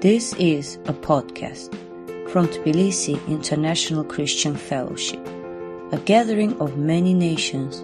This 0.00 0.32
is 0.38 0.76
a 0.86 0.94
podcast 0.94 1.68
from 2.30 2.48
Tbilisi 2.48 3.20
International 3.28 4.02
Christian 4.02 4.56
Fellowship, 4.56 5.20
a 5.92 5.98
gathering 5.98 6.58
of 6.58 6.78
many 6.78 7.12
nations 7.12 7.80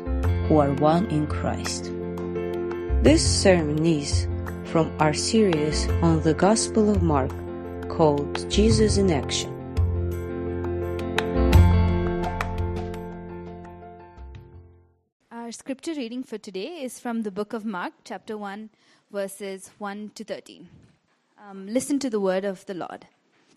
who 0.49 0.57
are 0.57 0.73
one 0.73 1.05
in 1.09 1.27
Christ. 1.27 1.93
This 3.05 3.21
sermon 3.21 3.85
is 3.85 4.27
from 4.65 4.91
our 4.99 5.13
series 5.13 5.87
on 6.01 6.23
the 6.23 6.33
Gospel 6.33 6.89
of 6.89 7.03
Mark 7.03 7.31
called 7.91 8.51
Jesus 8.51 8.97
in 8.97 9.11
Action. 9.11 9.53
Our 15.31 15.53
scripture 15.53 15.93
reading 15.93 16.23
for 16.23 16.39
today 16.39 16.81
is 16.81 16.99
from 16.99 17.25
the 17.25 17.31
book 17.31 17.53
of 17.53 17.67
Mark, 17.67 17.93
chapter 18.05 18.39
1, 18.39 18.71
verses 19.13 19.71
1 19.77 20.13
to 20.15 20.25
13. 20.25 20.71
Um, 21.39 21.67
listen 21.67 21.99
to 21.99 22.09
the 22.09 22.19
word 22.19 22.47
of 22.47 22.65
the 22.65 22.75
Lord. 22.75 23.07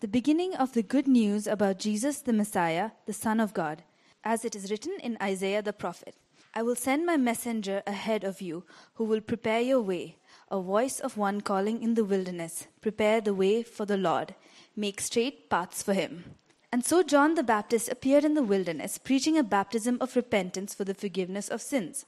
The 0.00 0.08
beginning 0.08 0.54
of 0.54 0.74
the 0.74 0.82
good 0.82 1.08
news 1.08 1.46
about 1.46 1.78
Jesus 1.78 2.20
the 2.20 2.32
Messiah, 2.32 2.90
the 3.06 3.14
Son 3.14 3.40
of 3.40 3.54
God, 3.54 3.82
as 4.22 4.44
it 4.44 4.54
is 4.54 4.70
written 4.70 4.92
in 5.02 5.16
Isaiah 5.22 5.62
the 5.62 5.72
prophet 5.72 6.14
I 6.54 6.62
will 6.62 6.76
send 6.76 7.06
my 7.06 7.16
messenger 7.16 7.82
ahead 7.86 8.22
of 8.22 8.42
you, 8.42 8.64
who 8.94 9.04
will 9.04 9.20
prepare 9.20 9.60
your 9.60 9.80
way, 9.80 10.16
a 10.50 10.60
voice 10.60 11.00
of 11.00 11.16
one 11.16 11.40
calling 11.40 11.82
in 11.82 11.94
the 11.94 12.04
wilderness, 12.04 12.66
Prepare 12.82 13.22
the 13.22 13.34
way 13.34 13.62
for 13.62 13.86
the 13.86 13.96
Lord, 13.96 14.34
make 14.76 15.00
straight 15.00 15.48
paths 15.48 15.82
for 15.82 15.94
him. 15.94 16.24
And 16.70 16.84
so 16.84 17.02
John 17.02 17.34
the 17.34 17.42
Baptist 17.42 17.88
appeared 17.88 18.24
in 18.24 18.34
the 18.34 18.42
wilderness, 18.42 18.98
preaching 18.98 19.38
a 19.38 19.42
baptism 19.42 19.96
of 20.00 20.16
repentance 20.16 20.74
for 20.74 20.84
the 20.84 20.94
forgiveness 20.94 21.48
of 21.48 21.62
sins. 21.62 22.04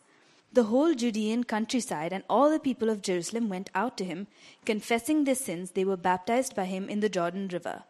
The 0.55 0.65
whole 0.65 0.95
Judean 0.95 1.45
countryside 1.45 2.12
and 2.12 2.24
all 2.29 2.51
the 2.51 2.61
people 2.61 2.91
of 2.91 3.01
Jerusalem 3.01 3.48
went 3.48 3.70
out 3.74 3.97
to 3.97 4.05
him, 4.05 4.27
confessing 4.66 5.25
their 5.25 5.34
sins, 5.34 5.70
they 5.70 5.84
were 5.84 5.97
baptized 5.97 6.55
by 6.55 6.66
him 6.66 6.91
in 6.91 7.01
the 7.01 7.09
Jordan 7.09 7.48
River. 7.48 7.84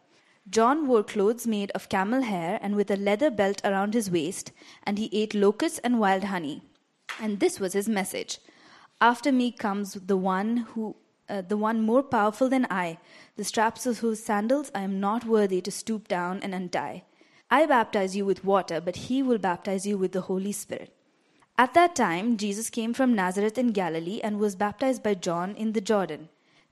John 0.49 0.87
wore 0.87 1.03
clothes 1.03 1.45
made 1.45 1.71
of 1.71 1.89
camel 1.89 2.21
hair 2.21 2.59
and 2.61 2.75
with 2.77 2.89
a 2.89 2.95
leather 2.95 3.29
belt 3.29 3.61
around 3.65 3.93
his 3.93 4.09
waist, 4.09 4.53
and 4.83 4.97
he 4.97 5.09
ate 5.11 5.33
locusts 5.33 5.79
and 5.79 5.99
wild 5.99 6.23
honey. 6.25 6.61
And 7.19 7.41
this 7.41 7.59
was 7.59 7.73
his 7.73 7.89
message 7.89 8.39
After 9.01 9.33
me 9.33 9.51
comes 9.51 9.93
the 9.95 10.17
one 10.17 10.57
who 10.57 10.95
uh, 11.29 11.41
the 11.41 11.57
one 11.57 11.81
more 11.81 12.03
powerful 12.03 12.47
than 12.47 12.67
I, 12.69 12.97
the 13.35 13.43
straps 13.43 13.85
of 13.85 13.99
whose 13.99 14.23
sandals 14.23 14.71
I 14.73 14.81
am 14.81 14.99
not 15.01 15.25
worthy 15.25 15.59
to 15.61 15.71
stoop 15.71 16.07
down 16.07 16.39
and 16.41 16.53
untie. 16.53 17.03
I 17.51 17.65
baptize 17.65 18.15
you 18.15 18.25
with 18.25 18.45
water, 18.45 18.79
but 18.79 18.95
he 18.95 19.21
will 19.21 19.37
baptize 19.37 19.85
you 19.85 19.97
with 19.97 20.13
the 20.13 20.21
Holy 20.21 20.51
Spirit. 20.51 20.95
At 21.55 21.75
that 21.75 21.95
time, 21.95 22.37
Jesus 22.37 22.71
came 22.71 22.95
from 22.95 23.13
Nazareth 23.13 23.59
in 23.59 23.73
Galilee 23.73 24.19
and 24.23 24.39
was 24.39 24.55
baptized 24.55 25.03
by 25.03 25.13
John 25.13 25.55
in 25.55 25.73
the 25.73 25.81
Jordan. 25.81 26.29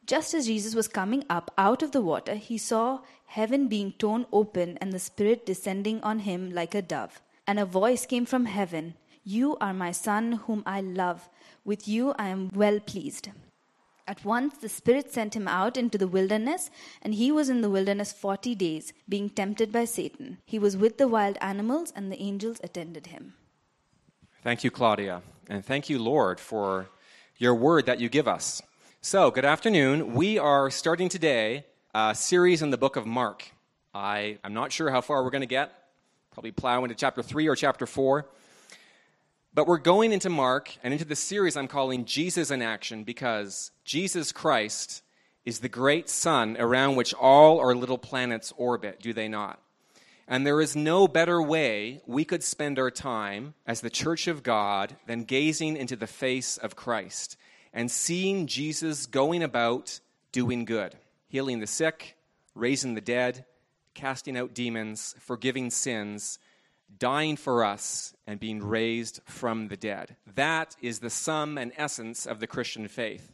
Just 0.07 0.33
as 0.33 0.47
Jesus 0.47 0.73
was 0.73 0.87
coming 0.87 1.23
up 1.29 1.51
out 1.55 1.83
of 1.83 1.91
the 1.91 2.01
water, 2.01 2.33
he 2.33 2.57
saw 2.57 3.01
heaven 3.27 3.67
being 3.67 3.91
torn 3.93 4.25
open 4.33 4.79
and 4.81 4.91
the 4.91 4.97
Spirit 4.97 5.45
descending 5.45 6.01
on 6.01 6.19
him 6.19 6.49
like 6.51 6.73
a 6.73 6.81
dove. 6.81 7.21
And 7.45 7.59
a 7.59 7.65
voice 7.65 8.07
came 8.07 8.25
from 8.25 8.45
heaven 8.45 8.95
You 9.23 9.55
are 9.61 9.73
my 9.73 9.91
Son, 9.91 10.31
whom 10.47 10.63
I 10.65 10.81
love. 10.81 11.29
With 11.63 11.87
you 11.87 12.15
I 12.17 12.29
am 12.29 12.49
well 12.55 12.79
pleased. 12.79 13.29
At 14.07 14.25
once 14.25 14.57
the 14.57 14.67
Spirit 14.67 15.13
sent 15.13 15.35
him 15.35 15.47
out 15.47 15.77
into 15.77 15.99
the 15.99 16.07
wilderness, 16.07 16.71
and 17.03 17.13
he 17.13 17.31
was 17.31 17.49
in 17.49 17.61
the 17.61 17.69
wilderness 17.69 18.11
forty 18.11 18.55
days, 18.55 18.93
being 19.07 19.29
tempted 19.29 19.71
by 19.71 19.85
Satan. 19.85 20.39
He 20.47 20.57
was 20.57 20.75
with 20.75 20.97
the 20.97 21.07
wild 21.07 21.37
animals, 21.39 21.93
and 21.95 22.11
the 22.11 22.19
angels 22.19 22.59
attended 22.63 23.07
him. 23.07 23.35
Thank 24.43 24.63
you, 24.63 24.71
Claudia. 24.71 25.21
And 25.49 25.63
thank 25.63 25.87
you, 25.87 25.99
Lord, 25.99 26.39
for 26.39 26.87
your 27.37 27.53
word 27.53 27.85
that 27.85 27.99
you 27.99 28.09
give 28.09 28.27
us. 28.27 28.59
So, 28.99 29.29
good 29.29 29.45
afternoon. 29.45 30.15
We 30.15 30.39
are 30.39 30.71
starting 30.71 31.09
today 31.09 31.65
a 31.93 32.15
series 32.15 32.63
in 32.63 32.71
the 32.71 32.77
book 32.77 32.95
of 32.95 33.05
Mark. 33.05 33.51
I, 33.93 34.39
I'm 34.43 34.55
not 34.55 34.71
sure 34.71 34.89
how 34.89 35.01
far 35.01 35.23
we're 35.23 35.29
going 35.29 35.41
to 35.41 35.47
get, 35.47 35.71
probably 36.31 36.51
plow 36.51 36.83
into 36.83 36.95
chapter 36.95 37.21
3 37.21 37.47
or 37.49 37.55
chapter 37.55 37.85
4. 37.85 38.25
But 39.53 39.67
we're 39.67 39.77
going 39.77 40.11
into 40.11 40.31
Mark 40.31 40.75
and 40.81 40.91
into 40.91 41.05
the 41.05 41.15
series 41.15 41.55
I'm 41.55 41.67
calling 41.67 42.05
Jesus 42.05 42.49
in 42.49 42.63
Action 42.63 43.03
because 43.03 43.69
Jesus 43.85 44.31
Christ 44.31 45.03
is 45.45 45.59
the 45.59 45.69
great 45.69 46.09
sun 46.09 46.57
around 46.57 46.95
which 46.95 47.13
all 47.13 47.59
our 47.59 47.75
little 47.75 47.99
planets 47.99 48.51
orbit, 48.57 49.01
do 49.01 49.13
they 49.13 49.27
not? 49.27 49.59
And 50.31 50.47
there 50.47 50.61
is 50.61 50.77
no 50.77 51.09
better 51.09 51.41
way 51.41 51.99
we 52.07 52.23
could 52.23 52.41
spend 52.41 52.79
our 52.79 52.89
time 52.89 53.53
as 53.67 53.81
the 53.81 53.89
church 53.89 54.27
of 54.29 54.43
God 54.43 54.95
than 55.05 55.25
gazing 55.25 55.75
into 55.75 55.97
the 55.97 56.07
face 56.07 56.55
of 56.55 56.77
Christ 56.77 57.35
and 57.73 57.91
seeing 57.91 58.47
Jesus 58.47 59.07
going 59.07 59.43
about 59.43 59.99
doing 60.31 60.63
good, 60.63 60.95
healing 61.27 61.59
the 61.59 61.67
sick, 61.67 62.15
raising 62.55 62.93
the 62.93 63.01
dead, 63.01 63.43
casting 63.93 64.37
out 64.37 64.53
demons, 64.53 65.15
forgiving 65.19 65.69
sins 65.69 66.39
dying 66.97 67.35
for 67.35 67.65
us 67.65 68.13
and 68.25 68.39
being 68.39 68.63
raised 68.63 69.19
from 69.25 69.67
the 69.67 69.75
dead. 69.75 70.15
That 70.35 70.77
is 70.81 70.99
the 70.99 71.09
sum 71.09 71.57
and 71.57 71.73
essence 71.75 72.25
of 72.25 72.39
the 72.39 72.47
Christian 72.47 72.87
faith. 72.87 73.33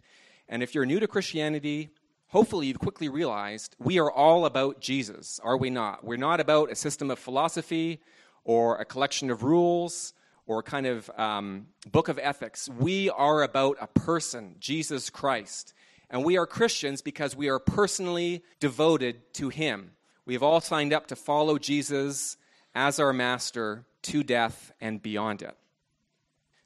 And 0.49 0.63
if 0.63 0.73
you're 0.73 0.87
new 0.87 0.99
to 0.99 1.07
Christianity, 1.07 1.91
hopefully 2.29 2.67
you've 2.67 2.79
quickly 2.79 3.09
realized 3.09 3.75
we 3.79 3.99
are 3.99 4.11
all 4.11 4.45
about 4.45 4.79
Jesus, 4.79 5.39
are 5.43 5.57
we 5.57 5.69
not? 5.69 6.03
We're 6.03 6.17
not 6.17 6.39
about 6.39 6.71
a 6.71 6.75
system 6.75 7.11
of 7.11 7.19
philosophy 7.19 7.99
or 8.43 8.77
a 8.77 8.85
collection 8.85 9.29
of 9.29 9.43
rules 9.43 10.13
or 10.45 10.63
kind 10.63 10.85
of 10.85 11.09
um, 11.17 11.67
book 11.91 12.07
of 12.07 12.17
ethics. 12.17 12.69
We 12.69 13.09
are 13.09 13.43
about 13.43 13.77
a 13.81 13.87
person, 13.87 14.55
Jesus 14.59 15.09
Christ. 15.09 15.73
And 16.09 16.23
we 16.23 16.37
are 16.37 16.45
Christians 16.45 17.01
because 17.01 17.35
we 17.35 17.49
are 17.49 17.59
personally 17.59 18.43
devoted 18.61 19.33
to 19.33 19.49
Him. 19.49 19.91
We 20.25 20.33
have 20.33 20.43
all 20.43 20.61
signed 20.61 20.93
up 20.93 21.07
to 21.07 21.15
follow 21.15 21.57
Jesus 21.57 22.37
as 22.73 22.99
our 22.99 23.11
master 23.11 23.85
to 24.03 24.23
death 24.23 24.71
and 24.79 25.01
beyond 25.01 25.41
it. 25.41 25.55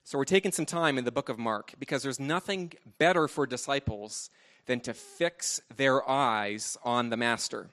So 0.03 0.17
we're 0.17 0.25
taking 0.25 0.51
some 0.51 0.66
time 0.66 0.97
in 0.97 1.05
the 1.05 1.11
book 1.11 1.29
of 1.29 1.39
Mark 1.39 1.73
because 1.79 2.03
there's 2.03 2.19
nothing 2.19 2.73
better 2.97 3.28
for 3.28 3.47
disciples 3.47 4.29
than 4.66 4.79
to 4.81 4.94
fix 4.94 5.61
their 5.75 6.07
eyes 6.09 6.77
on 6.83 7.09
the 7.09 7.17
master. 7.17 7.69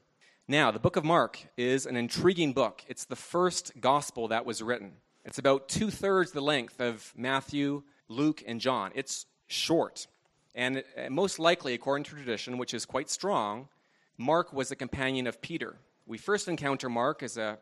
Now, 0.47 0.71
the 0.71 0.79
book 0.79 0.97
of 0.97 1.05
Mark 1.05 1.39
is 1.57 1.87
an 1.87 1.97
intriguing 1.97 2.53
book. 2.53 2.83
It's 2.89 3.05
the 3.05 3.17
first 3.17 3.73
gospel 3.81 4.29
that 4.29 4.47
was 4.47 4.63
written. 4.63 4.93
It's 5.25 5.39
about 5.39 5.69
two 5.69 5.91
thirds 5.91 6.33
the 6.33 6.41
length 6.41 6.81
of 6.81 7.13
Matthew, 7.17 7.83
Luke, 8.09 8.43
and 8.47 8.61
John. 8.61 8.91
It's 8.95 9.27
short. 9.47 10.07
And 10.55 10.83
uh, 10.97 11.11
most 11.11 11.39
likely, 11.39 11.75
according 11.75 12.05
to 12.05 12.15
tradition, 12.15 12.57
which 12.57 12.73
is 12.73 12.87
quite 12.87 13.11
strong, 13.11 13.69
Mark 14.17 14.53
was 14.53 14.71
a 14.71 14.77
companion 14.77 15.27
of 15.27 15.43
Peter. 15.43 15.77
We 16.07 16.17
first 16.17 16.49
encounter 16.49 16.89
Mark 16.89 17.23
as 17.23 17.37
a 17.37 17.59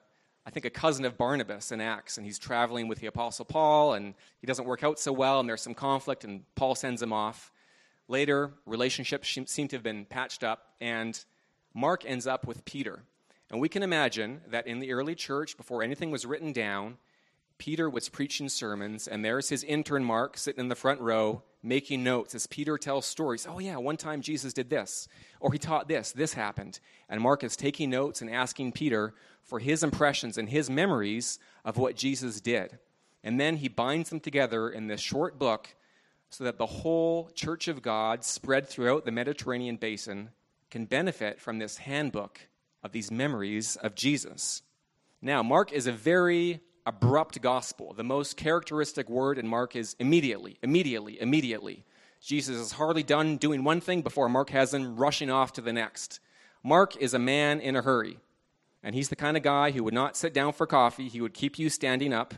I 0.47 0.51
think, 0.51 0.65
a 0.65 0.71
cousin 0.71 1.05
of 1.05 1.19
Barnabas 1.19 1.73
in 1.73 1.81
Acts, 1.81 2.17
and 2.17 2.25
he's 2.25 2.39
traveling 2.39 2.87
with 2.87 3.01
the 3.01 3.09
Apostle 3.09 3.45
Paul, 3.45 3.95
and 3.95 4.15
he 4.39 4.47
doesn't 4.47 4.65
work 4.65 4.85
out 4.85 5.01
so 5.01 5.13
well, 5.13 5.41
and 5.41 5.49
there's 5.49 5.61
some 5.61 5.75
conflict, 5.75 6.23
and 6.23 6.43
Paul 6.55 6.77
sends 6.77 7.03
him 7.03 7.13
off. 7.13 7.51
Later, 8.09 8.53
relationships 8.67 9.37
seem 9.47 9.69
to 9.69 9.77
have 9.77 9.83
been 9.83 10.05
patched 10.05 10.45
up, 10.45 10.75
and 10.81 11.25
Mark 11.75 12.05
ends 12.07 12.27
up 12.27 12.47
with 12.47 12.65
Peter. 12.65 13.03
And 13.51 13.61
we 13.61 13.69
can 13.69 13.83
imagine 13.83 14.41
that 14.49 14.67
in 14.67 14.81
the 14.81 14.93
early 14.93 15.15
church, 15.15 15.57
before 15.57 15.83
anything 15.83 16.11
was 16.11 16.27
written 16.27 16.53
down, 16.53 16.99
Peter 17.59 17.89
was 17.89 18.09
preaching 18.09 18.49
sermons, 18.49 19.09
and 19.09 19.25
there's 19.25 19.49
his 19.49 19.65
intern 19.65 20.05
Mark 20.05 20.37
sitting 20.37 20.61
in 20.61 20.69
the 20.69 20.75
front 20.75 21.01
row 21.01 21.43
making 21.63 22.05
notes 22.05 22.35
as 22.35 22.47
Peter 22.47 22.79
tells 22.79 23.07
stories. 23.07 23.47
Oh, 23.49 23.59
yeah, 23.59 23.77
one 23.77 23.97
time 23.97 24.21
Jesus 24.21 24.53
did 24.53 24.71
this, 24.71 25.09
or 25.41 25.53
he 25.53 25.59
taught 25.59 25.89
this, 25.89 26.13
this 26.13 26.35
happened. 26.35 26.81
And 27.09 27.21
Mark 27.21 27.43
is 27.43 27.57
taking 27.57 27.91
notes 27.91 28.21
and 28.21 28.31
asking 28.31 28.73
Peter 28.73 29.15
for 29.43 29.59
his 29.59 29.83
impressions 29.83 30.39
and 30.39 30.49
his 30.49 30.69
memories 30.69 31.39
of 31.65 31.77
what 31.77 31.97
Jesus 31.97 32.41
did. 32.41 32.79
And 33.25 33.41
then 33.41 33.57
he 33.57 33.69
binds 33.69 34.11
them 34.11 34.21
together 34.21 34.69
in 34.69 34.87
this 34.87 35.01
short 35.01 35.39
book 35.39 35.75
so 36.31 36.45
that 36.45 36.59
the 36.59 36.67
whole 36.67 37.31
church 37.35 37.69
of 37.69 37.83
God, 37.83 38.25
spread 38.25 38.69
throughout 38.69 39.05
the 39.05 39.13
Mediterranean 39.13 39.77
basin, 39.77 40.31
can 40.71 40.85
benefit 40.85 41.41
from 41.41 41.59
this 41.59 41.79
handbook 41.79 42.41
of 42.83 42.93
these 42.93 43.11
memories 43.11 43.77
of 43.77 43.95
Jesus. 43.95 44.63
Now, 45.23 45.43
Mark 45.43 45.73
is 45.73 45.87
a 45.87 45.93
very 45.93 46.61
abrupt 46.85 47.41
gospel. 47.41 47.95
The 47.95 48.05
most 48.05 48.37
characteristic 48.37 49.09
word 49.09 49.39
in 49.39 49.49
Mark 49.49 49.75
is 49.75 49.97
immediately, 49.99 50.59
immediately, 50.63 51.21
immediately. 51.21 51.85
Jesus 52.21 52.57
is 52.57 52.73
hardly 52.73 53.03
done 53.03 53.37
doing 53.37 53.65
one 53.65 53.81
thing 53.81 54.03
before 54.03 54.29
Mark 54.29 54.51
has 54.51 54.73
him 54.73 54.97
rushing 54.97 55.31
off 55.31 55.53
to 55.55 55.61
the 55.61 55.73
next. 55.73 56.21
Mark 56.63 56.97
is 56.97 57.15
a 57.15 57.19
man 57.19 57.61
in 57.61 57.77
a 57.77 57.83
hurry. 57.83 58.19
And 58.83 58.95
he's 58.95 59.09
the 59.09 59.17
kind 59.17 59.37
of 59.37 59.43
guy 59.43 59.73
who 59.73 59.83
would 59.85 59.95
not 59.95 60.17
sit 60.17 60.33
down 60.33 60.53
for 60.53 60.67
coffee. 60.67 61.09
He 61.09 61.21
would 61.21 61.35
keep 61.35 61.59
you 61.59 61.69
standing 61.71 62.13
up. 62.13 62.35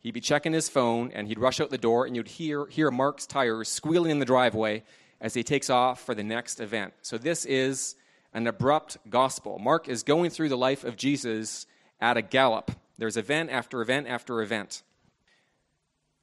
He'd 0.00 0.14
be 0.14 0.20
checking 0.20 0.52
his 0.52 0.68
phone, 0.68 1.12
and 1.12 1.28
he'd 1.28 1.38
rush 1.38 1.60
out 1.60 1.70
the 1.70 1.78
door, 1.78 2.06
and 2.06 2.16
you'd 2.16 2.28
hear, 2.28 2.66
hear 2.66 2.90
Mark's 2.90 3.26
tires 3.26 3.68
squealing 3.68 4.10
in 4.10 4.18
the 4.18 4.24
driveway 4.24 4.82
as 5.20 5.34
he 5.34 5.42
takes 5.42 5.68
off 5.68 6.00
for 6.00 6.14
the 6.14 6.24
next 6.24 6.60
event. 6.60 6.94
So 7.02 7.18
this 7.18 7.44
is 7.44 7.96
an 8.32 8.46
abrupt 8.46 8.96
gospel. 9.10 9.58
Mark 9.58 9.88
is 9.88 10.02
going 10.02 10.30
through 10.30 10.48
the 10.48 10.56
life 10.56 10.84
of 10.84 10.96
Jesus 10.96 11.66
at 12.00 12.16
a 12.16 12.22
gallop. 12.22 12.70
There's 12.96 13.16
event 13.16 13.50
after 13.50 13.82
event 13.82 14.06
after 14.06 14.40
event. 14.40 14.82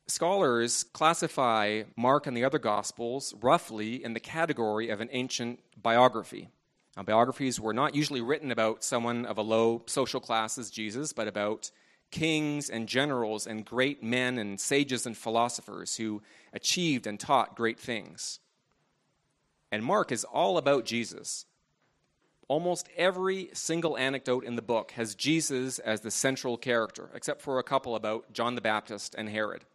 Scholars 0.07 0.83
classify 0.83 1.83
Mark 1.97 2.27
and 2.27 2.35
the 2.35 2.45
other 2.45 2.59
Gospels 2.59 3.35
roughly 3.41 4.03
in 4.03 4.13
the 4.13 4.21
category 4.21 4.89
of 4.89 5.01
an 5.01 5.09
ancient 5.11 5.59
biography. 5.81 6.47
Now, 6.95 7.03
biographies 7.03 7.59
were 7.59 7.73
not 7.73 7.93
usually 7.93 8.21
written 8.21 8.49
about 8.49 8.83
someone 8.83 9.25
of 9.25 9.37
a 9.37 9.41
low 9.41 9.83
social 9.85 10.21
class 10.21 10.57
as 10.57 10.71
Jesus, 10.71 11.11
but 11.13 11.27
about 11.27 11.71
kings 12.11 12.69
and 12.69 12.87
generals 12.87 13.45
and 13.47 13.65
great 13.65 14.01
men 14.01 14.37
and 14.37 14.59
sages 14.59 15.05
and 15.05 15.17
philosophers 15.17 15.97
who 15.97 16.21
achieved 16.53 17.07
and 17.07 17.19
taught 17.19 17.55
great 17.55 17.79
things. 17.79 18.39
And 19.71 19.83
Mark 19.83 20.11
is 20.11 20.23
all 20.23 20.57
about 20.57 20.85
Jesus. 20.85 21.45
Almost 22.47 22.87
every 22.95 23.49
single 23.53 23.97
anecdote 23.97 24.45
in 24.45 24.55
the 24.55 24.61
book 24.61 24.91
has 24.91 25.15
Jesus 25.15 25.79
as 25.79 25.99
the 25.99 26.11
central 26.11 26.57
character, 26.57 27.09
except 27.13 27.41
for 27.41 27.59
a 27.59 27.63
couple 27.63 27.95
about 27.95 28.31
John 28.31 28.55
the 28.55 28.61
Baptist 28.61 29.15
and 29.17 29.27
Herod. 29.27 29.65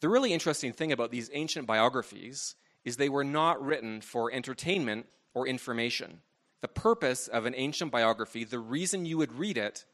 The 0.00 0.10
really 0.10 0.32
interesting 0.34 0.72
thing 0.72 0.92
about 0.92 1.10
these 1.10 1.30
ancient 1.32 1.66
biographies 1.66 2.56
is 2.84 2.96
they 2.96 3.08
were 3.08 3.24
not 3.24 3.62
written 3.64 4.02
for 4.02 4.30
entertainment 4.32 5.06
or 5.32 5.46
information. 5.46 6.20
The 6.60 6.68
purpose 6.68 7.26
of 7.26 7.46
an 7.46 7.54
ancient 7.56 7.90
biography, 7.90 8.44
the 8.44 8.58
reason 8.58 9.06
you 9.06 9.16
would 9.16 9.32
read 9.32 9.56
it, 9.56 9.86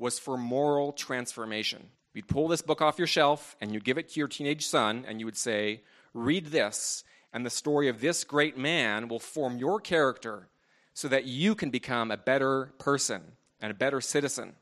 was 0.00 0.18
for 0.18 0.38
moral 0.38 0.92
transformation. 0.92 1.86
You'd 2.14 2.26
pull 2.26 2.48
this 2.48 2.62
book 2.62 2.80
off 2.80 2.98
your 2.98 3.06
shelf 3.06 3.54
and 3.60 3.72
you'd 3.72 3.84
give 3.84 3.98
it 3.98 4.08
to 4.08 4.18
your 4.18 4.28
teenage 4.28 4.66
son 4.66 5.04
and 5.06 5.20
you 5.20 5.26
would 5.26 5.36
say, 5.36 5.82
Read 6.14 6.46
this, 6.46 7.04
and 7.32 7.46
the 7.46 7.50
story 7.50 7.88
of 7.88 8.00
this 8.00 8.24
great 8.24 8.58
man 8.58 9.06
will 9.06 9.20
form 9.20 9.58
your 9.58 9.78
character 9.78 10.48
so 10.94 11.06
that 11.06 11.26
you 11.26 11.54
can 11.54 11.70
become 11.70 12.10
a 12.10 12.16
better 12.16 12.72
person 12.78 13.22
and 13.60 13.70
a 13.70 13.74
better 13.74 14.00
citizen. 14.00 14.54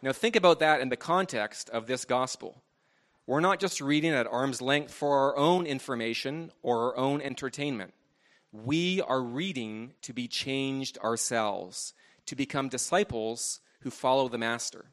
Now, 0.00 0.12
think 0.12 0.36
about 0.36 0.60
that 0.60 0.80
in 0.80 0.88
the 0.88 0.96
context 0.96 1.68
of 1.68 1.86
this 1.86 2.04
gospel. 2.04 2.62
We're 3.26 3.40
not 3.40 3.60
just 3.60 3.80
reading 3.80 4.12
at 4.12 4.26
arm's 4.26 4.62
length 4.62 4.94
for 4.94 5.18
our 5.18 5.36
own 5.36 5.66
information 5.66 6.52
or 6.62 6.84
our 6.84 6.96
own 6.96 7.20
entertainment. 7.20 7.92
We 8.52 9.02
are 9.02 9.20
reading 9.20 9.92
to 10.02 10.12
be 10.12 10.28
changed 10.28 10.96
ourselves, 10.98 11.92
to 12.26 12.36
become 12.36 12.68
disciples 12.68 13.60
who 13.86 13.90
follow 13.90 14.28
the 14.28 14.36
Master. 14.36 14.86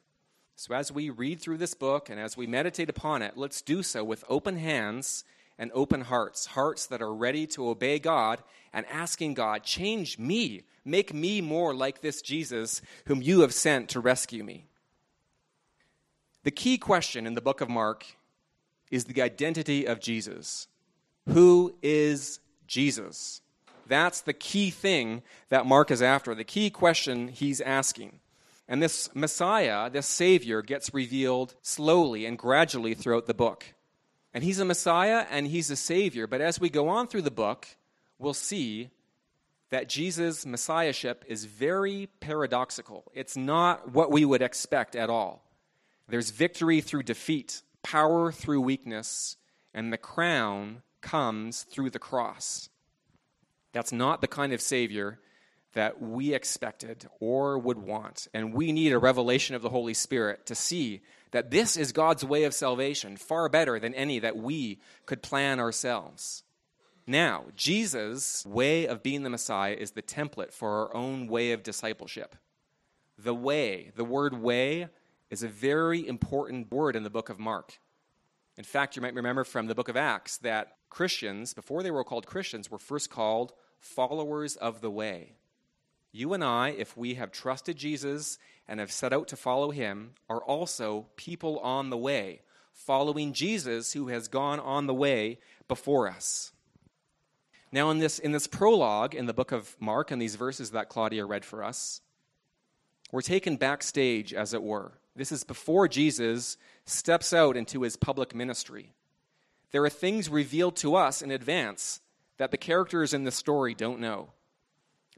So, 0.54 0.72
as 0.72 0.92
we 0.92 1.10
read 1.10 1.40
through 1.40 1.56
this 1.56 1.74
book 1.74 2.08
and 2.08 2.20
as 2.20 2.36
we 2.36 2.46
meditate 2.46 2.88
upon 2.88 3.22
it, 3.22 3.36
let's 3.36 3.60
do 3.60 3.82
so 3.82 4.04
with 4.04 4.22
open 4.28 4.56
hands 4.56 5.24
and 5.58 5.72
open 5.74 6.02
hearts, 6.02 6.46
hearts 6.46 6.86
that 6.86 7.02
are 7.02 7.12
ready 7.12 7.44
to 7.48 7.68
obey 7.68 7.98
God 7.98 8.40
and 8.72 8.86
asking 8.86 9.34
God, 9.34 9.64
change 9.64 10.16
me, 10.16 10.62
make 10.84 11.12
me 11.12 11.40
more 11.40 11.74
like 11.74 12.02
this 12.02 12.22
Jesus 12.22 12.82
whom 13.06 13.20
you 13.20 13.40
have 13.40 13.52
sent 13.52 13.88
to 13.88 13.98
rescue 13.98 14.44
me. 14.44 14.66
The 16.44 16.52
key 16.52 16.78
question 16.78 17.26
in 17.26 17.34
the 17.34 17.40
book 17.40 17.60
of 17.60 17.68
Mark 17.68 18.06
is 18.92 19.06
the 19.06 19.22
identity 19.22 19.86
of 19.86 19.98
Jesus. 19.98 20.68
Who 21.30 21.74
is 21.82 22.38
Jesus? 22.68 23.40
That's 23.88 24.20
the 24.20 24.32
key 24.32 24.70
thing 24.70 25.24
that 25.48 25.66
Mark 25.66 25.90
is 25.90 26.00
after, 26.00 26.32
the 26.32 26.44
key 26.44 26.70
question 26.70 27.26
he's 27.26 27.60
asking. 27.60 28.20
And 28.66 28.82
this 28.82 29.14
Messiah, 29.14 29.90
this 29.90 30.06
Savior, 30.06 30.62
gets 30.62 30.94
revealed 30.94 31.54
slowly 31.60 32.24
and 32.24 32.38
gradually 32.38 32.94
throughout 32.94 33.26
the 33.26 33.34
book. 33.34 33.64
And 34.32 34.42
he's 34.42 34.58
a 34.58 34.64
Messiah 34.64 35.26
and 35.30 35.46
he's 35.46 35.70
a 35.70 35.76
Savior. 35.76 36.26
But 36.26 36.40
as 36.40 36.58
we 36.58 36.70
go 36.70 36.88
on 36.88 37.06
through 37.06 37.22
the 37.22 37.30
book, 37.30 37.66
we'll 38.18 38.34
see 38.34 38.90
that 39.70 39.88
Jesus' 39.88 40.46
Messiahship 40.46 41.24
is 41.28 41.44
very 41.44 42.08
paradoxical. 42.20 43.10
It's 43.14 43.36
not 43.36 43.92
what 43.92 44.10
we 44.10 44.24
would 44.24 44.42
expect 44.42 44.96
at 44.96 45.10
all. 45.10 45.44
There's 46.08 46.30
victory 46.30 46.80
through 46.80 47.04
defeat, 47.04 47.62
power 47.82 48.30
through 48.32 48.60
weakness, 48.60 49.36
and 49.72 49.92
the 49.92 49.98
crown 49.98 50.82
comes 51.00 51.62
through 51.64 51.90
the 51.90 51.98
cross. 51.98 52.68
That's 53.72 53.92
not 53.92 54.20
the 54.20 54.28
kind 54.28 54.52
of 54.52 54.60
Savior 54.60 55.18
that 55.74 56.00
we 56.00 56.34
expected 56.34 57.06
or 57.20 57.58
would 57.58 57.78
want. 57.78 58.26
And 58.32 58.54
we 58.54 58.72
need 58.72 58.92
a 58.92 58.98
revelation 58.98 59.54
of 59.54 59.62
the 59.62 59.68
Holy 59.68 59.94
Spirit 59.94 60.46
to 60.46 60.54
see 60.54 61.02
that 61.32 61.50
this 61.50 61.76
is 61.76 61.92
God's 61.92 62.24
way 62.24 62.44
of 62.44 62.54
salvation, 62.54 63.16
far 63.16 63.48
better 63.48 63.78
than 63.78 63.94
any 63.94 64.18
that 64.20 64.36
we 64.36 64.80
could 65.04 65.22
plan 65.22 65.60
ourselves. 65.60 66.44
Now, 67.06 67.44
Jesus' 67.54 68.46
way 68.46 68.86
of 68.86 69.02
being 69.02 69.24
the 69.24 69.30
Messiah 69.30 69.74
is 69.74 69.90
the 69.90 70.02
template 70.02 70.52
for 70.52 70.70
our 70.70 70.96
own 70.96 71.26
way 71.26 71.52
of 71.52 71.62
discipleship. 71.62 72.36
The 73.18 73.34
way, 73.34 73.92
the 73.94 74.04
word 74.04 74.40
way, 74.40 74.88
is 75.30 75.42
a 75.42 75.48
very 75.48 76.06
important 76.06 76.72
word 76.72 76.96
in 76.96 77.02
the 77.02 77.10
book 77.10 77.28
of 77.28 77.38
Mark. 77.38 77.78
In 78.56 78.64
fact, 78.64 78.96
you 78.96 79.02
might 79.02 79.14
remember 79.14 79.44
from 79.44 79.66
the 79.66 79.74
book 79.74 79.88
of 79.88 79.96
Acts 79.96 80.38
that 80.38 80.76
Christians, 80.88 81.52
before 81.52 81.82
they 81.82 81.90
were 81.90 82.04
called 82.04 82.26
Christians, 82.26 82.70
were 82.70 82.78
first 82.78 83.10
called 83.10 83.52
followers 83.80 84.56
of 84.56 84.80
the 84.80 84.90
way. 84.90 85.32
You 86.16 86.32
and 86.32 86.44
I, 86.44 86.68
if 86.68 86.96
we 86.96 87.14
have 87.14 87.32
trusted 87.32 87.76
Jesus 87.76 88.38
and 88.68 88.78
have 88.78 88.92
set 88.92 89.12
out 89.12 89.26
to 89.28 89.36
follow 89.36 89.72
him, 89.72 90.12
are 90.30 90.40
also 90.40 91.06
people 91.16 91.58
on 91.58 91.90
the 91.90 91.96
way, 91.96 92.42
following 92.72 93.32
Jesus 93.32 93.94
who 93.94 94.06
has 94.06 94.28
gone 94.28 94.60
on 94.60 94.86
the 94.86 94.94
way 94.94 95.40
before 95.66 96.08
us. 96.08 96.52
Now, 97.72 97.90
in 97.90 97.98
this, 97.98 98.20
in 98.20 98.30
this 98.30 98.46
prologue 98.46 99.16
in 99.16 99.26
the 99.26 99.34
book 99.34 99.50
of 99.50 99.74
Mark, 99.80 100.12
and 100.12 100.22
these 100.22 100.36
verses 100.36 100.70
that 100.70 100.88
Claudia 100.88 101.26
read 101.26 101.44
for 101.44 101.64
us, 101.64 102.00
we're 103.10 103.20
taken 103.20 103.56
backstage, 103.56 104.32
as 104.32 104.54
it 104.54 104.62
were. 104.62 104.92
This 105.16 105.32
is 105.32 105.42
before 105.42 105.88
Jesus 105.88 106.56
steps 106.84 107.32
out 107.32 107.56
into 107.56 107.82
his 107.82 107.96
public 107.96 108.36
ministry. 108.36 108.92
There 109.72 109.84
are 109.84 109.90
things 109.90 110.28
revealed 110.28 110.76
to 110.76 110.94
us 110.94 111.22
in 111.22 111.32
advance 111.32 112.00
that 112.36 112.52
the 112.52 112.56
characters 112.56 113.12
in 113.12 113.24
the 113.24 113.32
story 113.32 113.74
don't 113.74 113.98
know. 113.98 114.33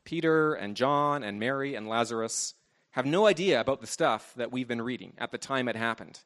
Peter 0.07 0.55
and 0.55 0.77
John 0.77 1.23
and 1.23 1.39
Mary 1.39 1.75
and 1.75 1.87
Lazarus 1.87 2.55
have 2.93 3.05
no 3.05 3.27
idea 3.27 3.61
about 3.61 3.83
the 3.83 3.87
stuff 3.87 4.33
that 4.37 4.51
we've 4.51 4.69
been 4.69 4.81
reading 4.81 5.13
at 5.19 5.33
the 5.33 5.37
time 5.37 5.69
it 5.69 5.77
happened. 5.77 6.21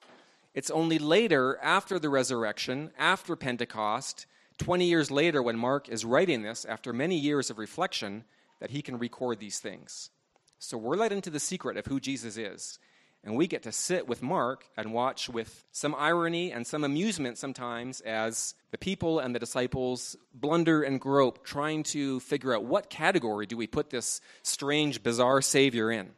It's 0.55 0.71
only 0.71 0.99
later, 0.99 1.59
after 1.61 1.99
the 1.99 2.09
resurrection, 2.09 2.93
after 2.97 3.35
Pentecost, 3.35 4.27
20 4.59 4.85
years 4.85 5.11
later, 5.11 5.43
when 5.43 5.56
Mark 5.56 5.88
is 5.88 6.05
writing 6.05 6.43
this, 6.43 6.65
after 6.65 6.93
many 6.93 7.17
years 7.17 7.50
of 7.50 7.59
reflection, 7.59 8.25
that 8.61 8.71
he 8.71 8.82
can 8.82 8.99
record 8.99 9.41
these 9.41 9.59
things. 9.59 10.11
So 10.59 10.77
we're 10.77 10.97
led 10.97 11.12
into 11.12 11.31
the 11.31 11.41
secret 11.41 11.77
of 11.77 11.87
who 11.87 11.99
Jesus 11.99 12.37
is. 12.37 12.79
And 13.22 13.37
we 13.37 13.46
get 13.46 13.64
to 13.64 13.72
sit 13.72 14.08
with 14.08 14.22
Mark 14.22 14.67
and 14.78 14.94
watch 14.94 15.28
with 15.28 15.64
some 15.72 15.94
irony 15.94 16.52
and 16.52 16.67
some 16.67 16.84
amusement 16.84 17.37
sometimes 17.37 18.00
as 18.00 18.55
the 18.70 18.78
people 18.78 19.19
and 19.19 19.34
the 19.34 19.38
disciples 19.38 20.17
blunder 20.32 20.82
and 20.82 20.99
grope, 20.99 21.44
trying 21.44 21.82
to 21.82 22.20
figure 22.20 22.55
out 22.55 22.64
what 22.64 22.88
category 22.88 23.44
do 23.44 23.58
we 23.58 23.67
put 23.67 23.91
this 23.91 24.22
strange, 24.43 25.03
bizarre 25.03 25.43
Savior 25.43 25.91
in. 25.91 26.12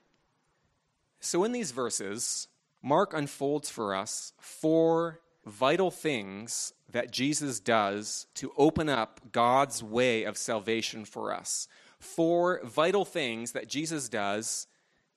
So, 1.18 1.42
in 1.42 1.52
these 1.52 1.72
verses, 1.72 2.46
Mark 2.82 3.14
unfolds 3.14 3.68
for 3.68 3.94
us 3.94 4.32
four 4.38 5.20
vital 5.44 5.90
things 5.90 6.72
that 6.90 7.10
Jesus 7.10 7.58
does 7.58 8.26
to 8.34 8.52
open 8.56 8.88
up 8.88 9.20
God's 9.32 9.82
way 9.82 10.22
of 10.22 10.36
salvation 10.36 11.04
for 11.04 11.34
us. 11.34 11.66
Four 11.98 12.60
vital 12.64 13.04
things 13.04 13.52
that 13.52 13.68
Jesus 13.68 14.08
does 14.08 14.66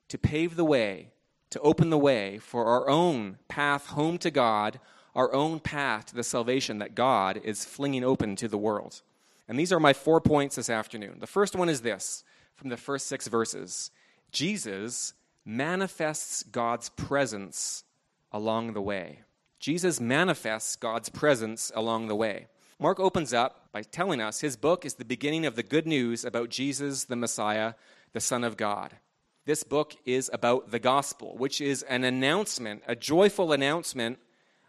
to 0.08 0.18
pave 0.18 0.56
the 0.56 0.66
way 0.66 1.12
to 1.50 1.60
open 1.62 1.90
the 1.90 1.98
way 1.98 2.38
for 2.38 2.66
our 2.66 2.90
own 2.90 3.38
path 3.48 3.88
home 3.88 4.18
to 4.20 4.32
God, 4.32 4.80
our 5.14 5.34
own 5.34 5.60
path 5.60 6.08
to 6.08 6.16
the 6.16 6.24
salvation 6.24 6.80
that 6.80 6.96
God 6.96 7.40
is 7.44 7.66
flinging 7.66 8.04
open 8.04 8.36
to 8.38 8.48
the 8.48 8.58
world. 8.58 9.02
And 9.48 9.60
these 9.60 9.72
are 9.72 9.80
my 9.80 9.94
four 9.94 10.20
points 10.20 10.56
this 10.56 10.70
afternoon. 10.70 11.18
The 11.20 11.28
first 11.28 11.56
one 11.56 11.70
is 11.70 11.82
this 11.82 12.24
from 12.56 12.70
the 12.70 12.78
first 12.78 13.08
six 13.08 13.28
verses 13.28 13.92
Jesus 14.32 15.14
manifests 15.46 16.44
God's 16.44 16.90
presence 16.90 17.84
along 18.32 18.74
the 18.74 18.82
way. 18.82 19.20
Jesus 19.60 20.00
manifests 20.00 20.76
God's 20.76 21.10
presence 21.10 21.72
along 21.76 22.08
the 22.08 22.16
way. 22.16 22.48
Mark 22.80 23.00
opens 23.00 23.34
up 23.34 23.70
by 23.72 23.84
telling 23.84 24.20
us 24.20 24.42
his 24.42 24.58
book 24.58 24.86
is 24.86 24.96
the 24.96 25.06
beginning 25.06 25.46
of 25.46 25.56
the 25.56 25.64
good 25.64 25.88
news 25.88 26.26
about 26.26 26.50
Jesus, 26.50 27.06
the 27.06 27.16
Messiah, 27.16 27.76
the 28.12 28.20
Son 28.20 28.44
of 28.44 28.58
God. 28.58 28.98
This 29.46 29.64
book 29.64 29.96
is 30.06 30.30
about 30.34 30.72
the 30.72 30.80
gospel, 30.80 31.36
which 31.38 31.62
is 31.62 31.84
an 31.84 32.04
announcement, 32.04 32.82
a 32.88 32.96
joyful 32.96 33.52
announcement, 33.52 34.18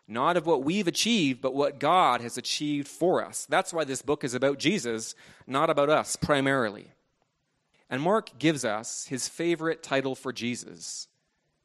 not 0.06 0.37
of 0.37 0.47
what 0.47 0.64
we've 0.64 0.87
achieved, 0.87 1.40
but 1.40 1.54
what 1.54 1.80
God 1.80 2.21
has 2.21 2.37
achieved 2.37 2.87
for 2.87 3.25
us. 3.25 3.47
That's 3.49 3.73
why 3.73 3.85
this 3.85 4.02
book 4.02 4.23
is 4.23 4.35
about 4.35 4.59
Jesus, 4.59 5.14
not 5.47 5.71
about 5.71 5.88
us 5.88 6.14
primarily. 6.16 6.88
And 7.88 8.02
Mark 8.02 8.38
gives 8.38 8.64
us 8.64 9.06
his 9.06 9.28
favorite 9.28 9.83
title 9.83 10.14
for 10.14 10.33
Jesus 10.33 11.09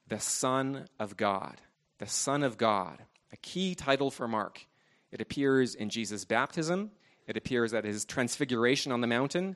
the 0.07 0.19
Son 0.19 0.87
of 0.99 1.15
God. 1.15 1.61
The 1.99 2.07
Son 2.07 2.43
of 2.43 2.57
God, 2.57 2.97
a 3.31 3.37
key 3.37 3.75
title 3.75 4.09
for 4.09 4.27
Mark. 4.27 4.65
It 5.11 5.21
appears 5.21 5.75
in 5.75 5.89
Jesus' 5.89 6.25
baptism, 6.25 6.91
it 7.27 7.37
appears 7.37 7.73
at 7.73 7.85
his 7.85 8.05
transfiguration 8.05 8.91
on 8.91 9.01
the 9.01 9.07
mountain, 9.07 9.55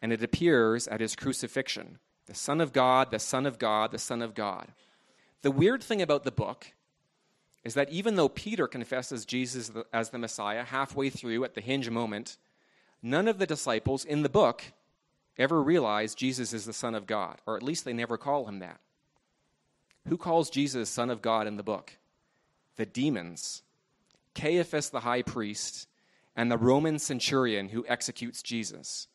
and 0.00 0.12
it 0.12 0.22
appears 0.22 0.88
at 0.88 1.00
his 1.00 1.14
crucifixion. 1.14 1.98
The 2.32 2.38
Son 2.38 2.62
of 2.62 2.72
God, 2.72 3.10
the 3.10 3.18
Son 3.18 3.44
of 3.44 3.58
God, 3.58 3.90
the 3.90 3.98
Son 3.98 4.22
of 4.22 4.34
God. 4.34 4.68
The 5.42 5.50
weird 5.50 5.82
thing 5.82 6.00
about 6.00 6.24
the 6.24 6.30
book 6.30 6.72
is 7.62 7.74
that 7.74 7.90
even 7.90 8.16
though 8.16 8.30
Peter 8.30 8.66
confesses 8.66 9.26
Jesus 9.26 9.70
as 9.92 10.08
the 10.08 10.18
Messiah 10.18 10.64
halfway 10.64 11.10
through 11.10 11.44
at 11.44 11.54
the 11.54 11.60
hinge 11.60 11.90
moment, 11.90 12.38
none 13.02 13.28
of 13.28 13.36
the 13.36 13.46
disciples 13.46 14.06
in 14.06 14.22
the 14.22 14.30
book 14.30 14.62
ever 15.36 15.62
realize 15.62 16.14
Jesus 16.14 16.54
is 16.54 16.64
the 16.64 16.72
Son 16.72 16.94
of 16.94 17.06
God, 17.06 17.36
or 17.44 17.54
at 17.58 17.62
least 17.62 17.84
they 17.84 17.92
never 17.92 18.16
call 18.16 18.46
him 18.46 18.60
that. 18.60 18.80
Who 20.08 20.16
calls 20.16 20.48
Jesus 20.48 20.88
Son 20.88 21.10
of 21.10 21.20
God 21.20 21.46
in 21.46 21.58
the 21.58 21.62
book? 21.62 21.98
The 22.76 22.86
demons. 22.86 23.62
Caiaphas 24.34 24.88
the 24.88 25.00
high 25.00 25.20
priest 25.20 25.86
and 26.34 26.50
the 26.50 26.56
Roman 26.56 26.98
centurion 26.98 27.68
who 27.68 27.84
executes 27.86 28.40
Jesus. 28.40 29.06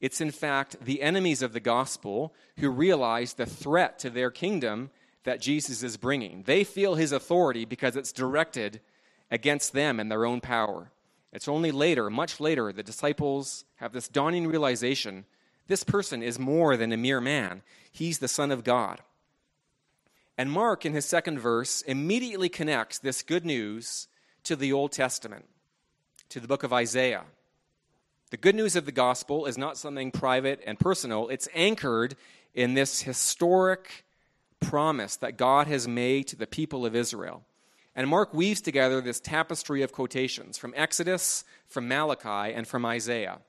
It's 0.00 0.20
in 0.20 0.30
fact 0.30 0.84
the 0.84 1.02
enemies 1.02 1.42
of 1.42 1.52
the 1.52 1.60
gospel 1.60 2.34
who 2.58 2.70
realize 2.70 3.34
the 3.34 3.46
threat 3.46 3.98
to 4.00 4.10
their 4.10 4.30
kingdom 4.30 4.90
that 5.24 5.40
Jesus 5.40 5.82
is 5.82 5.96
bringing. 5.96 6.44
They 6.44 6.64
feel 6.64 6.94
his 6.94 7.12
authority 7.12 7.64
because 7.64 7.96
it's 7.96 8.12
directed 8.12 8.80
against 9.30 9.72
them 9.72 10.00
and 10.00 10.10
their 10.10 10.24
own 10.24 10.40
power. 10.40 10.90
It's 11.32 11.48
only 11.48 11.70
later, 11.70 12.10
much 12.10 12.40
later, 12.40 12.72
the 12.72 12.82
disciples 12.82 13.64
have 13.76 13.92
this 13.92 14.08
dawning 14.08 14.46
realization 14.46 15.26
this 15.70 15.84
person 15.84 16.20
is 16.20 16.36
more 16.36 16.76
than 16.76 16.90
a 16.90 16.96
mere 16.96 17.20
man, 17.20 17.62
he's 17.92 18.18
the 18.18 18.26
Son 18.26 18.50
of 18.50 18.64
God. 18.64 19.02
And 20.36 20.50
Mark, 20.50 20.84
in 20.84 20.94
his 20.94 21.04
second 21.04 21.38
verse, 21.38 21.82
immediately 21.82 22.48
connects 22.48 22.98
this 22.98 23.22
good 23.22 23.46
news 23.46 24.08
to 24.42 24.56
the 24.56 24.72
Old 24.72 24.90
Testament, 24.90 25.44
to 26.30 26.40
the 26.40 26.48
book 26.48 26.64
of 26.64 26.72
Isaiah. 26.72 27.22
The 28.30 28.36
good 28.36 28.54
news 28.54 28.76
of 28.76 28.86
the 28.86 28.92
gospel 28.92 29.46
is 29.46 29.58
not 29.58 29.76
something 29.76 30.12
private 30.12 30.62
and 30.64 30.78
personal, 30.78 31.28
it's 31.28 31.48
anchored 31.54 32.16
in 32.54 32.74
this 32.74 33.02
historic 33.02 34.04
promise 34.60 35.16
that 35.16 35.36
God 35.36 35.66
has 35.66 35.88
made 35.88 36.28
to 36.28 36.36
the 36.36 36.46
people 36.46 36.86
of 36.86 36.94
Israel. 36.94 37.42
And 37.96 38.08
Mark 38.08 38.32
weaves 38.32 38.60
together 38.60 39.00
this 39.00 39.18
tapestry 39.18 39.82
of 39.82 39.92
quotations 39.92 40.56
from 40.56 40.72
Exodus, 40.76 41.44
from 41.66 41.88
Malachi, 41.88 42.54
and 42.54 42.66
from 42.66 42.86
Isaiah. 42.86 43.40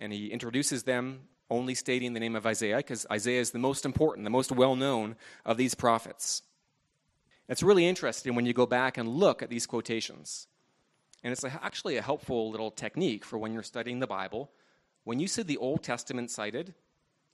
And 0.00 0.12
he 0.12 0.28
introduces 0.28 0.82
them 0.82 1.20
only 1.50 1.74
stating 1.74 2.12
the 2.12 2.20
name 2.20 2.34
of 2.34 2.46
Isaiah 2.46 2.78
because 2.78 3.06
Isaiah 3.10 3.40
is 3.40 3.52
the 3.52 3.58
most 3.58 3.84
important, 3.84 4.24
the 4.24 4.30
most 4.30 4.50
well 4.50 4.74
known 4.74 5.16
of 5.44 5.56
these 5.56 5.74
prophets. 5.74 6.42
It's 7.48 7.62
really 7.62 7.86
interesting 7.86 8.34
when 8.34 8.46
you 8.46 8.52
go 8.52 8.66
back 8.66 8.98
and 8.98 9.08
look 9.08 9.42
at 9.42 9.48
these 9.48 9.66
quotations. 9.66 10.48
And 11.22 11.32
it's 11.32 11.44
actually 11.44 11.96
a 11.96 12.02
helpful 12.02 12.50
little 12.50 12.70
technique 12.70 13.24
for 13.24 13.38
when 13.38 13.52
you're 13.52 13.62
studying 13.62 13.98
the 13.98 14.06
Bible. 14.06 14.50
When 15.04 15.18
you 15.18 15.26
see 15.26 15.42
the 15.42 15.56
Old 15.56 15.82
Testament 15.82 16.30
cited, 16.30 16.74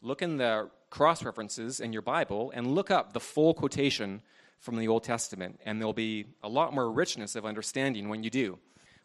look 0.00 0.23
in 0.23 0.37
the 0.37 0.71
cross 0.91 1.25
references 1.25 1.81
in 1.81 1.93
your 1.93 2.03
Bible 2.03 2.53
and 2.55 2.75
look 2.75 2.91
up 2.91 3.12
the 3.12 3.21
full 3.21 3.53
quotation 3.53 4.23
from 4.61 4.76
the 4.76 4.88
Old 4.88 5.05
Testament, 5.05 5.61
and 5.67 5.79
there'll 5.79 5.93
be 5.93 6.25
a 6.43 6.49
lot 6.49 6.73
more 6.73 6.91
richness 6.91 7.37
of 7.37 7.45
understanding 7.45 8.09
when 8.09 8.23
you 8.23 8.31
do, 8.31 8.59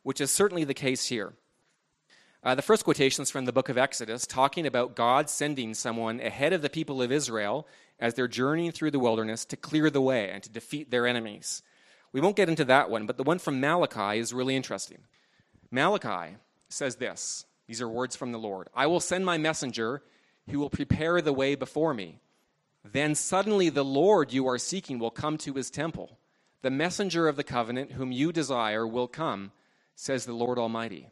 which 0.03 0.21
is 0.21 0.31
certainly 0.31 0.63
the 0.63 0.73
case 0.73 1.07
here. 1.07 1.33
Uh, 2.41 2.55
the 2.55 2.61
first 2.61 2.85
quotation 2.85 3.21
is 3.21 3.29
from 3.29 3.43
the 3.43 3.51
book 3.51 3.67
of 3.67 3.77
Exodus, 3.77 4.25
talking 4.25 4.65
about 4.65 4.95
God 4.95 5.29
sending 5.29 5.73
someone 5.73 6.21
ahead 6.21 6.53
of 6.53 6.61
the 6.61 6.69
people 6.69 7.01
of 7.01 7.11
Israel 7.11 7.67
as 7.99 8.13
they're 8.13 8.29
journeying 8.29 8.71
through 8.71 8.91
the 8.91 8.99
wilderness 8.99 9.43
to 9.45 9.57
clear 9.57 9.89
the 9.89 9.99
way 9.99 10.29
and 10.29 10.41
to 10.43 10.49
defeat 10.49 10.89
their 10.89 11.05
enemies. 11.05 11.61
We 12.11 12.21
won't 12.21 12.35
get 12.35 12.49
into 12.49 12.65
that 12.65 12.89
one, 12.89 13.05
but 13.05 13.17
the 13.17 13.23
one 13.23 13.39
from 13.39 13.59
Malachi 13.59 14.19
is 14.19 14.33
really 14.33 14.55
interesting. 14.55 14.99
Malachi 15.71 16.35
says 16.69 16.95
this 16.95 17.45
these 17.67 17.81
are 17.81 17.87
words 17.87 18.15
from 18.15 18.31
the 18.31 18.39
Lord 18.39 18.67
I 18.73 18.87
will 18.87 18.99
send 18.99 19.25
my 19.25 19.37
messenger 19.37 20.01
who 20.49 20.59
will 20.59 20.71
prepare 20.71 21.21
the 21.21 21.33
way 21.33 21.55
before 21.55 21.93
me. 21.93 22.19
Then 22.83 23.13
suddenly 23.13 23.69
the 23.69 23.85
Lord 23.85 24.33
you 24.33 24.47
are 24.47 24.57
seeking 24.57 24.97
will 24.97 25.11
come 25.11 25.37
to 25.39 25.53
his 25.53 25.69
temple. 25.69 26.17
The 26.61 26.71
messenger 26.71 27.27
of 27.27 27.35
the 27.35 27.43
covenant 27.43 27.91
whom 27.91 28.11
you 28.11 28.31
desire 28.31 28.87
will 28.87 29.07
come, 29.07 29.51
says 29.95 30.25
the 30.25 30.33
Lord 30.33 30.57
Almighty. 30.57 31.09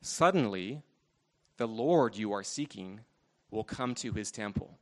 Suddenly 0.00 0.82
the 1.56 1.68
Lord 1.68 2.16
you 2.16 2.32
are 2.32 2.42
seeking 2.42 3.00
will 3.50 3.64
come 3.64 3.94
to 3.96 4.12
his 4.12 4.30
temple. 4.30 4.78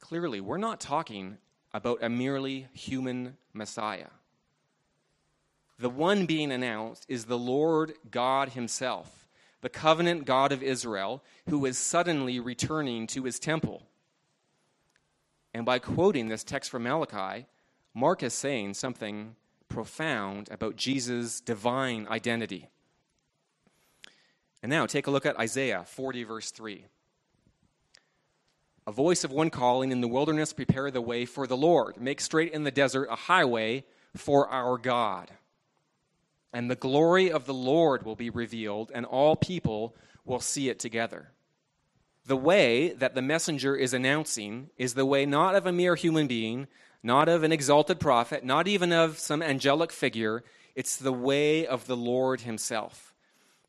Clearly, 0.00 0.40
we're 0.40 0.56
not 0.56 0.80
talking 0.80 1.38
about 1.76 2.02
a 2.02 2.08
merely 2.08 2.68
human 2.72 3.36
Messiah. 3.52 4.08
The 5.78 5.90
one 5.90 6.24
being 6.24 6.50
announced 6.50 7.04
is 7.06 7.26
the 7.26 7.36
Lord 7.36 7.92
God 8.10 8.50
Himself, 8.50 9.28
the 9.60 9.68
covenant 9.68 10.24
God 10.24 10.52
of 10.52 10.62
Israel, 10.62 11.22
who 11.50 11.66
is 11.66 11.76
suddenly 11.76 12.40
returning 12.40 13.06
to 13.08 13.24
His 13.24 13.38
temple. 13.38 13.82
And 15.52 15.66
by 15.66 15.78
quoting 15.78 16.28
this 16.28 16.44
text 16.44 16.70
from 16.70 16.84
Malachi, 16.84 17.44
Mark 17.92 18.22
is 18.22 18.32
saying 18.32 18.72
something 18.72 19.36
profound 19.68 20.48
about 20.50 20.76
Jesus' 20.76 21.42
divine 21.42 22.06
identity. 22.08 22.70
And 24.62 24.70
now 24.70 24.86
take 24.86 25.06
a 25.06 25.10
look 25.10 25.26
at 25.26 25.38
Isaiah 25.38 25.84
40, 25.86 26.24
verse 26.24 26.50
3 26.52 26.86
a 28.86 28.92
voice 28.92 29.24
of 29.24 29.32
one 29.32 29.50
calling 29.50 29.90
in 29.90 30.00
the 30.00 30.08
wilderness, 30.08 30.52
prepare 30.52 30.90
the 30.90 31.00
way 31.00 31.24
for 31.24 31.46
the 31.46 31.56
Lord. 31.56 32.00
Make 32.00 32.20
straight 32.20 32.52
in 32.52 32.62
the 32.62 32.70
desert 32.70 33.08
a 33.10 33.16
highway 33.16 33.84
for 34.14 34.48
our 34.48 34.78
God. 34.78 35.30
And 36.52 36.70
the 36.70 36.76
glory 36.76 37.30
of 37.30 37.46
the 37.46 37.54
Lord 37.54 38.04
will 38.04 38.14
be 38.14 38.30
revealed, 38.30 38.92
and 38.94 39.04
all 39.04 39.34
people 39.34 39.96
will 40.24 40.40
see 40.40 40.68
it 40.68 40.78
together. 40.78 41.32
The 42.26 42.36
way 42.36 42.90
that 42.90 43.14
the 43.14 43.22
messenger 43.22 43.76
is 43.76 43.92
announcing 43.92 44.70
is 44.76 44.94
the 44.94 45.06
way 45.06 45.26
not 45.26 45.54
of 45.54 45.66
a 45.66 45.72
mere 45.72 45.96
human 45.96 46.26
being, 46.26 46.66
not 47.02 47.28
of 47.28 47.42
an 47.42 47.52
exalted 47.52 48.00
prophet, 48.00 48.44
not 48.44 48.66
even 48.66 48.92
of 48.92 49.18
some 49.18 49.42
angelic 49.42 49.92
figure. 49.92 50.42
It's 50.74 50.96
the 50.96 51.12
way 51.12 51.66
of 51.66 51.86
the 51.86 51.96
Lord 51.96 52.42
Himself. 52.42 53.14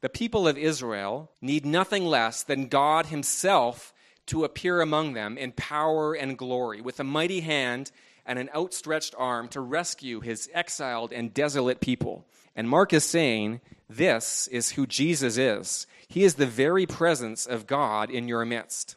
The 0.01 0.09
people 0.09 0.47
of 0.47 0.57
Israel 0.57 1.31
need 1.41 1.65
nothing 1.65 2.05
less 2.05 2.43
than 2.43 2.67
God 2.67 3.07
Himself 3.07 3.93
to 4.27 4.43
appear 4.43 4.81
among 4.81 5.13
them 5.13 5.37
in 5.37 5.51
power 5.51 6.13
and 6.13 6.37
glory, 6.37 6.81
with 6.81 6.99
a 6.99 7.03
mighty 7.03 7.41
hand 7.41 7.91
and 8.25 8.37
an 8.37 8.49
outstretched 8.55 9.15
arm 9.17 9.47
to 9.49 9.61
rescue 9.61 10.19
his 10.19 10.49
exiled 10.53 11.11
and 11.11 11.33
desolate 11.33 11.79
people. 11.79 12.25
And 12.55 12.69
Mark 12.69 12.93
is 12.93 13.03
saying, 13.03 13.61
This 13.89 14.47
is 14.47 14.71
who 14.71 14.85
Jesus 14.85 15.37
is. 15.37 15.87
He 16.07 16.23
is 16.23 16.35
the 16.35 16.45
very 16.45 16.85
presence 16.85 17.45
of 17.45 17.67
God 17.67 18.09
in 18.09 18.27
your 18.27 18.45
midst. 18.45 18.95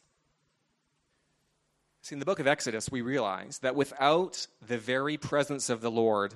See, 2.02 2.14
in 2.14 2.18
the 2.18 2.24
book 2.24 2.40
of 2.40 2.46
Exodus, 2.46 2.90
we 2.90 3.02
realize 3.02 3.58
that 3.58 3.76
without 3.76 4.46
the 4.66 4.78
very 4.78 5.16
presence 5.16 5.68
of 5.68 5.80
the 5.80 5.90
Lord, 5.90 6.34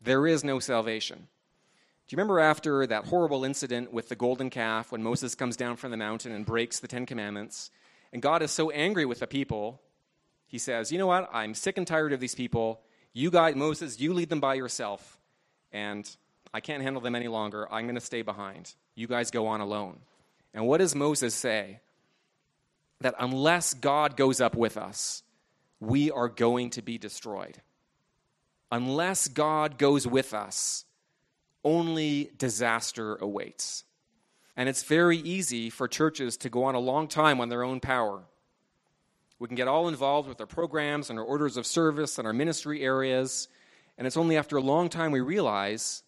there 0.00 0.26
is 0.26 0.44
no 0.44 0.58
salvation. 0.58 1.18
Do 1.18 2.14
you 2.14 2.16
remember 2.16 2.40
after 2.40 2.86
that 2.86 3.06
horrible 3.06 3.44
incident 3.44 3.92
with 3.92 4.08
the 4.08 4.16
golden 4.16 4.50
calf 4.50 4.92
when 4.92 5.02
Moses 5.02 5.34
comes 5.34 5.56
down 5.56 5.76
from 5.76 5.90
the 5.90 5.96
mountain 5.96 6.32
and 6.32 6.44
breaks 6.44 6.80
the 6.80 6.88
Ten 6.88 7.06
Commandments? 7.06 7.70
And 8.12 8.20
God 8.20 8.42
is 8.42 8.50
so 8.50 8.70
angry 8.70 9.04
with 9.04 9.20
the 9.20 9.26
people, 9.26 9.80
he 10.46 10.58
says, 10.58 10.90
You 10.90 10.98
know 10.98 11.06
what? 11.06 11.30
I'm 11.32 11.54
sick 11.54 11.78
and 11.78 11.86
tired 11.86 12.12
of 12.12 12.20
these 12.20 12.34
people. 12.34 12.80
You 13.12 13.30
guide 13.30 13.56
Moses, 13.56 14.00
you 14.00 14.12
lead 14.12 14.28
them 14.28 14.40
by 14.40 14.54
yourself. 14.54 15.18
And 15.72 16.08
I 16.52 16.60
can't 16.60 16.82
handle 16.82 17.00
them 17.00 17.14
any 17.14 17.28
longer. 17.28 17.72
I'm 17.72 17.84
going 17.84 17.94
to 17.94 18.00
stay 18.00 18.22
behind. 18.22 18.74
You 18.94 19.06
guys 19.06 19.30
go 19.30 19.46
on 19.46 19.60
alone. 19.60 20.00
And 20.52 20.66
what 20.66 20.78
does 20.78 20.94
Moses 20.94 21.34
say? 21.34 21.80
That 23.00 23.14
unless 23.18 23.74
God 23.74 24.16
goes 24.16 24.40
up 24.40 24.54
with 24.56 24.76
us, 24.76 25.22
we 25.78 26.10
are 26.10 26.28
going 26.28 26.70
to 26.70 26.82
be 26.82 26.98
destroyed. 26.98 27.58
Unless 28.72 29.28
God 29.28 29.78
goes 29.78 30.06
with 30.06 30.34
us, 30.34 30.84
only 31.64 32.30
disaster 32.36 33.16
awaits. 33.16 33.84
And 34.60 34.68
it's 34.68 34.82
very 34.82 35.16
easy 35.16 35.70
for 35.70 35.88
churches 35.88 36.36
to 36.36 36.50
go 36.50 36.64
on 36.64 36.74
a 36.74 36.80
long 36.80 37.08
time 37.08 37.40
on 37.40 37.48
their 37.48 37.62
own 37.62 37.80
power. 37.80 38.24
We 39.38 39.46
can 39.46 39.56
get 39.56 39.68
all 39.68 39.88
involved 39.88 40.28
with 40.28 40.38
our 40.38 40.46
programs 40.46 41.08
and 41.08 41.18
our 41.18 41.24
orders 41.24 41.56
of 41.56 41.64
service 41.64 42.18
and 42.18 42.26
our 42.26 42.34
ministry 42.34 42.82
areas, 42.82 43.48
and 43.96 44.06
it's 44.06 44.18
only 44.18 44.36
after 44.36 44.58
a 44.58 44.60
long 44.60 44.90
time 44.90 45.12
we 45.12 45.20
realize 45.20 46.02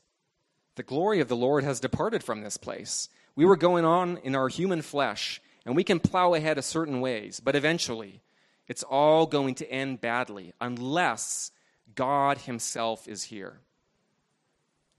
the 0.74 0.82
glory 0.82 1.20
of 1.20 1.28
the 1.28 1.34
Lord 1.34 1.64
has 1.64 1.80
departed 1.80 2.22
from 2.22 2.42
this 2.42 2.58
place. 2.58 3.08
We 3.34 3.46
were 3.46 3.56
going 3.56 3.86
on 3.86 4.18
in 4.18 4.34
our 4.34 4.48
human 4.48 4.82
flesh, 4.82 5.40
and 5.64 5.74
we 5.74 5.82
can 5.82 5.98
plow 5.98 6.34
ahead 6.34 6.58
a 6.58 6.62
certain 6.62 7.00
ways, 7.00 7.40
but 7.40 7.56
eventually 7.56 8.20
it's 8.68 8.82
all 8.82 9.24
going 9.24 9.54
to 9.54 9.72
end 9.72 10.02
badly 10.02 10.52
unless 10.60 11.52
God 11.94 12.36
Himself 12.36 13.08
is 13.08 13.22
here. 13.22 13.60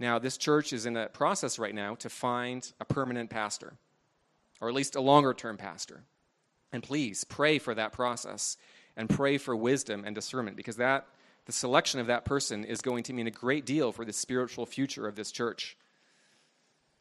Now, 0.04 0.20
this 0.20 0.36
church 0.36 0.74
is 0.74 0.86
in 0.86 0.98
a 0.98 1.08
process 1.08 1.58
right 1.58 1.74
now 1.74 1.96
to 1.96 2.10
find 2.10 2.70
a 2.78 2.84
permanent 2.84 3.30
pastor, 3.30 3.72
or 4.60 4.68
at 4.68 4.76
least 4.76 4.98
a 4.98 5.00
longer 5.00 5.34
term 5.34 5.56
pastor. 5.56 6.04
And 6.74 6.84
please 6.84 7.24
pray 7.24 7.58
for 7.58 7.74
that 7.74 7.94
process 7.94 8.58
and 8.98 9.10
pray 9.10 9.38
for 9.38 9.56
wisdom 9.56 10.04
and 10.06 10.14
discernment 10.14 10.58
because 10.58 10.76
that 10.76 11.08
the 11.46 11.54
selection 11.54 12.02
of 12.02 12.08
that 12.08 12.26
person 12.26 12.66
is 12.66 12.82
going 12.82 13.04
to 13.04 13.14
mean 13.14 13.28
a 13.28 13.32
great 13.32 13.66
deal 13.66 13.94
for 13.94 14.04
the 14.04 14.12
spiritual 14.12 14.66
future 14.66 15.08
of 15.08 15.16
this 15.16 15.32
church. 15.32 15.78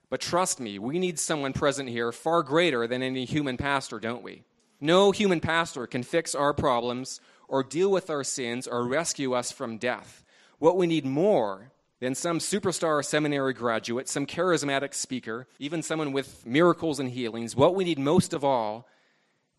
But 0.08 0.20
trust 0.20 0.60
me, 0.60 0.78
we 0.78 1.00
need 1.00 1.18
someone 1.18 1.52
present 1.52 1.88
here 1.88 2.12
far 2.12 2.44
greater 2.44 2.86
than 2.86 3.02
any 3.02 3.24
human 3.24 3.56
pastor, 3.56 3.98
don't 3.98 4.22
we? 4.22 4.44
No 4.80 5.10
human 5.10 5.40
pastor 5.40 5.88
can 5.88 6.04
fix 6.04 6.36
our 6.36 6.54
problems 6.54 7.20
or 7.48 7.64
deal 7.64 7.90
with 7.90 8.10
our 8.10 8.22
sins 8.22 8.68
or 8.68 8.86
rescue 8.86 9.32
us 9.32 9.50
from 9.50 9.76
death. 9.76 10.22
What 10.60 10.76
we 10.76 10.86
need 10.86 11.04
more 11.04 11.72
then 12.02 12.16
some 12.16 12.40
superstar 12.40 13.04
seminary 13.04 13.54
graduate, 13.54 14.08
some 14.08 14.26
charismatic 14.26 14.92
speaker, 14.92 15.46
even 15.60 15.84
someone 15.84 16.10
with 16.10 16.44
miracles 16.44 16.98
and 16.98 17.08
healings. 17.08 17.54
What 17.54 17.76
we 17.76 17.84
need 17.84 18.00
most 18.00 18.32
of 18.32 18.42
all 18.42 18.88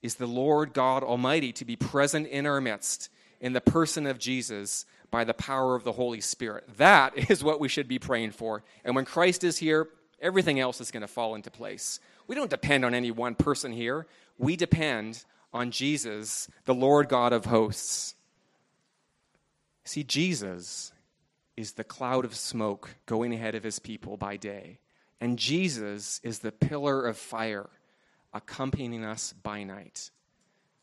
is 0.01 0.15
the 0.15 0.27
Lord 0.27 0.73
God 0.73 1.03
Almighty 1.03 1.53
to 1.53 1.63
be 1.63 1.77
present 1.77 2.27
in 2.27 2.45
our 2.45 2.59
midst 2.59 3.09
in 3.39 3.53
the 3.53 3.62
person 3.62 4.05
of 4.05 4.19
Jesus 4.19 4.85
by 5.09 5.23
the 5.23 5.33
power 5.33 5.73
of 5.73 5.85
the 5.85 5.93
Holy 5.93 6.19
Spirit. 6.19 6.65
That 6.75 7.13
is 7.31 7.45
what 7.45 7.62
we 7.62 7.69
should 7.69 7.88
be 7.88 7.97
praying 7.97 8.31
for. 8.31 8.62
And 8.83 8.93
when 8.93 9.05
Christ 9.05 9.45
is 9.45 9.57
here, 9.57 9.88
everything 10.21 10.59
else 10.59 10.81
is 10.81 10.91
going 10.91 11.00
to 11.00 11.07
fall 11.07 11.35
into 11.35 11.50
place. 11.50 12.01
We 12.27 12.35
don't 12.35 12.50
depend 12.50 12.83
on 12.83 12.93
any 12.93 13.12
one 13.12 13.35
person 13.35 13.71
here, 13.71 14.05
we 14.38 14.57
depend 14.57 15.23
on 15.53 15.71
Jesus, 15.71 16.50
the 16.65 16.75
Lord 16.75 17.07
God 17.07 17.31
of 17.31 17.45
hosts. 17.45 18.15
See, 19.85 20.03
Jesus 20.03 20.91
is 21.55 21.74
the 21.74 21.83
cloud 21.83 22.25
of 22.25 22.36
smoke 22.36 22.95
going 23.05 23.33
ahead 23.33 23.55
of 23.55 23.63
his 23.63 23.79
people 23.79 24.17
by 24.17 24.38
day, 24.38 24.79
and 25.22 25.39
Jesus 25.39 26.19
is 26.24 26.39
the 26.39 26.51
pillar 26.51 27.05
of 27.05 27.17
fire 27.17 27.69
accompanying 28.33 29.05
us 29.05 29.33
by 29.33 29.63
night. 29.63 30.10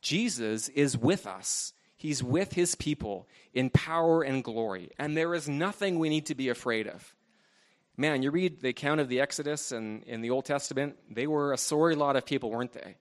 Jesus 0.01 0.69
is 0.69 0.97
with 0.97 1.27
us. 1.27 1.73
He's 1.97 2.23
with 2.23 2.55
his 2.55 2.75
people 2.75 3.29
in 3.53 3.69
power 3.69 4.23
and 4.23 4.43
glory, 4.43 4.91
and 4.99 5.17
there 5.17 5.35
is 5.35 5.49
nothing 5.49 5.99
we 5.99 6.09
need 6.09 6.27
to 6.27 6.35
be 6.35 6.49
afraid 6.49 6.87
of. 6.87 7.15
Man, 7.97 8.23
you 8.23 8.31
read 8.31 8.61
the 8.61 8.71
account 8.71 9.01
of 9.01 9.09
the 9.09 9.21
Exodus 9.21 9.73
and 9.73 10.03
in 10.05 10.23
the 10.23 10.31
Old 10.31 10.47
Testament, 10.47 10.97
they 11.11 11.27
were 11.27 11.53
a 11.53 11.59
sorry 11.59 11.95
lot 11.95 12.17
of 12.17 12.25
people, 12.25 12.51
weren't 12.51 12.73
they? 12.73 12.97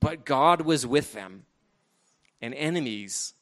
But 0.00 0.26
God 0.26 0.60
was 0.60 0.86
with 0.86 1.14
them, 1.14 1.46
and 2.42 2.52
enemies 2.52 3.32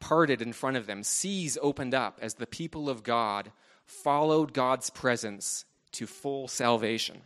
parted 0.00 0.42
in 0.42 0.52
front 0.52 0.76
of 0.76 0.86
them. 0.86 1.02
Seas 1.02 1.58
opened 1.60 1.94
up 1.94 2.18
as 2.22 2.34
the 2.34 2.46
people 2.46 2.88
of 2.88 3.02
God 3.02 3.52
followed 3.84 4.52
God's 4.52 4.90
presence 4.90 5.64
to 5.92 6.06
full 6.06 6.48
salvation. 6.48 7.22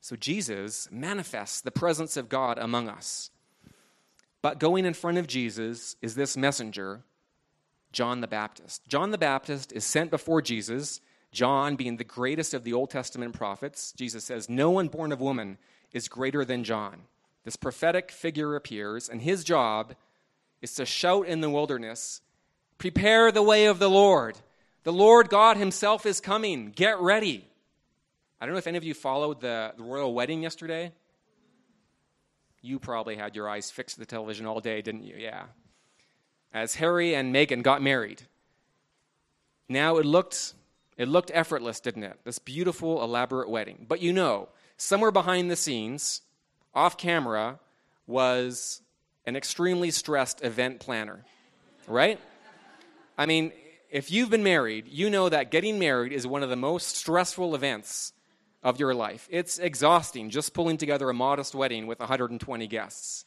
So 0.00 0.14
Jesus 0.14 0.88
manifests 0.90 1.60
the 1.60 1.72
presence 1.72 2.16
of 2.16 2.28
God 2.28 2.58
among 2.58 2.88
us. 2.88 3.30
But 4.40 4.60
going 4.60 4.84
in 4.84 4.94
front 4.94 5.18
of 5.18 5.26
Jesus 5.26 5.96
is 6.00 6.14
this 6.14 6.36
messenger, 6.36 7.02
John 7.90 8.20
the 8.20 8.28
Baptist. 8.28 8.86
John 8.86 9.10
the 9.10 9.18
Baptist 9.18 9.72
is 9.72 9.84
sent 9.84 10.10
before 10.10 10.40
Jesus, 10.40 11.00
John 11.32 11.74
being 11.74 11.96
the 11.96 12.04
greatest 12.04 12.54
of 12.54 12.62
the 12.62 12.72
Old 12.72 12.90
Testament 12.90 13.34
prophets. 13.34 13.92
Jesus 13.92 14.24
says, 14.24 14.48
No 14.48 14.70
one 14.70 14.86
born 14.88 15.10
of 15.10 15.20
woman 15.20 15.58
is 15.92 16.08
greater 16.08 16.44
than 16.44 16.62
John. 16.62 17.02
This 17.44 17.56
prophetic 17.56 18.12
figure 18.12 18.54
appears, 18.54 19.08
and 19.08 19.22
his 19.22 19.42
job 19.42 19.94
is 20.62 20.74
to 20.74 20.86
shout 20.86 21.26
in 21.26 21.40
the 21.40 21.50
wilderness, 21.50 22.20
Prepare 22.78 23.32
the 23.32 23.42
way 23.42 23.66
of 23.66 23.78
the 23.78 23.88
Lord. 23.88 24.36
The 24.84 24.92
Lord 24.92 25.28
God 25.28 25.56
Himself 25.56 26.06
is 26.06 26.20
coming. 26.20 26.72
Get 26.74 27.00
ready. 27.00 27.48
I 28.40 28.44
don't 28.44 28.52
know 28.52 28.58
if 28.58 28.66
any 28.66 28.76
of 28.76 28.84
you 28.84 28.94
followed 28.94 29.40
the, 29.40 29.72
the 29.76 29.82
royal 29.82 30.12
wedding 30.12 30.42
yesterday. 30.42 30.92
You 32.60 32.78
probably 32.78 33.16
had 33.16 33.34
your 33.34 33.48
eyes 33.48 33.70
fixed 33.70 33.94
to 33.94 34.00
the 34.00 34.06
television 34.06 34.46
all 34.46 34.60
day, 34.60 34.82
didn't 34.82 35.04
you? 35.04 35.16
Yeah. 35.18 35.44
As 36.52 36.74
Harry 36.74 37.14
and 37.14 37.34
Meghan 37.34 37.62
got 37.62 37.82
married. 37.82 38.22
Now 39.68 39.96
it 39.96 40.06
looked 40.06 40.54
it 40.96 41.08
looked 41.08 41.30
effortless, 41.34 41.80
didn't 41.80 42.04
it? 42.04 42.18
This 42.24 42.38
beautiful, 42.38 43.02
elaborate 43.02 43.50
wedding. 43.50 43.84
But 43.88 44.00
you 44.00 44.12
know, 44.12 44.48
somewhere 44.76 45.10
behind 45.10 45.50
the 45.50 45.56
scenes, 45.56 46.22
off 46.74 46.96
camera, 46.96 47.58
was 48.06 48.80
an 49.26 49.36
extremely 49.36 49.90
stressed 49.90 50.42
event 50.44 50.80
planner, 50.80 51.24
right? 51.88 52.20
I 53.18 53.26
mean, 53.26 53.52
if 53.90 54.10
you've 54.10 54.30
been 54.30 54.44
married, 54.44 54.86
you 54.88 55.10
know 55.10 55.28
that 55.28 55.50
getting 55.50 55.78
married 55.78 56.12
is 56.12 56.26
one 56.26 56.42
of 56.42 56.50
the 56.50 56.56
most 56.56 56.96
stressful 56.96 57.54
events 57.54 58.12
of 58.62 58.80
your 58.80 58.94
life. 58.94 59.28
It's 59.30 59.58
exhausting 59.58 60.30
just 60.30 60.54
pulling 60.54 60.76
together 60.76 61.08
a 61.08 61.14
modest 61.14 61.54
wedding 61.54 61.86
with 61.86 62.00
120 62.00 62.66
guests. 62.66 63.24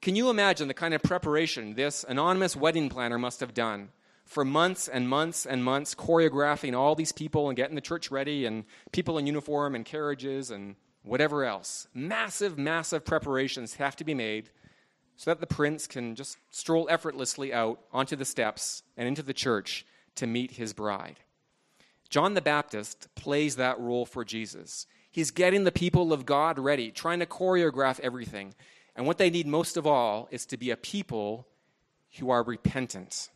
Can 0.00 0.16
you 0.16 0.30
imagine 0.30 0.66
the 0.66 0.74
kind 0.74 0.94
of 0.94 1.02
preparation 1.02 1.74
this 1.74 2.04
anonymous 2.08 2.56
wedding 2.56 2.88
planner 2.88 3.18
must 3.18 3.40
have 3.40 3.54
done 3.54 3.90
for 4.24 4.44
months 4.44 4.88
and 4.88 5.08
months 5.08 5.46
and 5.46 5.64
months, 5.64 5.94
choreographing 5.94 6.76
all 6.76 6.94
these 6.94 7.12
people 7.12 7.48
and 7.48 7.56
getting 7.56 7.76
the 7.76 7.80
church 7.80 8.10
ready 8.10 8.44
and 8.44 8.64
people 8.90 9.18
in 9.18 9.26
uniform 9.26 9.74
and 9.74 9.84
carriages 9.84 10.50
and 10.50 10.74
whatever 11.04 11.44
else? 11.44 11.86
Massive, 11.94 12.58
massive 12.58 13.04
preparations 13.04 13.74
have 13.74 13.94
to 13.96 14.04
be 14.04 14.14
made 14.14 14.50
so 15.16 15.30
that 15.30 15.40
the 15.40 15.46
prince 15.46 15.86
can 15.86 16.14
just 16.14 16.38
stroll 16.50 16.88
effortlessly 16.90 17.52
out 17.52 17.80
onto 17.92 18.16
the 18.16 18.24
steps 18.24 18.82
and 18.96 19.06
into 19.06 19.22
the 19.22 19.34
church 19.34 19.86
to 20.16 20.26
meet 20.26 20.52
his 20.52 20.72
bride. 20.72 21.20
John 22.10 22.34
the 22.34 22.42
Baptist 22.42 23.08
plays 23.14 23.56
that 23.56 23.80
role 23.80 24.04
for 24.04 24.24
Jesus. 24.24 24.86
He's 25.10 25.30
getting 25.30 25.64
the 25.64 25.72
people 25.72 26.12
of 26.12 26.26
God 26.26 26.58
ready, 26.58 26.90
trying 26.90 27.20
to 27.20 27.26
choreograph 27.26 28.00
everything. 28.00 28.54
And 28.94 29.06
what 29.06 29.18
they 29.18 29.30
need 29.30 29.46
most 29.46 29.76
of 29.76 29.86
all 29.86 30.28
is 30.30 30.44
to 30.46 30.56
be 30.56 30.70
a 30.70 30.76
people 30.76 31.46
who 32.18 32.30
are 32.30 32.42
repentant, 32.42 33.30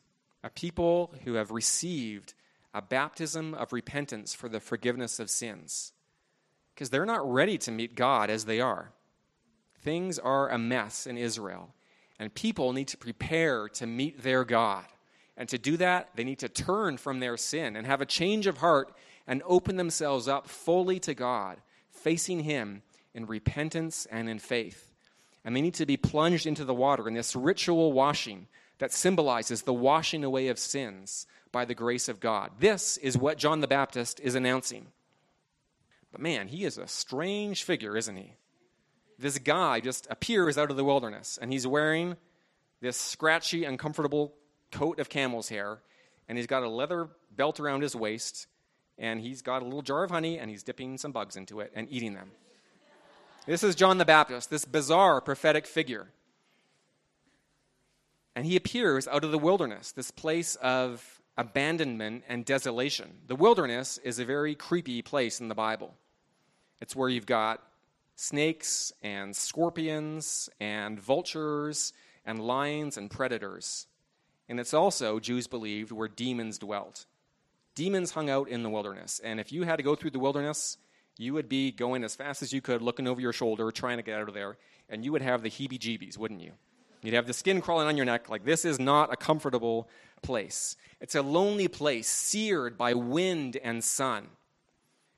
a 0.45 0.51
people 0.51 1.15
who 1.25 1.35
have 1.35 1.51
received 1.51 2.35
a 2.75 2.83
baptism 2.83 3.55
of 3.55 3.73
repentance 3.73 4.35
for 4.35 4.51
the 4.51 4.61
forgiveness 4.61 5.19
of 5.19 5.31
sins. 5.31 5.93
Because 6.75 6.91
they're 6.91 7.07
not 7.07 7.31
ready 7.31 7.57
to 7.59 7.71
meet 7.71 7.95
God 7.95 8.29
as 8.29 8.45
they 8.45 8.61
are. 8.61 8.93
Things 9.87 10.19
are 10.19 10.49
a 10.49 10.59
mess 10.59 11.07
in 11.07 11.17
Israel, 11.17 11.73
and 12.19 12.35
people 12.35 12.73
need 12.73 12.89
to 12.89 12.97
prepare 12.97 13.69
to 13.69 13.87
meet 13.87 14.21
their 14.21 14.45
God. 14.45 14.85
And 15.37 15.49
to 15.49 15.59
do 15.59 15.77
that, 15.77 16.09
they 16.17 16.25
need 16.25 16.41
to 16.41 16.49
turn 16.49 16.97
from 16.97 17.21
their 17.21 17.37
sin 17.37 17.77
and 17.77 17.87
have 17.87 18.01
a 18.01 18.05
change 18.05 18.49
of 18.49 18.59
heart 18.59 18.93
and 19.29 19.45
open 19.47 19.77
themselves 19.77 20.27
up 20.27 20.49
fully 20.49 20.99
to 20.99 21.15
God, 21.15 21.59
facing 21.89 22.41
Him 22.41 22.83
in 23.15 23.27
repentance 23.27 24.09
and 24.11 24.29
in 24.29 24.41
faith. 24.41 24.93
And 25.45 25.55
they 25.55 25.63
need 25.63 25.75
to 25.75 25.87
be 25.87 25.97
plunged 25.97 26.47
into 26.47 26.65
the 26.65 26.75
water 26.75 27.07
in 27.07 27.15
this 27.15 27.37
ritual 27.37 27.93
washing 27.93 28.49
that 28.79 28.93
symbolizes 28.93 29.63
the 29.63 29.73
washing 29.73 30.25
away 30.25 30.49
of 30.49 30.59
sins 30.59 31.29
by 31.53 31.65
the 31.65 31.77
grace 31.77 32.09
of 32.09 32.19
God. 32.19 32.51
This 32.59 32.97
is 32.97 33.17
what 33.17 33.39
John 33.39 33.61
the 33.61 33.69
Baptist 33.69 34.19
is 34.19 34.35
announcing. 34.35 34.89
But 36.11 36.21
man, 36.21 36.49
he 36.49 36.65
is 36.65 36.77
a 36.77 36.89
strange 36.89 37.63
figure, 37.63 37.97
isn't 37.97 38.17
he? 38.17 38.33
This 39.19 39.39
guy 39.39 39.81
just 39.81 40.07
appears 40.11 40.59
out 40.59 40.71
of 40.71 40.77
the 40.77 40.85
wilderness, 40.85 41.39
and 41.41 41.53
he's 41.53 41.67
wearing 41.67 42.17
this 42.81 42.97
scratchy, 42.97 43.65
uncomfortable 43.65 44.35
coat 44.71 44.99
of 44.99 45.09
camel's 45.09 45.49
hair, 45.49 45.79
and 46.29 46.37
he's 46.37 46.47
got 46.47 46.63
a 46.63 46.69
leather 46.69 47.09
belt 47.35 47.61
around 47.61 47.83
his 47.83 47.97
waist, 47.97 48.47
and 48.99 49.21
he's 49.21 49.43
got 49.43 49.63
a 49.63 49.65
little 49.65 49.83
jar 49.83 50.05
of 50.05 50.11
honey, 50.11 50.39
and 50.39 50.51
he's 50.51 50.63
dipping 50.63 50.99
some 50.99 51.13
bugs 51.13 51.37
into 51.37 51.61
it 51.61 51.73
and 51.75 51.89
eating 51.91 52.15
them. 52.15 52.31
This 53.47 53.63
is 53.63 53.75
John 53.75 53.99
the 53.99 54.05
Baptist, 54.05 54.51
this 54.51 54.65
bizarre 54.65 55.21
prophetic 55.21 55.67
figure. 55.67 56.09
And 58.35 58.45
he 58.45 58.57
appears 58.57 59.07
out 59.07 59.25
of 59.25 59.31
the 59.31 59.39
wilderness, 59.39 59.93
this 59.93 60.11
place 60.11 60.57
of 60.57 61.23
abandonment 61.39 62.25
and 62.29 62.45
desolation. 62.45 63.19
The 63.27 63.37
wilderness 63.37 63.99
is 63.99 64.19
a 64.19 64.25
very 64.25 64.55
creepy 64.55 65.01
place 65.01 65.41
in 65.41 65.49
the 65.49 65.55
Bible. 65.55 65.95
It's 66.81 66.97
where 66.97 67.09
you've 67.09 67.27
got 67.27 67.63
snakes 68.17 68.93
and 69.03 69.37
scorpions 69.37 70.49
and 70.59 70.99
vultures 70.99 71.93
and 72.25 72.41
lions 72.41 72.97
and 72.97 73.11
predators. 73.11 73.87
And 74.49 74.59
it's 74.59 74.75
also, 74.75 75.21
Jews 75.21 75.47
believed, 75.47 75.93
where 75.93 76.09
demons 76.09 76.59
dwelt. 76.59 77.07
Demons 77.75 78.13
hung 78.13 78.31
out 78.31 78.49
in 78.49 78.63
the 78.63 78.71
wilderness. 78.71 79.21
And 79.23 79.39
if 79.39 79.53
you 79.53 79.65
had 79.65 79.77
to 79.77 79.83
go 79.83 79.95
through 79.95 80.11
the 80.11 80.19
wilderness, 80.19 80.79
you 81.19 81.35
would 81.35 81.49
be 81.49 81.71
going 81.71 82.05
as 82.05 82.15
fast 82.15 82.43
as 82.43 82.53
you 82.53 82.61
could, 82.61 82.83
looking 82.83 83.07
over 83.07 83.21
your 83.21 83.33
shoulder, 83.33 83.71
trying 83.71 83.99
to 83.99 84.03
get 84.03 84.19
out 84.19 84.29
of 84.29 84.35
there. 84.35 84.57
And 84.89 85.05
you 85.05 85.13
would 85.13 85.23
have 85.23 85.43
the 85.43 85.51
heebie 85.51 85.79
jeebies, 85.79 86.17
wouldn't 86.17 86.41
you? 86.41 86.53
You'd 87.03 87.15
have 87.15 87.27
the 87.27 87.33
skin 87.33 87.61
crawling 87.61 87.87
on 87.87 87.97
your 87.97 88.07
neck, 88.07 88.31
like 88.31 88.45
this 88.45 88.65
is 88.65 88.81
not 88.81 89.13
a 89.13 89.17
comfortable 89.17 89.89
place. 90.23 90.77
It's 91.01 91.15
a 91.15 91.23
lonely 91.23 91.69
place, 91.69 92.09
seared 92.09 92.79
by 92.79 92.95
wind 92.95 93.59
and 93.63 93.85
sun 93.85 94.29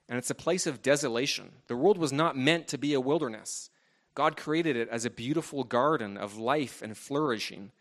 and 0.08 0.16
it's 0.16 0.30
a 0.30 0.34
place 0.34 0.66
of 0.66 0.82
desolation. 0.82 1.52
The 1.66 1.76
world 1.76 1.98
was 1.98 2.12
not 2.12 2.36
meant 2.36 2.68
to 2.68 2.78
be 2.78 2.94
a 2.94 3.00
wilderness. 3.00 3.70
God 4.14 4.36
created 4.36 4.76
it 4.76 4.88
as 4.88 5.04
a 5.04 5.10
beautiful 5.10 5.64
garden 5.64 6.16
of 6.16 6.38
life 6.38 6.82
and 6.82 6.96
flourishing, 6.96 7.72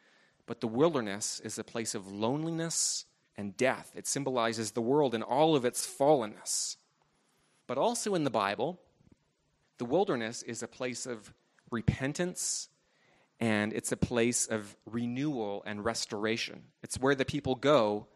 but 0.45 0.61
the 0.61 0.67
wilderness 0.67 1.39
is 1.39 1.57
a 1.57 1.63
place 1.63 1.95
of 1.95 2.11
loneliness 2.11 3.05
and 3.35 3.55
death. 3.55 3.91
It 3.95 4.07
symbolizes 4.07 4.71
the 4.71 4.81
world 4.81 5.15
in 5.15 5.23
all 5.23 5.55
of 5.55 5.65
its 5.65 5.87
fallenness. 5.87 6.75
But 7.65 7.77
also 7.77 8.13
in 8.13 8.23
the 8.23 8.29
Bible, 8.29 8.79
the 9.77 9.85
wilderness 9.85 10.43
is 10.43 10.61
a 10.61 10.67
place 10.67 11.05
of 11.05 11.33
repentance 11.69 12.69
and 13.39 13.71
it's 13.71 13.91
a 13.91 13.97
place 13.97 14.47
of 14.47 14.75
renewal 14.85 15.63
and 15.65 15.85
restoration. 15.85 16.63
It's 16.81 16.99
where 16.99 17.13
the 17.13 17.25
people 17.25 17.55
go 17.55 18.07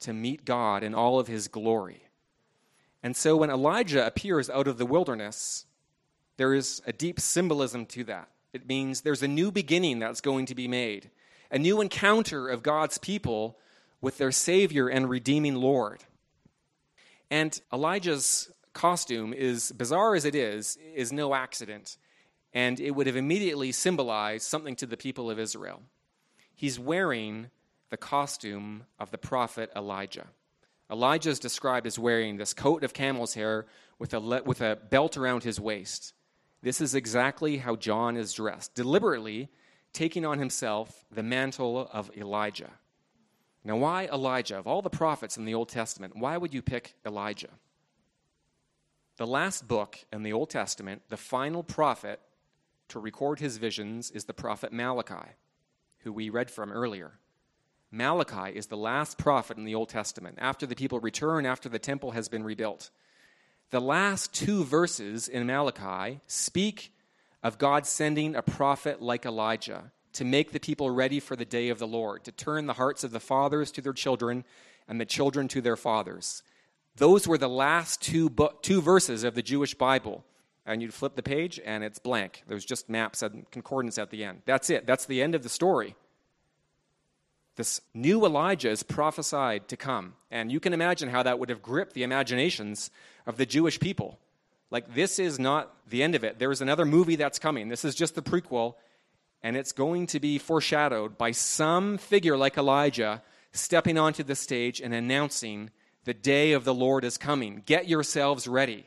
to 0.00 0.12
meet 0.12 0.44
God 0.44 0.82
in 0.82 0.94
all 0.94 1.20
of 1.20 1.28
his 1.28 1.46
glory. 1.46 2.02
And 3.02 3.16
so 3.16 3.36
when 3.36 3.50
Elijah 3.50 4.06
appears 4.06 4.50
out 4.50 4.68
of 4.68 4.78
the 4.78 4.86
wilderness, 4.86 5.66
there 6.36 6.54
is 6.54 6.82
a 6.86 6.92
deep 6.92 7.18
symbolism 7.18 7.86
to 7.86 8.04
that. 8.04 8.28
It 8.52 8.66
means 8.66 9.00
there's 9.00 9.22
a 9.22 9.28
new 9.28 9.50
beginning 9.50 9.98
that's 9.98 10.20
going 10.20 10.46
to 10.46 10.54
be 10.54 10.68
made, 10.68 11.10
a 11.50 11.58
new 11.58 11.80
encounter 11.80 12.48
of 12.48 12.62
God's 12.62 12.98
people 12.98 13.58
with 14.00 14.18
their 14.18 14.32
Savior 14.32 14.88
and 14.88 15.08
redeeming 15.08 15.54
Lord. 15.56 16.04
And 17.30 17.60
Elijah's 17.72 18.50
costume, 18.72 19.32
is 19.32 19.72
bizarre 19.72 20.14
as 20.14 20.24
it 20.24 20.34
is, 20.34 20.78
is 20.94 21.12
no 21.12 21.34
accident. 21.34 21.96
And 22.52 22.80
it 22.80 22.92
would 22.92 23.06
have 23.06 23.16
immediately 23.16 23.72
symbolized 23.72 24.46
something 24.46 24.76
to 24.76 24.86
the 24.86 24.96
people 24.96 25.30
of 25.30 25.38
Israel. 25.38 25.82
He's 26.54 26.78
wearing 26.78 27.50
the 27.90 27.96
costume 27.96 28.84
of 28.98 29.10
the 29.10 29.18
prophet 29.18 29.70
Elijah. 29.76 30.26
Elijah 30.90 31.30
is 31.30 31.38
described 31.38 31.86
as 31.86 31.98
wearing 31.98 32.36
this 32.36 32.52
coat 32.52 32.82
of 32.82 32.92
camel's 32.92 33.34
hair 33.34 33.66
with 33.98 34.12
a, 34.12 34.18
le- 34.18 34.42
with 34.42 34.60
a 34.60 34.78
belt 34.90 35.16
around 35.16 35.44
his 35.44 35.60
waist. 35.60 36.14
This 36.62 36.80
is 36.80 36.94
exactly 36.94 37.58
how 37.58 37.76
John 37.76 38.16
is 38.16 38.32
dressed, 38.32 38.74
deliberately 38.74 39.48
taking 39.92 40.26
on 40.26 40.38
himself 40.38 41.04
the 41.10 41.22
mantle 41.22 41.88
of 41.92 42.10
Elijah. 42.16 42.70
Now, 43.64 43.76
why 43.76 44.06
Elijah? 44.06 44.58
Of 44.58 44.66
all 44.66 44.82
the 44.82 44.90
prophets 44.90 45.36
in 45.36 45.44
the 45.44 45.54
Old 45.54 45.68
Testament, 45.68 46.16
why 46.16 46.36
would 46.36 46.54
you 46.54 46.62
pick 46.62 46.94
Elijah? 47.06 47.50
The 49.16 49.26
last 49.26 49.68
book 49.68 49.98
in 50.12 50.22
the 50.22 50.32
Old 50.32 50.50
Testament, 50.50 51.02
the 51.08 51.16
final 51.16 51.62
prophet 51.62 52.20
to 52.88 52.98
record 52.98 53.38
his 53.38 53.58
visions, 53.58 54.10
is 54.10 54.24
the 54.24 54.32
prophet 54.32 54.72
Malachi, 54.72 55.28
who 55.98 56.12
we 56.12 56.30
read 56.30 56.50
from 56.50 56.72
earlier. 56.72 57.19
Malachi 57.90 58.56
is 58.56 58.66
the 58.66 58.76
last 58.76 59.18
prophet 59.18 59.56
in 59.56 59.64
the 59.64 59.74
Old 59.74 59.88
Testament, 59.88 60.38
after 60.40 60.66
the 60.66 60.76
people 60.76 61.00
return, 61.00 61.44
after 61.44 61.68
the 61.68 61.78
temple 61.78 62.12
has 62.12 62.28
been 62.28 62.44
rebuilt. 62.44 62.90
The 63.70 63.80
last 63.80 64.32
two 64.32 64.64
verses 64.64 65.28
in 65.28 65.46
Malachi 65.46 66.20
speak 66.26 66.92
of 67.42 67.58
God 67.58 67.86
sending 67.86 68.34
a 68.34 68.42
prophet 68.42 69.00
like 69.00 69.24
Elijah 69.24 69.92
to 70.12 70.24
make 70.24 70.52
the 70.52 70.60
people 70.60 70.90
ready 70.90 71.20
for 71.20 71.36
the 71.36 71.44
day 71.44 71.68
of 71.68 71.78
the 71.78 71.86
Lord, 71.86 72.24
to 72.24 72.32
turn 72.32 72.66
the 72.66 72.74
hearts 72.74 73.04
of 73.04 73.12
the 73.12 73.20
fathers 73.20 73.70
to 73.72 73.80
their 73.80 73.92
children 73.92 74.44
and 74.88 75.00
the 75.00 75.06
children 75.06 75.46
to 75.48 75.60
their 75.60 75.76
fathers. 75.76 76.42
Those 76.96 77.28
were 77.28 77.38
the 77.38 77.48
last 77.48 78.02
two, 78.02 78.28
bu- 78.28 78.48
two 78.62 78.82
verses 78.82 79.24
of 79.24 79.34
the 79.34 79.42
Jewish 79.42 79.74
Bible. 79.74 80.24
And 80.66 80.82
you'd 80.82 80.94
flip 80.94 81.16
the 81.16 81.22
page 81.22 81.60
and 81.64 81.82
it's 81.82 81.98
blank. 81.98 82.42
There's 82.46 82.64
just 82.64 82.88
maps 82.88 83.22
and 83.22 83.50
concordance 83.50 83.98
at 83.98 84.10
the 84.10 84.24
end. 84.24 84.42
That's 84.44 84.68
it. 84.68 84.86
That's 84.86 85.06
the 85.06 85.22
end 85.22 85.34
of 85.34 85.42
the 85.42 85.48
story. 85.48 85.94
This 87.60 87.82
new 87.92 88.24
Elijah 88.24 88.70
is 88.70 88.82
prophesied 88.82 89.68
to 89.68 89.76
come. 89.76 90.14
And 90.30 90.50
you 90.50 90.60
can 90.60 90.72
imagine 90.72 91.10
how 91.10 91.22
that 91.24 91.38
would 91.38 91.50
have 91.50 91.60
gripped 91.60 91.92
the 91.92 92.04
imaginations 92.04 92.90
of 93.26 93.36
the 93.36 93.44
Jewish 93.44 93.78
people. 93.78 94.18
Like, 94.70 94.94
this 94.94 95.18
is 95.18 95.38
not 95.38 95.70
the 95.86 96.02
end 96.02 96.14
of 96.14 96.24
it. 96.24 96.38
There's 96.38 96.62
another 96.62 96.86
movie 96.86 97.16
that's 97.16 97.38
coming. 97.38 97.68
This 97.68 97.84
is 97.84 97.94
just 97.94 98.14
the 98.14 98.22
prequel 98.22 98.76
and 99.42 99.58
it's 99.58 99.72
going 99.72 100.06
to 100.06 100.20
be 100.20 100.38
foreshadowed 100.38 101.18
by 101.18 101.32
some 101.32 101.98
figure 101.98 102.34
like 102.34 102.56
Elijah 102.56 103.22
stepping 103.52 103.98
onto 103.98 104.22
the 104.22 104.36
stage 104.36 104.80
and 104.80 104.94
announcing 104.94 105.68
the 106.04 106.14
day 106.14 106.52
of 106.52 106.64
the 106.64 106.72
Lord 106.72 107.04
is 107.04 107.18
coming. 107.18 107.62
Get 107.66 107.86
yourselves 107.86 108.48
ready. 108.48 108.86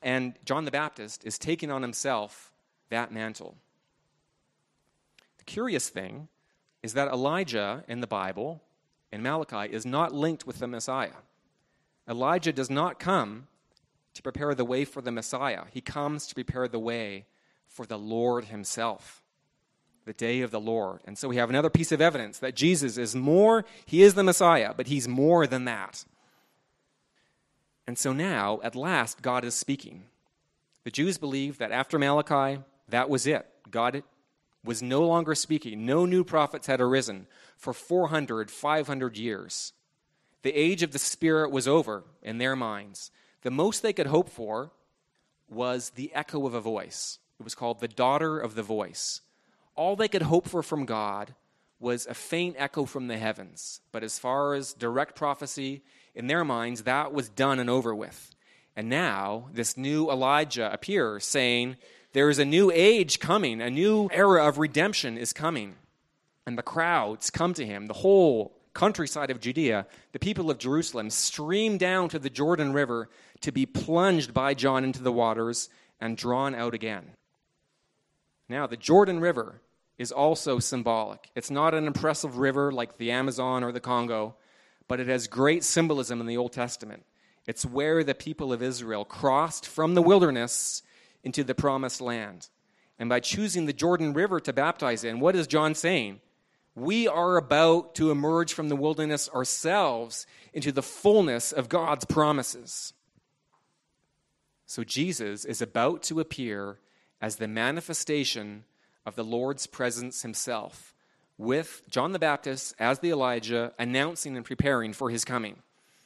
And 0.00 0.34
John 0.44 0.64
the 0.64 0.70
Baptist 0.70 1.26
is 1.26 1.38
taking 1.38 1.72
on 1.72 1.82
himself 1.82 2.52
that 2.88 3.10
mantle. 3.10 3.56
The 5.38 5.44
curious 5.44 5.88
thing 5.88 6.28
is 6.82 6.94
that 6.94 7.08
Elijah 7.08 7.84
in 7.88 8.00
the 8.00 8.06
Bible, 8.06 8.60
in 9.12 9.22
Malachi, 9.22 9.72
is 9.72 9.86
not 9.86 10.14
linked 10.14 10.46
with 10.46 10.58
the 10.58 10.66
Messiah. 10.66 11.20
Elijah 12.08 12.52
does 12.52 12.70
not 12.70 12.98
come 12.98 13.46
to 14.14 14.22
prepare 14.22 14.54
the 14.54 14.64
way 14.64 14.84
for 14.84 15.00
the 15.00 15.12
Messiah, 15.12 15.62
he 15.70 15.80
comes 15.80 16.26
to 16.26 16.34
prepare 16.34 16.68
the 16.68 16.78
way 16.78 17.24
for 17.66 17.86
the 17.86 17.98
Lord 17.98 18.46
himself 18.46 19.22
the 20.04 20.12
day 20.12 20.40
of 20.40 20.50
the 20.50 20.60
Lord. 20.60 21.00
And 21.06 21.16
so 21.16 21.28
we 21.28 21.36
have 21.36 21.50
another 21.50 21.70
piece 21.70 21.92
of 21.92 22.00
evidence 22.00 22.38
that 22.38 22.56
Jesus 22.56 22.98
is 22.98 23.14
more, 23.14 23.64
he 23.86 24.02
is 24.02 24.14
the 24.14 24.24
Messiah, 24.24 24.74
but 24.76 24.88
he's 24.88 25.06
more 25.06 25.46
than 25.46 25.64
that. 25.66 26.04
And 27.86 27.98
so 27.98 28.12
now, 28.12 28.60
at 28.62 28.74
last, 28.74 29.22
God 29.22 29.44
is 29.44 29.54
speaking. 29.54 30.04
The 30.84 30.90
Jews 30.90 31.18
believed 31.18 31.58
that 31.58 31.72
after 31.72 31.98
Malachi, 31.98 32.60
that 32.88 33.08
was 33.08 33.26
it. 33.26 33.46
God 33.70 34.02
was 34.64 34.82
no 34.82 35.02
longer 35.06 35.34
speaking. 35.34 35.84
No 35.84 36.06
new 36.06 36.24
prophets 36.24 36.66
had 36.66 36.80
arisen 36.80 37.26
for 37.56 37.72
400, 37.72 38.50
500 38.50 39.16
years. 39.16 39.72
The 40.42 40.52
age 40.52 40.82
of 40.82 40.92
the 40.92 40.98
Spirit 40.98 41.50
was 41.50 41.68
over 41.68 42.04
in 42.22 42.38
their 42.38 42.56
minds. 42.56 43.10
The 43.42 43.50
most 43.50 43.82
they 43.82 43.92
could 43.92 44.06
hope 44.06 44.28
for 44.28 44.70
was 45.48 45.90
the 45.90 46.12
echo 46.14 46.46
of 46.46 46.54
a 46.54 46.60
voice. 46.60 47.18
It 47.38 47.42
was 47.42 47.54
called 47.54 47.80
the 47.80 47.88
daughter 47.88 48.38
of 48.38 48.54
the 48.54 48.62
voice 48.62 49.20
all 49.74 49.96
they 49.96 50.08
could 50.08 50.22
hope 50.22 50.48
for 50.48 50.62
from 50.62 50.84
God 50.84 51.34
was 51.80 52.06
a 52.06 52.14
faint 52.14 52.56
echo 52.58 52.84
from 52.84 53.08
the 53.08 53.18
heavens. 53.18 53.80
But 53.90 54.04
as 54.04 54.18
far 54.18 54.54
as 54.54 54.74
direct 54.74 55.16
prophecy, 55.16 55.82
in 56.14 56.26
their 56.26 56.44
minds, 56.44 56.82
that 56.82 57.12
was 57.12 57.28
done 57.28 57.58
and 57.58 57.70
over 57.70 57.94
with. 57.94 58.34
And 58.76 58.88
now, 58.88 59.48
this 59.52 59.76
new 59.76 60.10
Elijah 60.10 60.72
appears 60.72 61.24
saying, 61.24 61.76
There 62.12 62.28
is 62.28 62.38
a 62.38 62.44
new 62.44 62.70
age 62.70 63.20
coming, 63.20 63.60
a 63.60 63.70
new 63.70 64.08
era 64.12 64.46
of 64.46 64.58
redemption 64.58 65.16
is 65.16 65.32
coming. 65.32 65.76
And 66.46 66.58
the 66.58 66.62
crowds 66.62 67.30
come 67.30 67.54
to 67.54 67.64
him, 67.64 67.86
the 67.86 67.94
whole 67.94 68.52
countryside 68.74 69.30
of 69.30 69.40
Judea, 69.40 69.86
the 70.12 70.18
people 70.18 70.50
of 70.50 70.58
Jerusalem 70.58 71.10
stream 71.10 71.78
down 71.78 72.08
to 72.10 72.18
the 72.18 72.30
Jordan 72.30 72.72
River 72.72 73.08
to 73.40 73.52
be 73.52 73.66
plunged 73.66 74.34
by 74.34 74.54
John 74.54 74.84
into 74.84 75.02
the 75.02 75.12
waters 75.12 75.68
and 76.00 76.16
drawn 76.16 76.54
out 76.54 76.74
again. 76.74 77.12
Now, 78.48 78.66
the 78.66 78.76
Jordan 78.76 79.20
River 79.20 79.60
is 79.98 80.12
also 80.12 80.58
symbolic. 80.58 81.30
It's 81.34 81.50
not 81.50 81.74
an 81.74 81.86
impressive 81.86 82.38
river 82.38 82.72
like 82.72 82.98
the 82.98 83.10
Amazon 83.10 83.62
or 83.62 83.72
the 83.72 83.80
Congo, 83.80 84.34
but 84.88 85.00
it 85.00 85.06
has 85.06 85.26
great 85.28 85.64
symbolism 85.64 86.20
in 86.20 86.26
the 86.26 86.36
Old 86.36 86.52
Testament. 86.52 87.04
It's 87.46 87.64
where 87.64 88.02
the 88.02 88.14
people 88.14 88.52
of 88.52 88.62
Israel 88.62 89.04
crossed 89.04 89.66
from 89.66 89.94
the 89.94 90.02
wilderness 90.02 90.82
into 91.22 91.44
the 91.44 91.54
promised 91.54 92.00
land. 92.00 92.48
And 92.98 93.08
by 93.08 93.20
choosing 93.20 93.66
the 93.66 93.72
Jordan 93.72 94.12
River 94.12 94.40
to 94.40 94.52
baptize 94.52 95.04
in, 95.04 95.20
what 95.20 95.36
is 95.36 95.46
John 95.46 95.74
saying? 95.74 96.20
We 96.74 97.06
are 97.06 97.36
about 97.36 97.94
to 97.96 98.10
emerge 98.10 98.54
from 98.54 98.68
the 98.68 98.76
wilderness 98.76 99.28
ourselves 99.28 100.26
into 100.52 100.72
the 100.72 100.82
fullness 100.82 101.52
of 101.52 101.68
God's 101.68 102.04
promises. 102.04 102.94
So 104.66 104.84
Jesus 104.84 105.44
is 105.44 105.60
about 105.60 106.02
to 106.04 106.20
appear 106.20 106.78
as 107.20 107.36
the 107.36 107.48
manifestation 107.48 108.64
of 109.04 109.16
the 109.16 109.24
Lord's 109.24 109.66
presence 109.66 110.22
himself, 110.22 110.94
with 111.36 111.82
John 111.90 112.12
the 112.12 112.18
Baptist 112.18 112.74
as 112.78 113.00
the 113.00 113.10
Elijah 113.10 113.72
announcing 113.78 114.36
and 114.36 114.46
preparing 114.46 114.92
for 114.92 115.10
his 115.10 115.24
coming. 115.24 115.56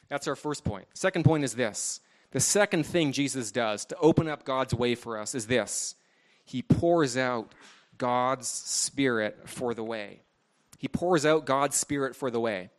That's 0.08 0.26
our 0.26 0.36
first 0.36 0.64
point. 0.64 0.86
Second 0.94 1.24
point 1.24 1.44
is 1.44 1.54
this 1.54 2.00
the 2.32 2.40
second 2.40 2.84
thing 2.84 3.12
Jesus 3.12 3.50
does 3.50 3.84
to 3.86 3.96
open 3.98 4.28
up 4.28 4.44
God's 4.44 4.74
way 4.74 4.94
for 4.94 5.18
us 5.18 5.34
is 5.34 5.46
this 5.46 5.94
He 6.44 6.62
pours 6.62 7.16
out 7.16 7.52
God's 7.98 8.48
Spirit 8.48 9.48
for 9.48 9.74
the 9.74 9.84
way. 9.84 10.20
He 10.78 10.88
pours 10.88 11.24
out 11.24 11.46
God's 11.46 11.76
Spirit 11.76 12.14
for 12.14 12.30
the 12.30 12.40
way. 12.40 12.70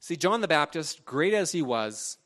See, 0.00 0.16
John 0.16 0.40
the 0.40 0.48
Baptist, 0.48 1.04
great 1.04 1.34
as 1.34 1.52
he 1.52 1.62
was, 1.62 2.18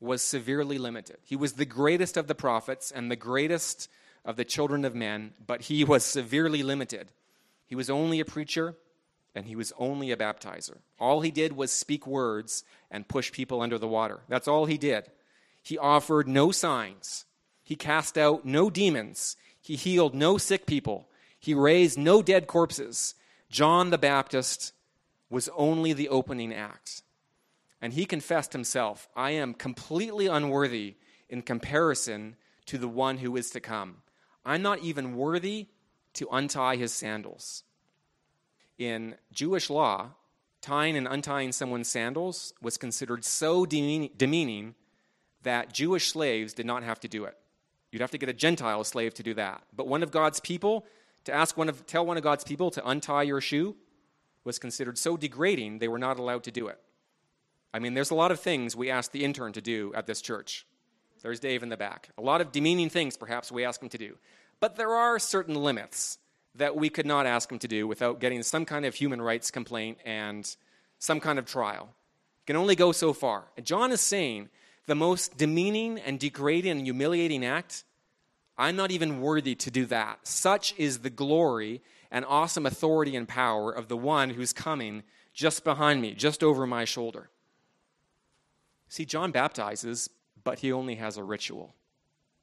was 0.00 0.22
severely 0.22 0.78
limited. 0.78 1.16
He 1.24 1.36
was 1.36 1.54
the 1.54 1.64
greatest 1.64 2.16
of 2.16 2.26
the 2.26 2.34
prophets 2.34 2.90
and 2.90 3.10
the 3.10 3.16
greatest 3.16 3.90
of 4.24 4.36
the 4.36 4.44
children 4.44 4.84
of 4.84 4.94
men, 4.94 5.32
but 5.44 5.62
he 5.62 5.84
was 5.84 6.04
severely 6.04 6.62
limited. 6.62 7.10
He 7.66 7.74
was 7.74 7.90
only 7.90 8.20
a 8.20 8.24
preacher 8.24 8.76
and 9.34 9.46
he 9.46 9.56
was 9.56 9.72
only 9.78 10.10
a 10.10 10.16
baptizer. 10.16 10.78
All 10.98 11.20
he 11.20 11.30
did 11.30 11.54
was 11.54 11.72
speak 11.72 12.06
words 12.06 12.64
and 12.90 13.08
push 13.08 13.32
people 13.32 13.60
under 13.60 13.78
the 13.78 13.88
water. 13.88 14.20
That's 14.28 14.48
all 14.48 14.66
he 14.66 14.78
did. 14.78 15.10
He 15.68 15.76
offered 15.76 16.26
no 16.26 16.50
signs. 16.50 17.26
He 17.62 17.76
cast 17.76 18.16
out 18.16 18.46
no 18.46 18.70
demons. 18.70 19.36
He 19.60 19.76
healed 19.76 20.14
no 20.14 20.38
sick 20.38 20.64
people. 20.64 21.10
He 21.38 21.52
raised 21.52 21.98
no 21.98 22.22
dead 22.22 22.46
corpses. 22.46 23.14
John 23.50 23.90
the 23.90 23.98
Baptist 23.98 24.72
was 25.28 25.50
only 25.54 25.92
the 25.92 26.08
opening 26.08 26.54
act. 26.54 27.02
And 27.82 27.92
he 27.92 28.06
confessed 28.06 28.54
himself, 28.54 29.10
I 29.14 29.32
am 29.32 29.52
completely 29.52 30.26
unworthy 30.26 30.96
in 31.28 31.42
comparison 31.42 32.36
to 32.64 32.78
the 32.78 32.88
one 32.88 33.18
who 33.18 33.36
is 33.36 33.50
to 33.50 33.60
come. 33.60 33.96
I'm 34.46 34.62
not 34.62 34.78
even 34.78 35.16
worthy 35.16 35.66
to 36.14 36.28
untie 36.32 36.76
his 36.76 36.94
sandals. 36.94 37.62
In 38.78 39.16
Jewish 39.32 39.68
law, 39.68 40.12
tying 40.62 40.96
and 40.96 41.06
untying 41.06 41.52
someone's 41.52 41.88
sandals 41.88 42.54
was 42.62 42.78
considered 42.78 43.22
so 43.22 43.66
demeaning 43.66 44.74
that 45.42 45.72
Jewish 45.72 46.12
slaves 46.12 46.52
did 46.54 46.66
not 46.66 46.82
have 46.82 47.00
to 47.00 47.08
do 47.08 47.24
it. 47.24 47.36
You'd 47.90 48.02
have 48.02 48.10
to 48.10 48.18
get 48.18 48.28
a 48.28 48.34
Gentile 48.34 48.84
slave 48.84 49.14
to 49.14 49.22
do 49.22 49.34
that. 49.34 49.62
But 49.74 49.88
one 49.88 50.02
of 50.02 50.10
God's 50.10 50.40
people, 50.40 50.84
to 51.24 51.32
ask 51.32 51.56
one 51.56 51.68
of, 51.68 51.86
tell 51.86 52.04
one 52.04 52.16
of 52.16 52.22
God's 52.22 52.44
people 52.44 52.70
to 52.72 52.86
untie 52.86 53.22
your 53.22 53.40
shoe, 53.40 53.76
was 54.44 54.58
considered 54.58 54.98
so 54.98 55.16
degrading 55.16 55.78
they 55.78 55.88
were 55.88 55.98
not 55.98 56.18
allowed 56.18 56.44
to 56.44 56.50
do 56.50 56.68
it. 56.68 56.78
I 57.72 57.78
mean, 57.78 57.94
there's 57.94 58.10
a 58.10 58.14
lot 58.14 58.30
of 58.30 58.40
things 58.40 58.74
we 58.74 58.90
ask 58.90 59.12
the 59.12 59.24
intern 59.24 59.52
to 59.52 59.60
do 59.60 59.92
at 59.94 60.06
this 60.06 60.20
church. 60.20 60.66
There's 61.22 61.40
Dave 61.40 61.62
in 61.62 61.68
the 61.68 61.76
back. 61.76 62.10
A 62.16 62.22
lot 62.22 62.40
of 62.40 62.52
demeaning 62.52 62.88
things, 62.88 63.16
perhaps, 63.16 63.50
we 63.52 63.64
ask 63.64 63.82
him 63.82 63.88
to 63.90 63.98
do. 63.98 64.16
But 64.60 64.76
there 64.76 64.90
are 64.90 65.18
certain 65.18 65.54
limits 65.54 66.18
that 66.54 66.76
we 66.76 66.88
could 66.88 67.06
not 67.06 67.26
ask 67.26 67.50
him 67.50 67.58
to 67.60 67.68
do 67.68 67.86
without 67.86 68.20
getting 68.20 68.42
some 68.42 68.64
kind 68.64 68.84
of 68.84 68.94
human 68.94 69.20
rights 69.20 69.50
complaint 69.50 69.98
and 70.04 70.56
some 70.98 71.20
kind 71.20 71.38
of 71.38 71.46
trial. 71.46 71.90
It 72.42 72.46
can 72.46 72.56
only 72.56 72.74
go 72.74 72.92
so 72.92 73.12
far. 73.12 73.44
And 73.56 73.66
John 73.66 73.92
is 73.92 74.00
saying 74.00 74.48
the 74.88 74.96
most 74.96 75.36
demeaning 75.36 76.00
and 76.00 76.18
degrading 76.18 76.72
and 76.72 76.84
humiliating 76.84 77.44
act, 77.44 77.84
I'm 78.56 78.74
not 78.74 78.90
even 78.90 79.20
worthy 79.20 79.54
to 79.54 79.70
do 79.70 79.86
that. 79.86 80.26
Such 80.26 80.74
is 80.76 80.98
the 80.98 81.10
glory 81.10 81.82
and 82.10 82.24
awesome 82.24 82.66
authority 82.66 83.14
and 83.14 83.28
power 83.28 83.70
of 83.70 83.88
the 83.88 83.96
one 83.96 84.30
who's 84.30 84.52
coming 84.52 85.04
just 85.32 85.62
behind 85.62 86.00
me, 86.00 86.14
just 86.14 86.42
over 86.42 86.66
my 86.66 86.84
shoulder. 86.84 87.28
See, 88.88 89.04
John 89.04 89.30
baptizes, 89.30 90.08
but 90.42 90.60
he 90.60 90.72
only 90.72 90.96
has 90.96 91.18
a 91.18 91.22
ritual. 91.22 91.74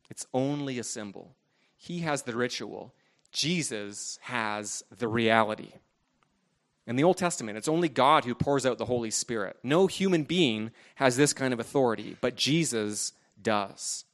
It's 0.10 0.28
only 0.34 0.78
a 0.78 0.84
symbol. 0.84 1.36
He 1.76 2.00
has 2.02 2.22
the 2.22 2.36
ritual. 2.36 2.94
Jesus 3.32 4.20
has 4.22 4.84
the 4.96 5.08
reality. 5.08 5.74
In 6.88 6.96
the 6.96 7.04
Old 7.04 7.18
Testament, 7.18 7.58
it's 7.58 7.68
only 7.68 7.90
God 7.90 8.26
who 8.26 8.36
pours 8.36 8.66
out 8.66 8.78
the 8.78 8.86
Holy 8.86 9.10
Spirit. 9.10 9.58
No 9.64 9.88
human 9.88 10.24
being 10.24 10.72
has 10.96 11.18
this 11.18 11.34
kind 11.34 11.54
of 11.54 11.60
authority, 11.60 12.16
but 12.22 12.36
Jesus 12.36 13.12
does. 13.42 14.06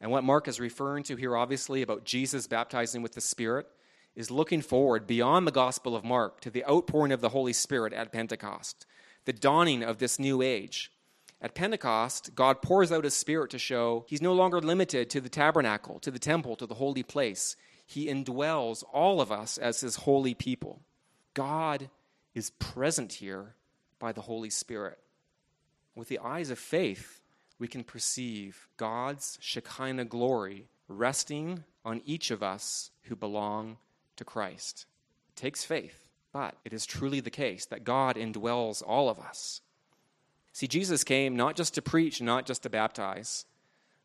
And 0.00 0.10
what 0.10 0.24
Mark 0.24 0.46
is 0.46 0.60
referring 0.60 1.02
to 1.04 1.16
here, 1.16 1.36
obviously, 1.36 1.82
about 1.82 2.04
Jesus 2.04 2.46
baptizing 2.46 3.02
with 3.02 3.14
the 3.14 3.20
Spirit, 3.20 3.66
is 4.14 4.30
looking 4.30 4.62
forward 4.62 5.06
beyond 5.06 5.46
the 5.46 5.52
Gospel 5.52 5.96
of 5.96 6.04
Mark 6.04 6.40
to 6.40 6.50
the 6.50 6.64
outpouring 6.64 7.12
of 7.12 7.20
the 7.20 7.30
Holy 7.30 7.52
Spirit 7.52 7.92
at 7.92 8.12
Pentecost, 8.12 8.86
the 9.24 9.32
dawning 9.32 9.82
of 9.82 9.98
this 9.98 10.18
new 10.18 10.42
age. 10.42 10.92
At 11.40 11.54
Pentecost, 11.54 12.34
God 12.34 12.62
pours 12.62 12.92
out 12.92 13.04
his 13.04 13.14
Spirit 13.14 13.50
to 13.50 13.58
show 13.58 14.04
he's 14.08 14.22
no 14.22 14.32
longer 14.32 14.60
limited 14.60 15.10
to 15.10 15.20
the 15.20 15.28
tabernacle, 15.28 15.98
to 16.00 16.10
the 16.10 16.18
temple, 16.18 16.56
to 16.56 16.66
the 16.66 16.74
holy 16.74 17.02
place. 17.02 17.56
He 17.84 18.06
indwells 18.06 18.84
all 18.92 19.20
of 19.20 19.30
us 19.30 19.58
as 19.58 19.80
his 19.80 19.96
holy 19.96 20.34
people. 20.34 20.80
God 21.36 21.90
is 22.34 22.48
present 22.48 23.12
here 23.12 23.54
by 23.98 24.10
the 24.10 24.22
Holy 24.22 24.48
Spirit. 24.48 24.98
With 25.94 26.08
the 26.08 26.18
eyes 26.18 26.48
of 26.48 26.58
faith, 26.58 27.20
we 27.58 27.68
can 27.68 27.84
perceive 27.84 28.68
God's 28.78 29.36
Shekinah 29.42 30.06
glory 30.06 30.66
resting 30.88 31.62
on 31.84 32.00
each 32.06 32.30
of 32.30 32.42
us 32.42 32.90
who 33.02 33.14
belong 33.14 33.76
to 34.16 34.24
Christ. 34.24 34.86
It 35.28 35.36
takes 35.36 35.62
faith, 35.62 36.08
but 36.32 36.56
it 36.64 36.72
is 36.72 36.86
truly 36.86 37.20
the 37.20 37.28
case 37.28 37.66
that 37.66 37.84
God 37.84 38.16
indwells 38.16 38.82
all 38.84 39.10
of 39.10 39.18
us. 39.18 39.60
See, 40.54 40.66
Jesus 40.66 41.04
came 41.04 41.36
not 41.36 41.54
just 41.54 41.74
to 41.74 41.82
preach, 41.82 42.22
not 42.22 42.46
just 42.46 42.62
to 42.62 42.70
baptize, 42.70 43.44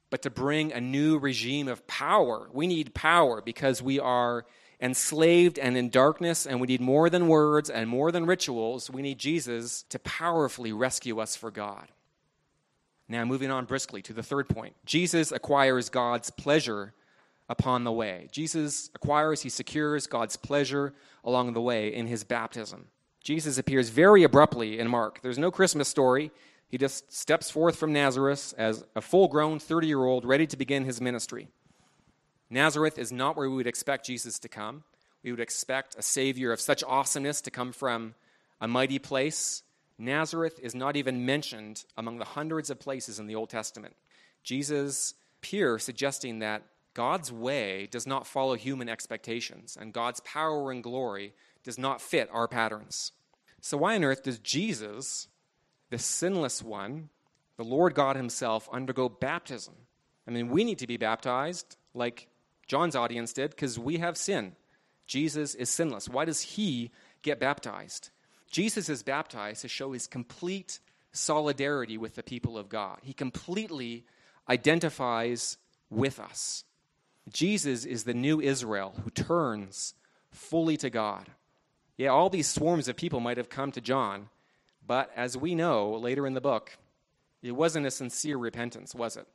but 0.09 0.21
to 0.23 0.29
bring 0.29 0.73
a 0.73 0.81
new 0.81 1.17
regime 1.17 1.69
of 1.69 1.87
power. 1.87 2.49
We 2.51 2.67
need 2.67 2.93
power 2.93 3.41
because 3.41 3.81
we 3.81 4.01
are 4.01 4.45
enslaved 4.81 5.59
and 5.59 5.77
in 5.77 5.89
darkness, 5.89 6.45
and 6.45 6.59
we 6.59 6.67
need 6.67 6.81
more 6.81 7.09
than 7.09 7.27
words 7.27 7.69
and 7.69 7.87
more 7.87 8.11
than 8.11 8.25
rituals. 8.25 8.89
We 8.89 9.01
need 9.01 9.19
Jesus 9.19 9.83
to 9.89 9.99
powerfully 9.99 10.73
rescue 10.73 11.19
us 11.19 11.35
for 11.35 11.51
God. 11.51 11.87
Now, 13.07 13.25
moving 13.25 13.51
on 13.51 13.65
briskly 13.65 14.01
to 14.03 14.13
the 14.13 14.23
third 14.23 14.47
point 14.49 14.73
Jesus 14.85 15.31
acquires 15.31 15.89
God's 15.89 16.29
pleasure 16.29 16.93
upon 17.49 17.83
the 17.83 17.91
way. 17.91 18.29
Jesus 18.31 18.89
acquires, 18.95 19.41
he 19.41 19.49
secures 19.49 20.07
God's 20.07 20.37
pleasure 20.37 20.93
along 21.23 21.53
the 21.53 21.61
way 21.61 21.93
in 21.93 22.07
his 22.07 22.23
baptism. 22.23 22.87
Jesus 23.21 23.57
appears 23.57 23.89
very 23.89 24.23
abruptly 24.23 24.79
in 24.79 24.87
Mark. 24.87 25.21
There's 25.21 25.37
no 25.37 25.51
Christmas 25.51 25.87
story. 25.87 26.31
He 26.69 26.77
just 26.77 27.11
steps 27.11 27.51
forth 27.51 27.75
from 27.75 27.91
Nazareth 27.91 28.53
as 28.57 28.85
a 28.95 29.01
full 29.01 29.27
grown 29.27 29.59
30 29.59 29.87
year 29.87 30.03
old 30.03 30.23
ready 30.23 30.47
to 30.47 30.57
begin 30.57 30.85
his 30.85 31.01
ministry. 31.01 31.49
Nazareth 32.51 32.99
is 32.99 33.13
not 33.13 33.37
where 33.37 33.49
we 33.49 33.55
would 33.55 33.65
expect 33.65 34.05
Jesus 34.05 34.37
to 34.39 34.49
come. 34.49 34.83
We 35.23 35.31
would 35.31 35.39
expect 35.39 35.95
a 35.97 36.01
Savior 36.01 36.51
of 36.51 36.59
such 36.59 36.83
awesomeness 36.83 37.39
to 37.41 37.51
come 37.51 37.71
from 37.71 38.13
a 38.59 38.67
mighty 38.67 38.99
place. 38.99 39.63
Nazareth 39.97 40.59
is 40.61 40.75
not 40.75 40.97
even 40.97 41.25
mentioned 41.25 41.85
among 41.95 42.17
the 42.17 42.25
hundreds 42.25 42.69
of 42.69 42.79
places 42.79 43.19
in 43.19 43.27
the 43.27 43.35
Old 43.35 43.49
Testament. 43.49 43.95
Jesus 44.43 45.13
appears 45.39 45.83
suggesting 45.83 46.39
that 46.39 46.63
God's 46.93 47.31
way 47.31 47.87
does 47.89 48.05
not 48.05 48.27
follow 48.27 48.55
human 48.55 48.89
expectations, 48.89 49.77
and 49.79 49.93
God's 49.93 50.19
power 50.19 50.71
and 50.71 50.83
glory 50.83 51.33
does 51.63 51.77
not 51.77 52.01
fit 52.01 52.29
our 52.33 52.49
patterns. 52.49 53.13
So, 53.61 53.77
why 53.77 53.95
on 53.95 54.03
earth 54.03 54.23
does 54.23 54.39
Jesus, 54.39 55.27
the 55.89 55.97
sinless 55.97 56.61
one, 56.61 57.09
the 57.55 57.63
Lord 57.63 57.95
God 57.95 58.17
Himself, 58.17 58.67
undergo 58.73 59.07
baptism? 59.07 59.75
I 60.27 60.31
mean, 60.31 60.49
we 60.49 60.65
need 60.65 60.79
to 60.79 60.87
be 60.87 60.97
baptized 60.97 61.77
like 61.93 62.27
John's 62.71 62.95
audience 62.95 63.34
did 63.34 63.49
because 63.49 63.77
we 63.77 63.97
have 63.97 64.15
sin. 64.15 64.55
Jesus 65.05 65.55
is 65.55 65.69
sinless. 65.69 66.07
Why 66.07 66.23
does 66.23 66.39
he 66.39 66.89
get 67.21 67.38
baptized? 67.38 68.12
Jesus 68.49 68.88
is 68.88 69.03
baptized 69.03 69.63
to 69.63 69.67
show 69.67 69.91
his 69.91 70.07
complete 70.07 70.79
solidarity 71.12 71.97
with 71.97 72.15
the 72.15 72.23
people 72.23 72.57
of 72.57 72.69
God. 72.69 72.99
He 73.03 73.12
completely 73.12 74.05
identifies 74.47 75.57
with 75.89 76.17
us. 76.17 76.63
Jesus 77.27 77.84
is 77.84 78.05
the 78.05 78.13
new 78.13 78.39
Israel 78.39 78.95
who 79.03 79.10
turns 79.10 79.93
fully 80.29 80.77
to 80.77 80.89
God. 80.89 81.29
Yeah, 81.97 82.12
all 82.12 82.29
these 82.29 82.47
swarms 82.47 82.88
of 82.88 82.95
people 82.95 83.19
might 83.19 83.36
have 83.36 83.49
come 83.49 83.73
to 83.73 83.81
John, 83.81 84.29
but 84.88 85.12
as 85.13 85.36
we 85.36 85.55
know 85.55 85.91
later 85.91 86.25
in 86.25 86.36
the 86.36 86.39
book, 86.39 86.77
it 87.43 87.51
wasn't 87.51 87.86
a 87.86 87.91
sincere 87.91 88.38
repentance, 88.38 88.95
was 88.95 89.17
it? 89.17 89.27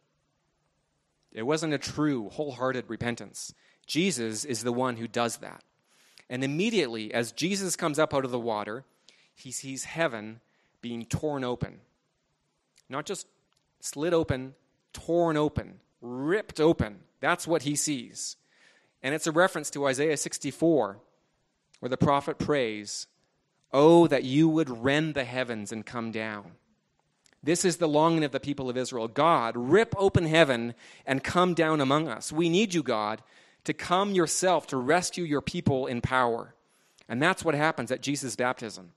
It 1.37 1.47
wasn't 1.47 1.75
a 1.75 1.79
true, 1.79 2.31
wholehearted 2.31 2.87
repentance. 2.89 3.53
Jesus 3.87 4.47
is 4.47 4.65
the 4.65 4.73
one 4.73 4.97
who 4.97 5.07
does 5.07 5.37
that. 5.37 5.63
And 6.31 6.43
immediately, 6.43 7.13
as 7.13 7.31
Jesus 7.31 7.77
comes 7.77 7.99
up 7.99 8.15
out 8.15 8.25
of 8.25 8.31
the 8.31 8.41
water, 8.41 8.85
he 9.35 9.53
sees 9.53 9.85
heaven 9.85 10.41
being 10.81 11.05
torn 11.05 11.45
open. 11.45 11.81
Not 12.89 13.05
just 13.05 13.27
slid 13.81 14.15
open, 14.15 14.55
torn 14.95 15.37
open, 15.37 15.81
ripped 16.01 16.59
open. 16.59 17.01
That's 17.21 17.47
what 17.47 17.63
he 17.63 17.77
sees. 17.77 18.37
And 19.03 19.15
it's 19.15 19.27
a 19.27 19.33
reference 19.33 19.69
to 19.71 19.87
Isaiah 19.87 20.17
64, 20.17 20.99
where 21.81 21.89
the 21.91 21.99
prophet 21.99 22.39
prays, 22.39 23.09
Oh, 23.73 24.07
that 24.07 24.25
you 24.25 24.49
would 24.49 24.71
rend 24.71 25.15
the 25.15 25.25
heavens 25.25 25.71
and 25.71 25.85
come 25.85 26.13
down. 26.13 26.53
This 27.47 27.65
is 27.65 27.77
the 27.77 27.87
longing 27.87 28.25
of 28.25 28.33
the 28.33 28.41
people 28.41 28.69
of 28.69 28.77
Israel. 28.77 29.07
God, 29.07 29.57
rip 29.57 29.95
open 29.97 30.27
heaven 30.27 30.75
and 31.07 31.23
come 31.23 31.55
down 31.55 31.81
among 31.81 32.09
us. 32.09 32.33
We 32.33 32.49
need 32.49 32.75
you, 32.75 32.83
God, 32.83 33.23
to 33.63 33.73
come 33.73 34.11
yourself 34.11 34.67
to 34.67 34.77
rescue 34.77 35.23
your 35.23 35.41
people 35.41 35.87
in 35.87 36.01
power. 36.01 36.57
And 37.09 37.23
that's 37.23 37.45
what 37.45 37.55
happens 37.55 37.93
at 37.93 38.03
Jesus' 38.03 38.35
baptism. 38.35 38.91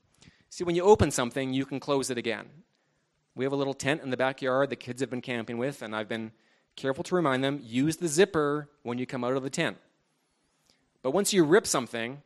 See, 0.48 0.64
when 0.64 0.74
you 0.74 0.82
open 0.82 1.12
something, 1.12 1.54
you 1.54 1.64
can 1.64 1.78
close 1.78 2.10
it 2.10 2.18
again. 2.18 2.46
We 3.36 3.44
have 3.44 3.52
a 3.52 3.56
little 3.56 3.72
tent 3.72 4.02
in 4.02 4.10
the 4.10 4.16
backyard 4.16 4.68
the 4.68 4.74
kids 4.74 5.00
have 5.00 5.10
been 5.10 5.20
camping 5.20 5.56
with, 5.56 5.80
and 5.80 5.94
I've 5.94 6.08
been 6.08 6.32
careful 6.74 7.04
to 7.04 7.14
remind 7.14 7.44
them 7.44 7.60
use 7.62 7.98
the 7.98 8.08
zipper 8.08 8.68
when 8.82 8.98
you 8.98 9.06
come 9.06 9.22
out 9.22 9.36
of 9.36 9.44
the 9.44 9.50
tent. 9.50 9.76
But 11.02 11.12
once 11.12 11.32
you 11.32 11.44
rip 11.44 11.68
something, 11.68 12.20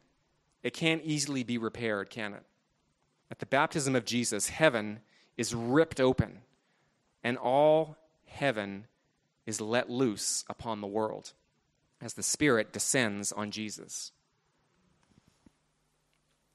it 0.62 0.72
can't 0.72 1.02
easily 1.04 1.42
be 1.42 1.58
repaired, 1.58 2.08
can 2.08 2.32
it? 2.32 2.44
At 3.30 3.40
the 3.40 3.46
baptism 3.46 3.94
of 3.94 4.06
Jesus, 4.06 4.48
heaven 4.48 5.00
is 5.37 5.55
ripped 5.55 6.01
open, 6.01 6.38
and 7.23 7.37
all 7.37 7.97
heaven 8.27 8.87
is 9.47 9.61
let 9.61 9.90
loose 9.90 10.44
upon 10.49 10.81
the 10.81 10.87
world 10.87 11.33
as 12.01 12.14
the 12.14 12.23
Spirit 12.23 12.73
descends 12.73 13.33
on 13.33 13.51
Jesus. 13.51 14.12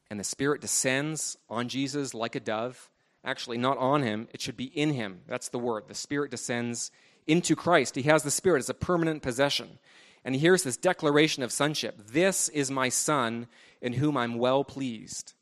And 0.09 0.19
the 0.19 0.23
Spirit 0.23 0.61
descends 0.61 1.37
on 1.49 1.69
Jesus 1.69 2.13
like 2.13 2.35
a 2.35 2.39
dove. 2.39 2.89
Actually, 3.23 3.57
not 3.57 3.77
on 3.77 4.01
him, 4.01 4.27
it 4.33 4.41
should 4.41 4.57
be 4.57 4.65
in 4.65 4.93
him. 4.93 5.21
That's 5.27 5.49
the 5.49 5.59
word. 5.59 5.87
The 5.87 5.95
Spirit 5.95 6.31
descends 6.31 6.91
into 7.27 7.55
Christ. 7.55 7.95
He 7.95 8.03
has 8.03 8.23
the 8.23 8.31
Spirit 8.31 8.59
as 8.59 8.69
a 8.69 8.73
permanent 8.73 9.21
possession. 9.21 9.79
And 10.23 10.35
he 10.35 10.41
hears 10.41 10.63
this 10.63 10.77
declaration 10.77 11.43
of 11.43 11.51
sonship 11.51 11.97
This 12.11 12.49
is 12.49 12.71
my 12.71 12.89
Son, 12.89 13.47
in 13.81 13.93
whom 13.93 14.17
I'm 14.17 14.37
well 14.37 14.63
pleased. 14.63 15.33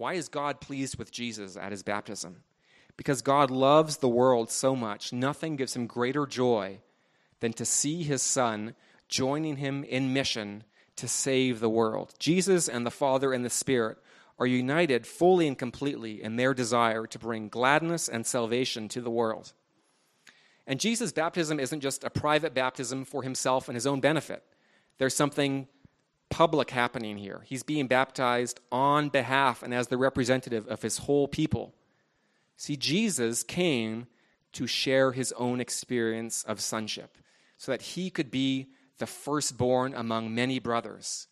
Why 0.00 0.14
is 0.14 0.30
God 0.30 0.62
pleased 0.62 0.96
with 0.96 1.12
Jesus 1.12 1.58
at 1.58 1.72
his 1.72 1.82
baptism? 1.82 2.36
Because 2.96 3.20
God 3.20 3.50
loves 3.50 3.98
the 3.98 4.08
world 4.08 4.50
so 4.50 4.74
much, 4.74 5.12
nothing 5.12 5.56
gives 5.56 5.76
him 5.76 5.86
greater 5.86 6.24
joy 6.24 6.78
than 7.40 7.52
to 7.52 7.66
see 7.66 8.02
his 8.02 8.22
Son 8.22 8.74
joining 9.08 9.58
him 9.58 9.84
in 9.84 10.14
mission 10.14 10.64
to 10.96 11.06
save 11.06 11.60
the 11.60 11.68
world. 11.68 12.14
Jesus 12.18 12.66
and 12.66 12.86
the 12.86 12.90
Father 12.90 13.34
and 13.34 13.44
the 13.44 13.50
Spirit 13.50 13.98
are 14.38 14.46
united 14.46 15.06
fully 15.06 15.46
and 15.46 15.58
completely 15.58 16.22
in 16.22 16.36
their 16.36 16.54
desire 16.54 17.06
to 17.06 17.18
bring 17.18 17.50
gladness 17.50 18.08
and 18.08 18.24
salvation 18.24 18.88
to 18.88 19.02
the 19.02 19.10
world. 19.10 19.52
And 20.66 20.80
Jesus' 20.80 21.12
baptism 21.12 21.60
isn't 21.60 21.80
just 21.80 22.04
a 22.04 22.08
private 22.08 22.54
baptism 22.54 23.04
for 23.04 23.22
himself 23.22 23.68
and 23.68 23.76
his 23.76 23.86
own 23.86 24.00
benefit. 24.00 24.44
There's 24.96 25.14
something 25.14 25.68
public 26.30 26.70
happening 26.70 27.18
here. 27.18 27.42
He's 27.44 27.62
being 27.62 27.86
baptized 27.86 28.60
on 28.72 29.08
behalf 29.10 29.62
and 29.62 29.74
as 29.74 29.88
the 29.88 29.98
representative 29.98 30.66
of 30.68 30.80
his 30.80 30.98
whole 30.98 31.28
people. 31.28 31.74
See, 32.56 32.76
Jesus 32.76 33.42
came 33.42 34.06
to 34.52 34.66
share 34.66 35.12
his 35.12 35.32
own 35.32 35.60
experience 35.60 36.44
of 36.44 36.60
sonship 36.60 37.18
so 37.56 37.72
that 37.72 37.82
he 37.82 38.10
could 38.10 38.30
be 38.30 38.68
the 38.98 39.06
firstborn 39.06 39.94
among 39.94 40.34
many 40.34 40.58
brothers. 40.58 41.26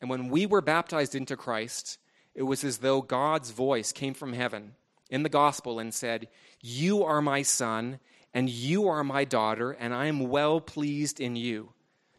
And 0.00 0.08
when 0.10 0.28
we 0.28 0.46
were 0.46 0.60
baptized 0.60 1.14
into 1.14 1.36
Christ, 1.36 1.98
it 2.34 2.42
was 2.42 2.64
as 2.64 2.78
though 2.78 3.02
God's 3.02 3.50
voice 3.50 3.92
came 3.92 4.14
from 4.14 4.32
heaven 4.32 4.74
in 5.10 5.22
the 5.22 5.28
gospel 5.28 5.78
and 5.78 5.92
said, 5.92 6.28
You 6.60 7.02
are 7.02 7.20
my 7.20 7.42
son, 7.42 7.98
and 8.32 8.48
you 8.48 8.88
are 8.88 9.02
my 9.02 9.24
daughter, 9.24 9.72
and 9.72 9.94
I 9.94 10.06
am 10.06 10.28
well 10.28 10.60
pleased 10.60 11.20
in 11.20 11.36
you, 11.36 11.72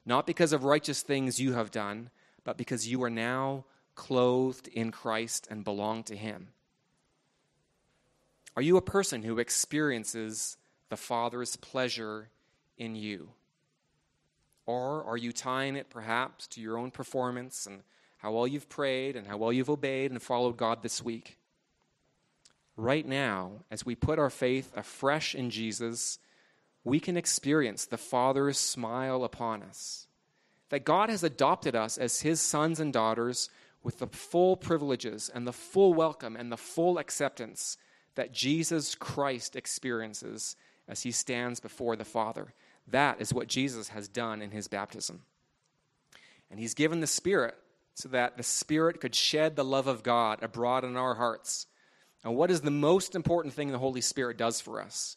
not 0.05 0.27
because 0.27 0.51
of 0.51 0.63
righteous 0.63 1.01
things 1.01 1.39
you 1.39 1.53
have 1.53 1.71
done, 1.71 2.09
but 2.49 2.57
because 2.57 2.87
you 2.87 3.03
are 3.03 3.11
now 3.11 3.63
clothed 3.93 4.67
in 4.69 4.89
Christ 4.89 5.47
and 5.51 5.63
belong 5.63 6.01
to 6.05 6.15
him. 6.15 6.47
Are 8.55 8.61
you 8.63 8.75
a 8.75 8.81
person 8.81 9.21
who 9.21 9.37
experiences 9.37 10.57
the 10.89 10.97
Father's 10.97 11.57
pleasure 11.57 12.29
in 12.75 12.95
you? 12.95 13.29
Or 14.65 15.03
are 15.03 15.15
you 15.15 15.31
tying 15.31 15.75
it 15.75 15.91
perhaps 15.91 16.47
to 16.47 16.59
your 16.59 16.75
own 16.75 16.89
performance 16.89 17.67
and 17.67 17.83
how 18.17 18.31
well 18.31 18.47
you've 18.47 18.67
prayed 18.67 19.15
and 19.15 19.27
how 19.27 19.37
well 19.37 19.53
you've 19.53 19.69
obeyed 19.69 20.09
and 20.09 20.19
followed 20.19 20.57
God 20.57 20.81
this 20.81 21.03
week? 21.03 21.37
Right 22.75 23.05
now, 23.05 23.63
as 23.69 23.85
we 23.85 23.93
put 23.93 24.17
our 24.17 24.31
faith 24.31 24.71
afresh 24.75 25.35
in 25.35 25.51
Jesus, 25.51 26.17
we 26.83 26.99
can 26.99 27.15
experience 27.15 27.85
the 27.85 27.99
Father's 27.99 28.57
smile 28.57 29.23
upon 29.23 29.61
us. 29.61 30.07
That 30.69 30.85
God 30.85 31.09
has 31.09 31.23
adopted 31.23 31.75
us 31.75 31.97
as 31.97 32.21
His 32.21 32.41
sons 32.41 32.79
and 32.79 32.93
daughters 32.93 33.49
with 33.83 33.99
the 33.99 34.07
full 34.07 34.57
privileges 34.57 35.29
and 35.33 35.47
the 35.47 35.53
full 35.53 35.93
welcome 35.93 36.35
and 36.35 36.51
the 36.51 36.57
full 36.57 36.97
acceptance 36.97 37.77
that 38.15 38.33
Jesus 38.33 38.95
Christ 38.95 39.55
experiences 39.55 40.55
as 40.87 41.03
he 41.03 41.11
stands 41.11 41.59
before 41.59 41.95
the 41.95 42.03
Father. 42.03 42.53
That 42.87 43.21
is 43.21 43.33
what 43.33 43.47
Jesus 43.47 43.89
has 43.89 44.07
done 44.07 44.41
in 44.41 44.51
his 44.51 44.67
baptism. 44.67 45.21
And 46.51 46.59
he's 46.59 46.73
given 46.73 46.99
the 46.99 47.07
Spirit 47.07 47.55
so 47.93 48.09
that 48.09 48.35
the 48.35 48.43
Spirit 48.43 48.99
could 48.99 49.15
shed 49.15 49.55
the 49.55 49.63
love 49.63 49.87
of 49.87 50.03
God 50.03 50.39
abroad 50.41 50.83
in 50.83 50.97
our 50.97 51.15
hearts. 51.15 51.67
And 52.23 52.35
what 52.35 52.51
is 52.51 52.61
the 52.61 52.71
most 52.71 53.15
important 53.15 53.53
thing 53.53 53.71
the 53.71 53.77
Holy 53.77 54.01
Spirit 54.01 54.37
does 54.37 54.59
for 54.59 54.81
us? 54.81 55.15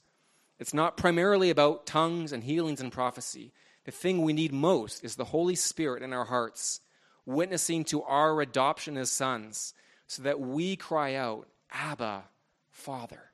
It's 0.59 0.75
not 0.75 0.97
primarily 0.97 1.51
about 1.51 1.87
tongues 1.87 2.33
and 2.33 2.45
healings 2.45 2.81
and 2.81 2.93
prophecy. 2.93 3.53
The 3.85 3.91
thing 3.91 4.23
we 4.23 4.33
need 4.33 4.53
most 4.53 5.05
is 5.05 5.17
the 5.17 5.25
Holy 5.25 5.55
Spirit 5.55 6.03
in 6.03 6.13
our 6.13 6.25
hearts, 6.25 6.81
witnessing 7.27 7.85
to 7.85 8.03
our 8.03 8.41
adoption 8.41 8.97
as 8.97 9.11
sons, 9.11 9.75
so 10.07 10.23
that 10.23 10.41
we 10.41 10.77
cry 10.77 11.15
out, 11.15 11.49
Abba, 11.71 12.25
Father. 12.71 13.31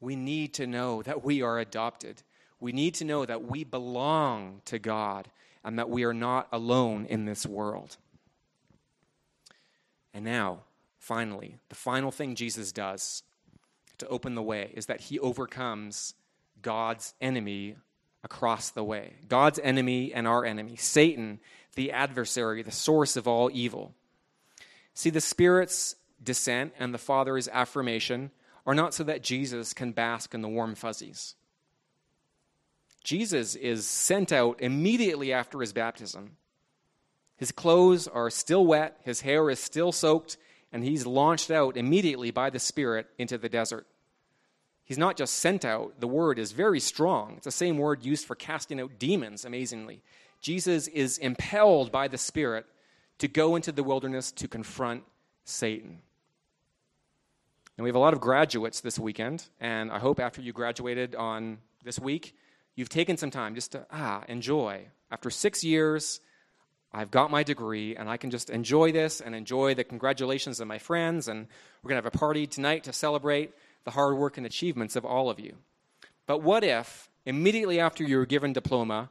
We 0.00 0.16
need 0.16 0.54
to 0.54 0.66
know 0.66 1.02
that 1.02 1.22
we 1.22 1.42
are 1.42 1.58
adopted. 1.58 2.22
We 2.58 2.72
need 2.72 2.94
to 2.94 3.04
know 3.04 3.24
that 3.26 3.44
we 3.44 3.64
belong 3.64 4.62
to 4.66 4.78
God 4.78 5.28
and 5.62 5.78
that 5.78 5.90
we 5.90 6.04
are 6.04 6.14
not 6.14 6.48
alone 6.52 7.06
in 7.06 7.26
this 7.26 7.46
world. 7.46 7.96
And 10.12 10.24
now, 10.24 10.60
finally, 10.98 11.58
the 11.68 11.74
final 11.74 12.10
thing 12.10 12.34
Jesus 12.34 12.72
does 12.72 13.22
to 13.98 14.08
open 14.08 14.34
the 14.34 14.42
way 14.42 14.72
is 14.74 14.86
that 14.86 15.02
he 15.02 15.18
overcomes 15.18 16.14
God's 16.62 17.14
enemy 17.20 17.76
across 18.22 18.70
the 18.70 18.84
way. 18.84 19.14
God's 19.28 19.58
enemy 19.58 20.12
and 20.12 20.28
our 20.28 20.44
enemy, 20.44 20.76
Satan, 20.76 21.40
the 21.74 21.92
adversary, 21.92 22.62
the 22.62 22.70
source 22.70 23.16
of 23.16 23.26
all 23.26 23.50
evil. 23.52 23.94
See, 24.94 25.10
the 25.10 25.20
Spirit's 25.20 25.96
descent 26.22 26.74
and 26.78 26.92
the 26.92 26.98
Father's 26.98 27.48
affirmation 27.48 28.30
are 28.66 28.74
not 28.74 28.94
so 28.94 29.04
that 29.04 29.22
Jesus 29.22 29.72
can 29.72 29.92
bask 29.92 30.34
in 30.34 30.42
the 30.42 30.48
warm 30.48 30.74
fuzzies. 30.74 31.34
Jesus 33.02 33.54
is 33.54 33.88
sent 33.88 34.30
out 34.32 34.60
immediately 34.60 35.32
after 35.32 35.60
his 35.60 35.72
baptism. 35.72 36.36
His 37.36 37.52
clothes 37.52 38.06
are 38.06 38.28
still 38.28 38.66
wet, 38.66 38.98
his 39.02 39.22
hair 39.22 39.48
is 39.48 39.58
still 39.58 39.92
soaked, 39.92 40.36
and 40.70 40.84
he's 40.84 41.06
launched 41.06 41.50
out 41.50 41.78
immediately 41.78 42.30
by 42.30 42.50
the 42.50 42.58
Spirit 42.58 43.06
into 43.18 43.38
the 43.38 43.48
desert. 43.48 43.86
He's 44.90 44.98
not 44.98 45.16
just 45.16 45.34
sent 45.34 45.64
out, 45.64 46.00
the 46.00 46.08
word 46.08 46.36
is 46.36 46.50
very 46.50 46.80
strong. 46.80 47.34
It's 47.36 47.44
the 47.44 47.52
same 47.52 47.78
word 47.78 48.04
used 48.04 48.26
for 48.26 48.34
casting 48.34 48.80
out 48.80 48.98
demons, 48.98 49.44
amazingly. 49.44 50.02
Jesus 50.40 50.88
is 50.88 51.16
impelled 51.16 51.92
by 51.92 52.08
the 52.08 52.18
Spirit 52.18 52.66
to 53.18 53.28
go 53.28 53.54
into 53.54 53.70
the 53.70 53.84
wilderness 53.84 54.32
to 54.32 54.48
confront 54.48 55.04
Satan. 55.44 56.00
And 57.76 57.84
we 57.84 57.88
have 57.88 57.94
a 57.94 58.00
lot 58.00 58.14
of 58.14 58.20
graduates 58.20 58.80
this 58.80 58.98
weekend, 58.98 59.46
and 59.60 59.92
I 59.92 60.00
hope 60.00 60.18
after 60.18 60.42
you 60.42 60.52
graduated 60.52 61.14
on 61.14 61.58
this 61.84 62.00
week, 62.00 62.34
you've 62.74 62.88
taken 62.88 63.16
some 63.16 63.30
time 63.30 63.54
just 63.54 63.70
to, 63.70 63.86
ah, 63.92 64.24
enjoy. 64.26 64.88
After 65.08 65.30
six 65.30 65.62
years, 65.62 66.18
I've 66.92 67.12
got 67.12 67.30
my 67.30 67.44
degree, 67.44 67.94
and 67.94 68.10
I 68.10 68.16
can 68.16 68.32
just 68.32 68.50
enjoy 68.50 68.90
this 68.90 69.20
and 69.20 69.36
enjoy 69.36 69.74
the 69.74 69.84
congratulations 69.84 70.58
of 70.58 70.66
my 70.66 70.78
friends, 70.78 71.28
and 71.28 71.46
we're 71.80 71.90
going 71.90 72.02
to 72.02 72.04
have 72.04 72.12
a 72.12 72.18
party 72.18 72.48
tonight 72.48 72.82
to 72.84 72.92
celebrate 72.92 73.52
the 73.84 73.92
hard 73.92 74.16
work 74.16 74.36
and 74.36 74.46
achievements 74.46 74.96
of 74.96 75.04
all 75.04 75.30
of 75.30 75.40
you. 75.40 75.56
But 76.26 76.42
what 76.42 76.64
if, 76.64 77.10
immediately 77.24 77.80
after 77.80 78.04
you 78.04 78.16
were 78.16 78.26
given 78.26 78.52
diploma, 78.52 79.10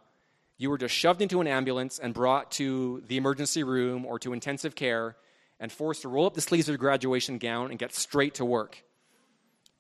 you 0.58 0.70
were 0.70 0.78
just 0.78 0.94
shoved 0.94 1.22
into 1.22 1.42
an 1.42 1.48
ambulance 1.48 2.00
and 2.00 2.14
brought 2.14 2.52
to 2.52 3.02
the 3.08 3.18
emergency 3.18 3.64
room 3.64 4.06
or 4.06 4.20
to 4.20 4.34
intensive 4.34 4.76
care 4.76 5.16
and 5.60 5.72
forced 5.72 6.04
to 6.04 6.10
roll 6.10 6.26
up 6.26 6.34
the 6.34 6.42
sleeves 6.42 6.68
of 6.68 6.74
your 6.74 6.78
graduation 6.78 7.38
gown 7.38 7.70
and 7.70 7.80
get 7.80 7.94
straight 7.94 8.36
to 8.36 8.46
work. 8.46 8.84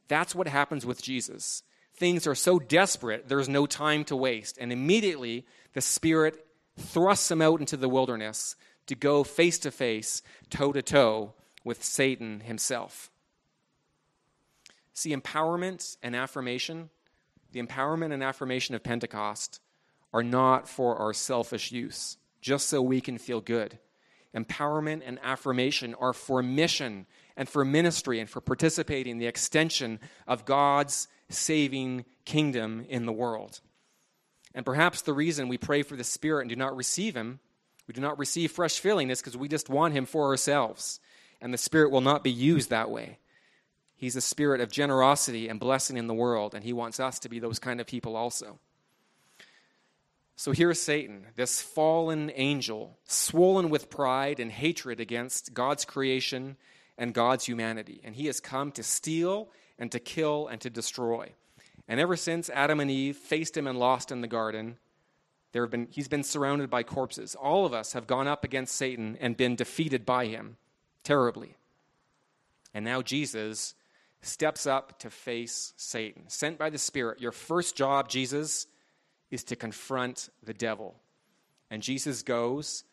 That's 0.08 0.34
what 0.34 0.48
happens 0.48 0.86
with 0.86 1.02
Jesus. 1.02 1.64
Things 1.96 2.26
are 2.26 2.36
so 2.36 2.60
desperate, 2.60 3.28
there's 3.28 3.50
no 3.50 3.66
time 3.66 4.06
to 4.06 4.16
waste. 4.16 4.58
And 4.60 4.72
immediately, 4.72 5.46
the 5.74 5.82
Spirit 5.82 6.46
thrusts 6.78 7.30
him 7.30 7.42
out 7.42 7.60
into 7.60 7.78
the 7.78 7.90
wilderness 7.90 8.56
to 8.88 8.96
go 8.96 9.24
face 9.24 9.60
to 9.60 9.72
face, 9.72 10.22
toe 10.50 10.72
to 10.72 10.82
toe 10.82 11.34
with 11.64 11.84
Satan 11.84 12.40
himself. 12.40 13.09
See, 15.00 15.16
empowerment 15.16 15.96
and 16.04 16.14
affirmation, 16.14 16.90
the 17.54 17.64
empowerment 17.64 18.12
and 18.12 18.22
affirmation 18.22 18.76
of 18.76 18.84
Pentecost, 18.84 19.62
are 20.12 20.24
not 20.24 20.68
for 20.68 20.98
our 20.98 21.14
selfish 21.14 21.72
use, 21.72 22.18
just 22.42 22.68
so 22.68 22.82
we 22.82 23.00
can 23.00 23.18
feel 23.18 23.40
good 23.40 23.80
empowerment, 24.36 25.02
and 25.06 25.18
affirmation 25.24 25.96
are 25.96 26.12
for 26.12 26.44
mission 26.44 27.06
and 27.38 27.48
for 27.48 27.64
ministry 27.64 28.20
and 28.20 28.30
for 28.30 28.42
participating 28.42 29.14
in 29.14 29.18
the 29.20 29.26
extension 29.26 30.02
of 30.28 30.44
God's 30.44 31.08
saving 31.30 32.04
kingdom 32.26 32.86
in 32.90 33.06
the 33.06 33.14
world. 33.14 33.62
And 34.54 34.66
perhaps 34.66 35.02
the 35.02 35.14
reason 35.14 35.48
we 35.48 35.58
pray 35.58 35.82
for 35.82 35.96
the 35.96 36.04
Spirit 36.04 36.42
and 36.42 36.50
do 36.50 36.58
not 36.58 36.76
receive 36.76 37.16
Him, 37.16 37.40
we 37.88 37.94
do 37.94 38.02
not 38.02 38.20
receive 38.20 38.52
fresh 38.52 38.80
filling, 38.80 39.10
is 39.10 39.22
because 39.22 39.38
we 39.38 39.48
just 39.48 39.70
want 39.70 39.94
Him 39.94 40.06
for 40.06 40.26
ourselves. 40.26 41.00
And 41.40 41.54
the 41.54 41.58
Spirit 41.58 41.90
will 41.90 42.02
not 42.02 42.22
be 42.22 42.32
used 42.32 42.70
that 42.70 42.92
way. 42.92 43.18
He's 44.00 44.16
a 44.16 44.22
spirit 44.22 44.62
of 44.62 44.72
generosity 44.72 45.50
and 45.50 45.60
blessing 45.60 45.98
in 45.98 46.08
the 46.08 46.14
world, 46.14 46.56
and 46.56 46.64
He 46.64 46.74
wants 46.74 47.00
us 47.00 47.20
to 47.20 47.30
be 47.30 47.40
those 47.40 47.60
kind 47.60 47.82
of 47.82 47.86
people 47.86 48.16
also. 48.16 48.58
So 50.40 50.54
here's 50.54 50.82
Satan, 50.82 51.26
this 51.36 51.62
fallen 51.62 52.32
angel, 52.34 52.98
swollen 53.04 53.70
with 53.70 53.90
pride 53.90 54.40
and 54.40 54.50
hatred 54.50 55.02
against 55.02 55.54
God's 55.54 55.84
creation 55.84 56.56
and 56.98 57.14
God's 57.14 57.44
humanity. 57.44 58.00
And 58.06 58.16
he 58.16 58.28
has 58.28 58.40
come 58.40 58.72
to 58.72 58.82
steal 58.82 59.50
and 59.78 59.92
to 59.92 60.00
kill 60.00 60.48
and 60.48 60.62
to 60.62 60.70
destroy. 60.70 61.34
And 61.90 62.00
ever 62.00 62.16
since 62.16 62.50
Adam 62.52 62.80
and 62.80 62.90
Eve 62.90 63.18
faced 63.18 63.58
him 63.58 63.68
and 63.68 63.78
lost 63.78 64.14
in 64.14 64.22
the 64.22 64.30
garden, 64.30 64.78
there 65.52 65.62
have 65.64 65.72
been, 65.72 65.90
he's 65.92 66.08
been 66.08 66.24
surrounded 66.24 66.70
by 66.70 66.84
corpses. 66.84 67.36
All 67.36 67.66
of 67.66 67.74
us 67.74 67.92
have 67.92 68.08
gone 68.08 68.30
up 68.30 68.46
against 68.46 68.78
Satan 68.78 69.18
and 69.20 69.36
been 69.36 69.58
defeated 69.58 70.06
by 70.06 70.28
him 70.28 70.56
terribly. 71.04 71.58
And 72.74 72.86
now 72.86 73.02
Jesus 73.02 73.76
steps 74.22 74.66
up 74.66 75.00
to 75.00 75.10
face 75.10 75.74
Satan, 75.78 76.24
sent 76.28 76.58
by 76.58 76.70
the 76.70 76.78
Spirit. 76.78 77.22
Your 77.22 77.32
first 77.32 77.76
job, 77.76 78.10
Jesus, 78.10 78.68
is 79.32 79.44
to 79.46 79.56
confront 79.56 80.30
the 80.44 80.54
devil. 80.54 80.96
And 81.70 81.82
Jesus 81.84 82.24
goes. 82.24 82.84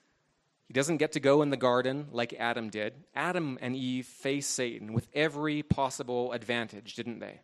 He 0.66 0.72
doesn't 0.72 0.96
get 0.96 1.12
to 1.12 1.20
go 1.20 1.42
in 1.42 1.50
the 1.50 1.56
garden 1.56 2.08
like 2.10 2.34
Adam 2.34 2.70
did. 2.70 2.94
Adam 3.14 3.56
and 3.60 3.76
Eve 3.76 4.06
faced 4.06 4.50
Satan 4.50 4.92
with 4.92 5.06
every 5.14 5.62
possible 5.62 6.32
advantage, 6.32 6.94
didn't 6.94 7.20
they? 7.20 7.40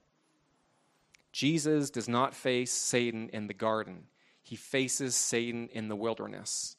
Jesus 1.32 1.90
does 1.90 2.08
not 2.08 2.34
face 2.34 2.72
Satan 2.72 3.30
in 3.32 3.46
the 3.46 3.54
garden. 3.54 4.04
He 4.42 4.56
faces 4.56 5.14
Satan 5.14 5.68
in 5.72 5.88
the 5.88 5.96
wilderness. 5.96 6.76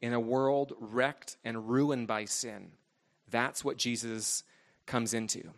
In 0.00 0.12
a 0.12 0.20
world 0.20 0.72
wrecked 0.80 1.36
and 1.44 1.68
ruined 1.68 2.08
by 2.08 2.24
sin. 2.24 2.72
That's 3.30 3.64
what 3.64 3.76
Jesus 3.76 4.42
comes 4.86 5.14
into. 5.14 5.50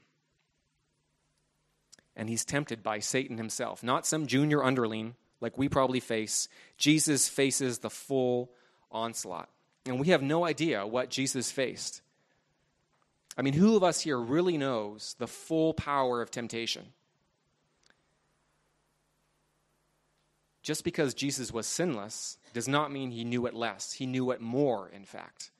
And 2.16 2.28
he's 2.28 2.44
tempted 2.44 2.82
by 2.82 3.00
Satan 3.00 3.38
himself, 3.38 3.82
not 3.82 4.06
some 4.06 4.26
junior 4.26 4.62
underling 4.62 5.14
like 5.40 5.58
we 5.58 5.68
probably 5.68 6.00
face, 6.00 6.48
Jesus 6.78 7.28
faces 7.28 7.78
the 7.78 7.90
full 7.90 8.50
onslaught. 8.90 9.50
And 9.84 10.00
we 10.00 10.08
have 10.08 10.22
no 10.22 10.44
idea 10.44 10.86
what 10.86 11.10
Jesus 11.10 11.50
faced. 11.50 12.00
I 13.36 13.42
mean, 13.42 13.52
who 13.52 13.76
of 13.76 13.84
us 13.84 14.00
here 14.00 14.18
really 14.18 14.56
knows 14.56 15.16
the 15.18 15.26
full 15.26 15.74
power 15.74 16.22
of 16.22 16.30
temptation? 16.30 16.86
Just 20.62 20.82
because 20.82 21.12
Jesus 21.12 21.52
was 21.52 21.66
sinless 21.66 22.38
does 22.54 22.66
not 22.66 22.90
mean 22.90 23.10
he 23.10 23.24
knew 23.24 23.44
it 23.44 23.52
less. 23.52 23.92
He 23.92 24.06
knew 24.06 24.30
it 24.30 24.40
more, 24.40 24.88
in 24.88 25.04
fact. 25.04 25.50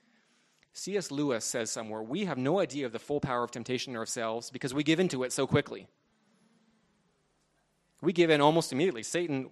C.S. 0.73 1.11
Lewis 1.11 1.45
says 1.45 1.71
somewhere, 1.71 2.03
we 2.03 2.25
have 2.25 2.39
no 2.39 2.59
idea 2.59 2.87
of 2.87 2.93
the 2.93 2.99
full 2.99 3.21
power 3.21 3.45
of 3.45 3.51
temptation 3.51 3.97
ourselves 3.97 4.51
because 4.51 4.73
we 4.73 4.83
give 4.83 4.99
into 4.99 5.23
it 5.25 5.33
so 5.33 5.47
quickly. 5.47 5.89
We 8.05 8.13
give 8.13 8.31
in 8.31 8.41
almost 8.41 8.73
immediately. 8.73 9.03
Satan 9.03 9.51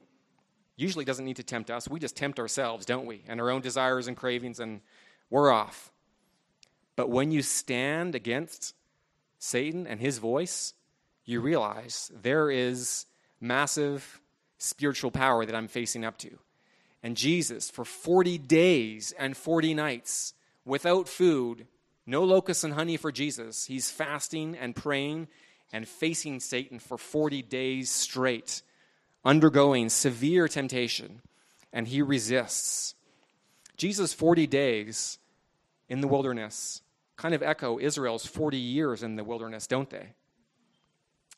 usually 0.77 1.05
doesn't 1.05 1.25
need 1.25 1.37
to 1.37 1.43
tempt 1.43 1.71
us. 1.71 1.89
We 1.89 1.99
just 1.99 2.17
tempt 2.17 2.39
ourselves, 2.39 2.85
don't 2.85 3.07
we? 3.07 3.23
And 3.27 3.41
our 3.41 3.51
own 3.51 3.63
desires 3.63 4.09
and 4.09 4.17
cravings, 4.17 4.61
and 4.61 4.81
we're 5.31 5.51
off. 5.51 5.91
But 6.95 7.09
when 7.09 7.31
you 7.31 7.43
stand 7.43 8.15
against 8.15 8.75
Satan 9.39 9.87
and 9.87 10.01
his 10.01 10.19
voice, 10.19 10.75
you 11.25 11.41
realize 11.41 12.11
there 12.23 12.51
is 12.51 13.07
massive 13.41 14.21
spiritual 14.59 15.11
power 15.11 15.47
that 15.47 15.55
I'm 15.55 15.69
facing 15.69 16.05
up 16.05 16.19
to. 16.19 16.39
And 17.03 17.17
Jesus, 17.17 17.71
for 17.71 17.85
40 17.85 18.39
days 18.39 19.13
and 19.19 19.37
40 19.37 19.75
nights, 19.75 20.35
without 20.65 21.09
food, 21.09 21.67
no 22.07 22.23
locusts 22.23 22.65
and 22.65 22.75
honey 22.75 22.97
for 22.97 23.11
Jesus. 23.11 23.65
He's 23.65 23.91
fasting 23.91 24.57
and 24.57 24.77
praying 24.77 25.29
and 25.73 25.89
facing 25.89 26.41
Satan 26.41 26.79
for 26.79 26.99
40 26.99 27.43
days 27.43 27.91
straight, 27.91 28.63
undergoing 29.25 29.89
severe 29.89 30.49
temptation, 30.49 31.23
and 31.73 31.89
he 31.89 32.03
resists. 32.03 32.95
Jesus' 33.77 34.13
40 34.13 34.47
days 34.47 35.19
in 35.89 36.01
the 36.01 36.09
wilderness 36.09 36.83
kind 37.17 37.35
of 37.35 37.43
echo 37.43 37.79
Israel's 37.79 38.27
40 38.27 38.57
years 38.57 39.03
in 39.03 39.17
the 39.17 39.25
wilderness, 39.25 39.67
don't 39.67 39.91
they? 39.91 40.09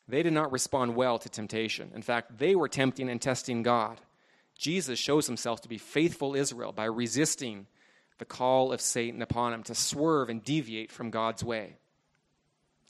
They 0.07 0.23
did 0.23 0.33
not 0.33 0.51
respond 0.51 0.95
well 0.95 1.19
to 1.19 1.29
temptation. 1.29 1.91
In 1.93 2.01
fact, 2.01 2.37
they 2.37 2.55
were 2.55 2.67
tempting 2.67 3.09
and 3.09 3.21
testing 3.21 3.63
God. 3.63 4.01
Jesus 4.57 4.97
shows 4.97 5.27
himself 5.27 5.61
to 5.61 5.69
be 5.69 5.77
faithful 5.77 6.35
Israel 6.35 6.71
by 6.71 6.85
resisting 6.85 7.67
the 8.17 8.25
call 8.25 8.71
of 8.71 8.81
Satan 8.81 9.21
upon 9.21 9.53
him 9.53 9.63
to 9.63 9.75
swerve 9.75 10.29
and 10.29 10.43
deviate 10.43 10.91
from 10.91 11.09
God's 11.09 11.43
way. 11.43 11.77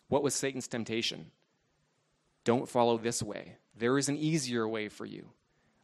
What 0.07 0.23
was 0.23 0.35
Satan's 0.35 0.67
temptation? 0.67 1.31
Don't 2.43 2.69
follow 2.69 2.97
this 2.97 3.23
way. 3.23 3.57
There 3.77 3.97
is 3.97 4.07
an 4.07 4.17
easier 4.17 4.67
way 4.67 4.87
for 4.87 5.05
you, 5.05 5.29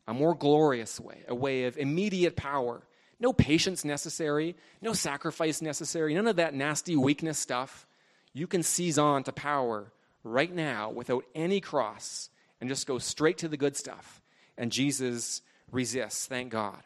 a 0.07 0.13
more 0.13 0.35
glorious 0.35 0.99
way, 0.99 1.23
a 1.27 1.35
way 1.35 1.65
of 1.65 1.77
immediate 1.77 2.35
power. 2.35 2.83
No 3.19 3.33
patience 3.33 3.83
necessary, 3.83 4.55
no 4.81 4.93
sacrifice 4.93 5.61
necessary, 5.61 6.13
none 6.13 6.27
of 6.27 6.37
that 6.37 6.53
nasty 6.53 6.95
weakness 6.95 7.37
stuff. 7.37 7.85
You 8.33 8.47
can 8.47 8.63
seize 8.63 8.97
on 8.97 9.23
to 9.23 9.31
power 9.31 9.91
right 10.23 10.53
now 10.53 10.89
without 10.89 11.25
any 11.35 11.59
cross 11.59 12.29
and 12.59 12.69
just 12.69 12.87
go 12.87 12.99
straight 12.99 13.39
to 13.39 13.47
the 13.47 13.57
good 13.57 13.75
stuff. 13.75 14.21
And 14.57 14.71
Jesus 14.71 15.41
resists, 15.71 16.27
thank 16.27 16.51
God. 16.51 16.81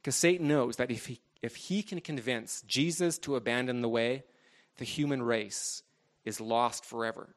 Because 0.00 0.16
Satan 0.16 0.48
knows 0.48 0.76
that 0.76 0.90
if 0.90 1.06
he 1.06 1.20
if 1.40 1.56
he 1.56 1.82
can 1.82 2.00
convince 2.00 2.62
Jesus 2.62 3.18
to 3.18 3.36
abandon 3.36 3.82
the 3.82 3.88
way, 3.88 4.24
the 4.78 4.84
human 4.84 5.22
race 5.22 5.82
is 6.24 6.40
lost 6.40 6.84
forever. 6.84 7.34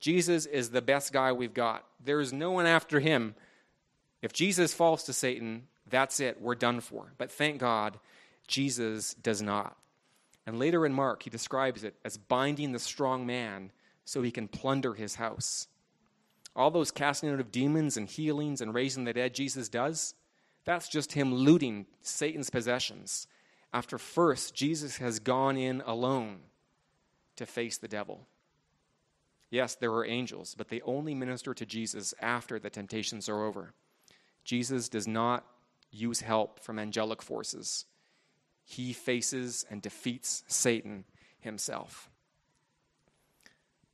Jesus 0.00 0.46
is 0.46 0.70
the 0.70 0.82
best 0.82 1.12
guy 1.12 1.32
we've 1.32 1.54
got. 1.54 1.84
There 2.04 2.20
is 2.20 2.32
no 2.32 2.52
one 2.52 2.66
after 2.66 3.00
him. 3.00 3.34
If 4.22 4.32
Jesus 4.32 4.74
falls 4.74 5.04
to 5.04 5.12
Satan, 5.12 5.64
that's 5.88 6.20
it. 6.20 6.40
We're 6.40 6.54
done 6.54 6.80
for. 6.80 7.12
But 7.18 7.32
thank 7.32 7.58
God, 7.58 7.98
Jesus 8.46 9.14
does 9.14 9.42
not. 9.42 9.76
And 10.46 10.58
later 10.58 10.86
in 10.86 10.92
Mark, 10.92 11.22
he 11.22 11.30
describes 11.30 11.84
it 11.84 11.94
as 12.04 12.16
binding 12.16 12.72
the 12.72 12.78
strong 12.78 13.26
man 13.26 13.72
so 14.04 14.22
he 14.22 14.30
can 14.30 14.48
plunder 14.48 14.94
his 14.94 15.16
house. 15.16 15.66
All 16.56 16.70
those 16.70 16.90
casting 16.90 17.30
out 17.30 17.40
of 17.40 17.52
demons 17.52 17.96
and 17.96 18.08
healings 18.08 18.60
and 18.60 18.74
raising 18.74 19.04
the 19.04 19.12
dead 19.12 19.34
Jesus 19.34 19.68
does, 19.68 20.14
that's 20.64 20.88
just 20.88 21.12
him 21.12 21.34
looting 21.34 21.86
Satan's 22.02 22.50
possessions 22.50 23.26
after 23.72 23.98
first 23.98 24.54
Jesus 24.54 24.96
has 24.96 25.18
gone 25.18 25.56
in 25.56 25.82
alone 25.84 26.38
to 27.38 27.46
face 27.46 27.78
the 27.78 27.88
devil. 27.88 28.26
Yes, 29.50 29.74
there 29.74 29.92
are 29.92 30.04
angels, 30.04 30.54
but 30.56 30.68
they 30.68 30.80
only 30.82 31.14
minister 31.14 31.54
to 31.54 31.64
Jesus 31.64 32.12
after 32.20 32.58
the 32.58 32.70
temptations 32.70 33.28
are 33.28 33.44
over. 33.44 33.72
Jesus 34.44 34.88
does 34.88 35.08
not 35.08 35.44
use 35.90 36.20
help 36.20 36.60
from 36.60 36.78
angelic 36.78 37.22
forces, 37.22 37.86
he 38.64 38.92
faces 38.92 39.64
and 39.70 39.80
defeats 39.80 40.44
Satan 40.46 41.04
himself. 41.40 42.10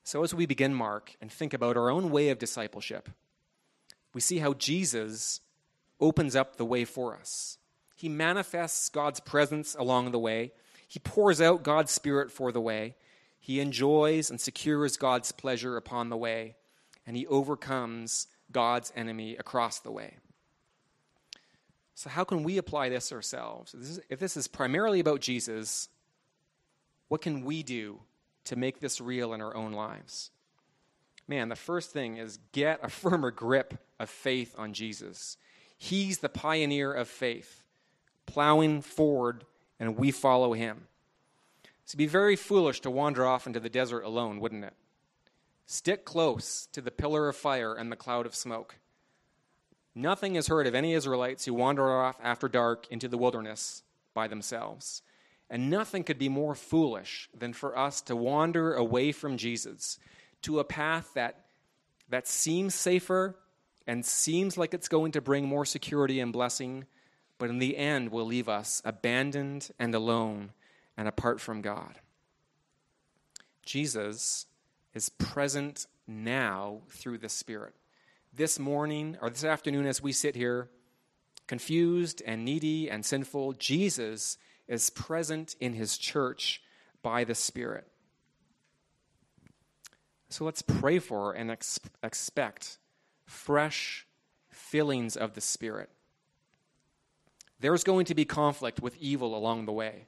So, 0.03 0.23
as 0.25 0.35
we 0.35 0.45
begin 0.45 0.75
Mark 0.75 1.15
and 1.21 1.31
think 1.31 1.55
about 1.55 1.77
our 1.77 1.89
own 1.89 2.11
way 2.11 2.29
of 2.31 2.39
discipleship, 2.39 3.09
we 4.13 4.21
see 4.21 4.39
how 4.39 4.55
Jesus 4.55 5.41
opens 6.01 6.35
up 6.37 6.57
the 6.57 6.65
way 6.65 6.85
for 6.85 7.17
us. 7.17 7.59
He 7.95 8.09
manifests 8.09 8.89
God's 8.89 9.21
presence 9.21 9.77
along 9.79 10.11
the 10.11 10.19
way. 10.19 10.53
He 10.89 10.99
pours 10.99 11.41
out 11.41 11.63
God's 11.63 11.93
Spirit 11.93 12.31
for 12.31 12.53
the 12.53 12.61
way. 12.61 12.97
He 13.45 13.61
enjoys 13.61 14.31
and 14.31 14.41
secures 14.41 14.97
God's 14.97 15.31
pleasure 15.31 15.77
upon 15.77 16.09
the 16.09 16.17
way. 16.17 16.57
And 17.07 17.15
he 17.15 17.27
overcomes 17.27 18.27
God's 18.51 18.91
enemy 18.97 19.37
across 19.37 19.81
the 19.81 19.91
way. 19.91 20.15
So, 21.95 22.09
how 22.09 22.25
can 22.25 22.43
we 22.43 22.57
apply 22.57 22.89
this 22.89 23.13
ourselves? 23.13 23.75
If 23.75 23.81
this 23.81 23.91
is, 23.91 24.01
if 24.09 24.19
this 24.19 24.37
is 24.39 24.49
primarily 24.49 24.99
about 24.99 25.21
Jesus, 25.21 25.91
what 27.09 27.21
can 27.21 27.45
we 27.45 27.63
do 27.63 28.01
to 28.45 28.57
make 28.57 28.81
this 28.81 28.99
real 28.99 29.35
in 29.35 29.43
our 29.43 29.55
own 29.55 29.73
lives? 29.73 30.31
Man, 31.29 31.51
the 31.51 31.55
first 31.55 31.91
thing 31.91 32.17
is 32.17 32.39
get 32.53 32.81
a 32.83 32.89
firmer 32.89 33.31
grip 33.31 33.75
of 34.01 34.09
faith 34.09 34.55
on 34.57 34.73
Jesus. 34.73 35.37
He's 35.77 36.21
the 36.21 36.31
pioneer 36.31 36.95
of 36.95 37.09
faith, 37.09 37.63
plowing 38.25 38.81
forward, 38.81 39.45
and 39.79 39.99
we 39.99 40.13
follow 40.13 40.55
him. 40.55 40.87
It'd 41.87 41.99
be 41.99 42.07
very 42.07 42.37
foolish 42.37 42.81
to 42.81 42.91
wander 42.91 43.27
off 43.27 43.47
into 43.47 43.61
the 43.61 43.69
desert 43.69 44.03
alone, 44.03 44.41
wouldn't 44.41 44.65
it? 44.65 44.75
Stick 45.67 46.05
close 46.05 46.67
to 46.73 46.81
the 46.81 46.91
pillar 46.91 47.29
of 47.29 47.37
fire 47.37 47.75
and 47.75 47.91
the 47.91 47.97
cloud 47.97 48.27
of 48.27 48.35
smoke. 48.35 48.77
Nothing 49.95 50.35
is 50.35 50.49
heard 50.49 50.67
of 50.67 50.75
any 50.75 50.93
Israelites 50.93 51.45
who 51.45 51.55
wander 51.55 51.91
off 51.91 52.17
after 52.23 52.49
dark 52.49 52.87
into 52.91 53.07
the 53.07 53.19
wilderness 53.19 53.83
by 54.13 54.29
themselves. 54.29 55.03
And 55.49 55.71
nothing 55.71 56.05
could 56.05 56.19
be 56.19 56.29
more 56.29 56.55
foolish 56.55 57.29
than 57.37 57.53
for 57.53 57.79
us 57.79 58.01
to 58.03 58.17
wander 58.17 58.75
away 58.75 59.13
from 59.13 59.37
Jesus 59.37 59.99
to 60.43 60.59
a 60.59 60.65
path 60.65 61.11
that, 61.15 61.45
that 62.09 62.27
seems 62.27 62.75
safer 62.75 63.37
and 63.87 64.05
seems 64.05 64.59
like 64.59 64.75
it's 64.75 64.89
going 64.89 65.13
to 65.13 65.21
bring 65.21 65.47
more 65.47 65.65
security 65.67 66.19
and 66.19 66.33
blessing, 66.33 66.87
but 67.39 67.51
in 67.51 67.59
the 67.59 67.77
end 67.77 68.11
will 68.11 68.25
leave 68.25 68.49
us 68.49 68.81
abandoned 68.85 69.71
and 69.79 69.95
alone 69.95 70.51
and 70.97 71.09
apart 71.09 71.41
from 71.41 71.61
God. 71.63 71.99
Jesus 73.65 74.47
is 74.95 75.09
present 75.09 75.87
now 76.07 76.83
through 76.91 77.19
the 77.19 77.29
Spirit. 77.29 77.75
This 78.33 78.59
morning 78.59 79.17
or 79.21 79.31
this 79.31 79.45
afternoon, 79.45 79.87
as 79.87 80.03
we 80.03 80.13
sit 80.13 80.37
here, 80.37 80.69
confused 81.47 82.23
and 82.27 82.45
needy 82.45 82.91
and 82.91 83.05
sinful, 83.05 83.55
Jesus 83.55 84.39
is 84.69 84.91
present 84.91 85.57
in 85.61 85.75
his 85.75 85.99
church 85.99 86.63
by 87.03 87.25
the 87.25 87.35
Spirit. 87.35 87.87
So 90.29 90.45
let's 90.45 90.63
pray 90.63 90.99
for 90.99 91.33
and 91.33 91.51
ex- 91.51 91.79
expect 92.03 92.79
fresh 93.27 94.07
fillings 94.49 95.17
of 95.17 95.35
the 95.35 95.41
Spirit. 95.41 95.91
There's 97.61 97.85
going 97.85 98.07
to 98.07 98.15
be 98.15 98.25
conflict 98.25 98.81
with 98.81 98.97
evil 98.99 99.37
along 99.37 99.67
the 99.67 99.73
way. 99.73 100.07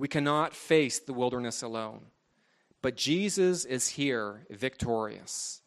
We 0.00 0.08
cannot 0.08 0.54
face 0.54 0.98
the 0.98 1.12
wilderness 1.12 1.60
alone. 1.60 2.06
But 2.80 2.96
Jesus 2.96 3.66
is 3.66 3.88
here 3.88 4.46
victorious. 4.48 5.60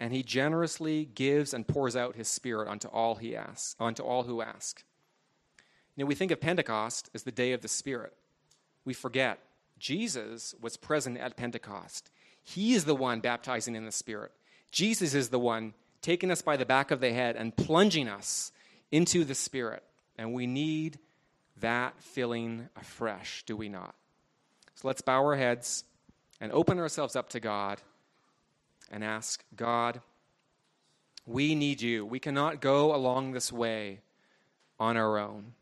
And 0.00 0.12
he 0.12 0.24
generously 0.24 1.04
gives 1.04 1.54
and 1.54 1.68
pours 1.68 1.94
out 1.94 2.16
his 2.16 2.26
spirit 2.26 2.68
unto 2.68 2.88
all 2.88 3.14
he 3.14 3.36
asks, 3.36 3.76
onto 3.78 4.02
all 4.02 4.24
who 4.24 4.42
ask. 4.42 4.82
Know, 5.96 6.06
we 6.06 6.16
think 6.16 6.32
of 6.32 6.40
Pentecost 6.40 7.08
as 7.14 7.22
the 7.22 7.30
day 7.30 7.52
of 7.52 7.60
the 7.60 7.68
Spirit. 7.68 8.12
We 8.84 8.94
forget 8.94 9.38
Jesus 9.78 10.56
was 10.60 10.76
present 10.76 11.18
at 11.18 11.36
Pentecost. 11.36 12.10
He 12.42 12.74
is 12.74 12.84
the 12.84 12.96
one 12.96 13.20
baptizing 13.20 13.76
in 13.76 13.84
the 13.84 13.92
Spirit. 13.92 14.32
Jesus 14.72 15.14
is 15.14 15.28
the 15.28 15.38
one 15.38 15.74
taking 16.00 16.32
us 16.32 16.42
by 16.42 16.56
the 16.56 16.66
back 16.66 16.90
of 16.90 16.98
the 16.98 17.12
head 17.12 17.36
and 17.36 17.56
plunging 17.56 18.08
us 18.08 18.50
into 18.90 19.22
the 19.22 19.36
Spirit. 19.36 19.84
And 20.18 20.34
we 20.34 20.48
need 20.48 20.98
that 21.62 22.00
filling 22.00 22.68
afresh, 22.76 23.42
do 23.46 23.56
we 23.56 23.68
not? 23.68 23.94
So 24.76 24.86
let's 24.88 25.00
bow 25.00 25.24
our 25.24 25.36
heads 25.36 25.84
and 26.40 26.52
open 26.52 26.78
ourselves 26.78 27.16
up 27.16 27.30
to 27.30 27.40
God 27.40 27.80
and 28.90 29.02
ask 29.02 29.42
God, 29.56 30.00
we 31.26 31.54
need 31.54 31.80
you. 31.80 32.04
We 32.04 32.20
cannot 32.20 32.60
go 32.60 32.94
along 32.94 33.32
this 33.32 33.52
way 33.52 34.00
on 34.78 34.96
our 34.96 35.18
own. 35.18 35.54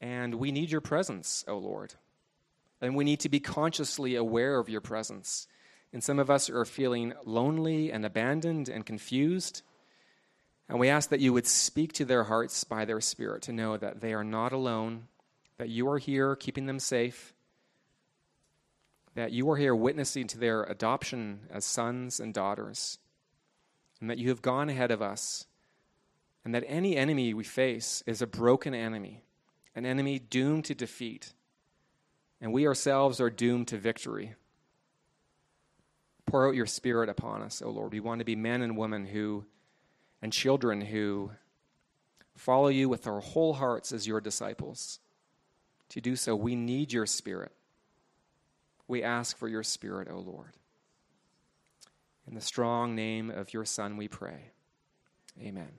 And 0.00 0.36
we 0.36 0.50
need 0.50 0.70
your 0.70 0.80
presence, 0.80 1.44
O 1.46 1.54
oh 1.54 1.58
Lord. 1.58 1.94
And 2.80 2.96
we 2.96 3.04
need 3.04 3.20
to 3.20 3.28
be 3.28 3.40
consciously 3.40 4.16
aware 4.16 4.58
of 4.58 4.68
your 4.68 4.80
presence. 4.80 5.46
And 5.92 6.02
some 6.02 6.18
of 6.18 6.30
us 6.30 6.48
are 6.48 6.64
feeling 6.64 7.12
lonely 7.24 7.92
and 7.92 8.04
abandoned 8.04 8.68
and 8.68 8.86
confused. 8.86 9.62
And 10.70 10.78
we 10.78 10.88
ask 10.88 11.10
that 11.10 11.18
you 11.18 11.32
would 11.32 11.48
speak 11.48 11.92
to 11.94 12.04
their 12.04 12.22
hearts 12.22 12.62
by 12.62 12.84
their 12.84 13.00
Spirit 13.00 13.42
to 13.42 13.52
know 13.52 13.76
that 13.76 14.00
they 14.00 14.14
are 14.14 14.22
not 14.22 14.52
alone, 14.52 15.08
that 15.58 15.68
you 15.68 15.90
are 15.90 15.98
here 15.98 16.36
keeping 16.36 16.66
them 16.66 16.78
safe, 16.78 17.34
that 19.16 19.32
you 19.32 19.50
are 19.50 19.56
here 19.56 19.74
witnessing 19.74 20.28
to 20.28 20.38
their 20.38 20.62
adoption 20.62 21.40
as 21.50 21.64
sons 21.64 22.20
and 22.20 22.32
daughters, 22.32 22.98
and 24.00 24.08
that 24.08 24.18
you 24.18 24.28
have 24.28 24.42
gone 24.42 24.68
ahead 24.68 24.92
of 24.92 25.02
us, 25.02 25.48
and 26.44 26.54
that 26.54 26.64
any 26.68 26.96
enemy 26.96 27.34
we 27.34 27.42
face 27.42 28.04
is 28.06 28.22
a 28.22 28.26
broken 28.28 28.72
enemy, 28.72 29.24
an 29.74 29.84
enemy 29.84 30.20
doomed 30.20 30.66
to 30.66 30.74
defeat, 30.76 31.32
and 32.40 32.52
we 32.52 32.64
ourselves 32.64 33.20
are 33.20 33.28
doomed 33.28 33.66
to 33.66 33.76
victory. 33.76 34.36
Pour 36.26 36.46
out 36.46 36.54
your 36.54 36.66
spirit 36.66 37.08
upon 37.08 37.42
us, 37.42 37.60
O 37.60 37.70
Lord. 37.70 37.92
We 37.92 37.98
want 37.98 38.20
to 38.20 38.24
be 38.24 38.36
men 38.36 38.62
and 38.62 38.76
women 38.76 39.04
who, 39.06 39.46
and 40.22 40.32
children 40.32 40.80
who, 40.80 41.30
follow 42.40 42.68
you 42.68 42.88
with 42.88 43.06
our 43.06 43.20
whole 43.20 43.54
hearts 43.54 43.92
as 43.92 44.06
your 44.06 44.20
disciples. 44.20 44.98
To 45.90 46.00
do 46.00 46.16
so, 46.16 46.34
we 46.34 46.56
need 46.56 46.92
your 46.92 47.06
spirit. 47.06 47.52
We 48.88 49.02
ask 49.02 49.36
for 49.36 49.46
your 49.46 49.62
spirit, 49.62 50.08
O 50.10 50.18
Lord. 50.18 50.56
In 52.26 52.34
the 52.34 52.40
strong 52.40 52.94
name 52.94 53.30
of 53.30 53.52
your 53.52 53.64
Son, 53.64 53.96
we 53.96 54.08
pray. 54.08 54.52
Amen. 55.40 55.70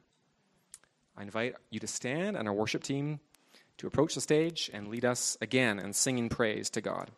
I 1.17 1.23
invite 1.23 1.55
you 1.69 1.79
to 1.79 1.87
stand 1.87 2.37
and 2.37 2.47
our 2.47 2.53
worship 2.53 2.83
team 2.83 3.19
to 3.77 3.87
approach 3.87 4.15
the 4.15 4.21
stage 4.21 4.69
and 4.73 4.87
lead 4.87 5.05
us 5.05 5.37
again 5.41 5.79
in 5.79 5.93
singing 5.93 6.29
praise 6.29 6.69
to 6.71 6.81
God. 6.81 7.09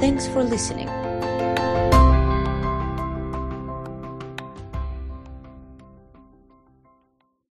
Thanks 0.00 0.26
for 0.26 0.42
listening. 0.42 0.88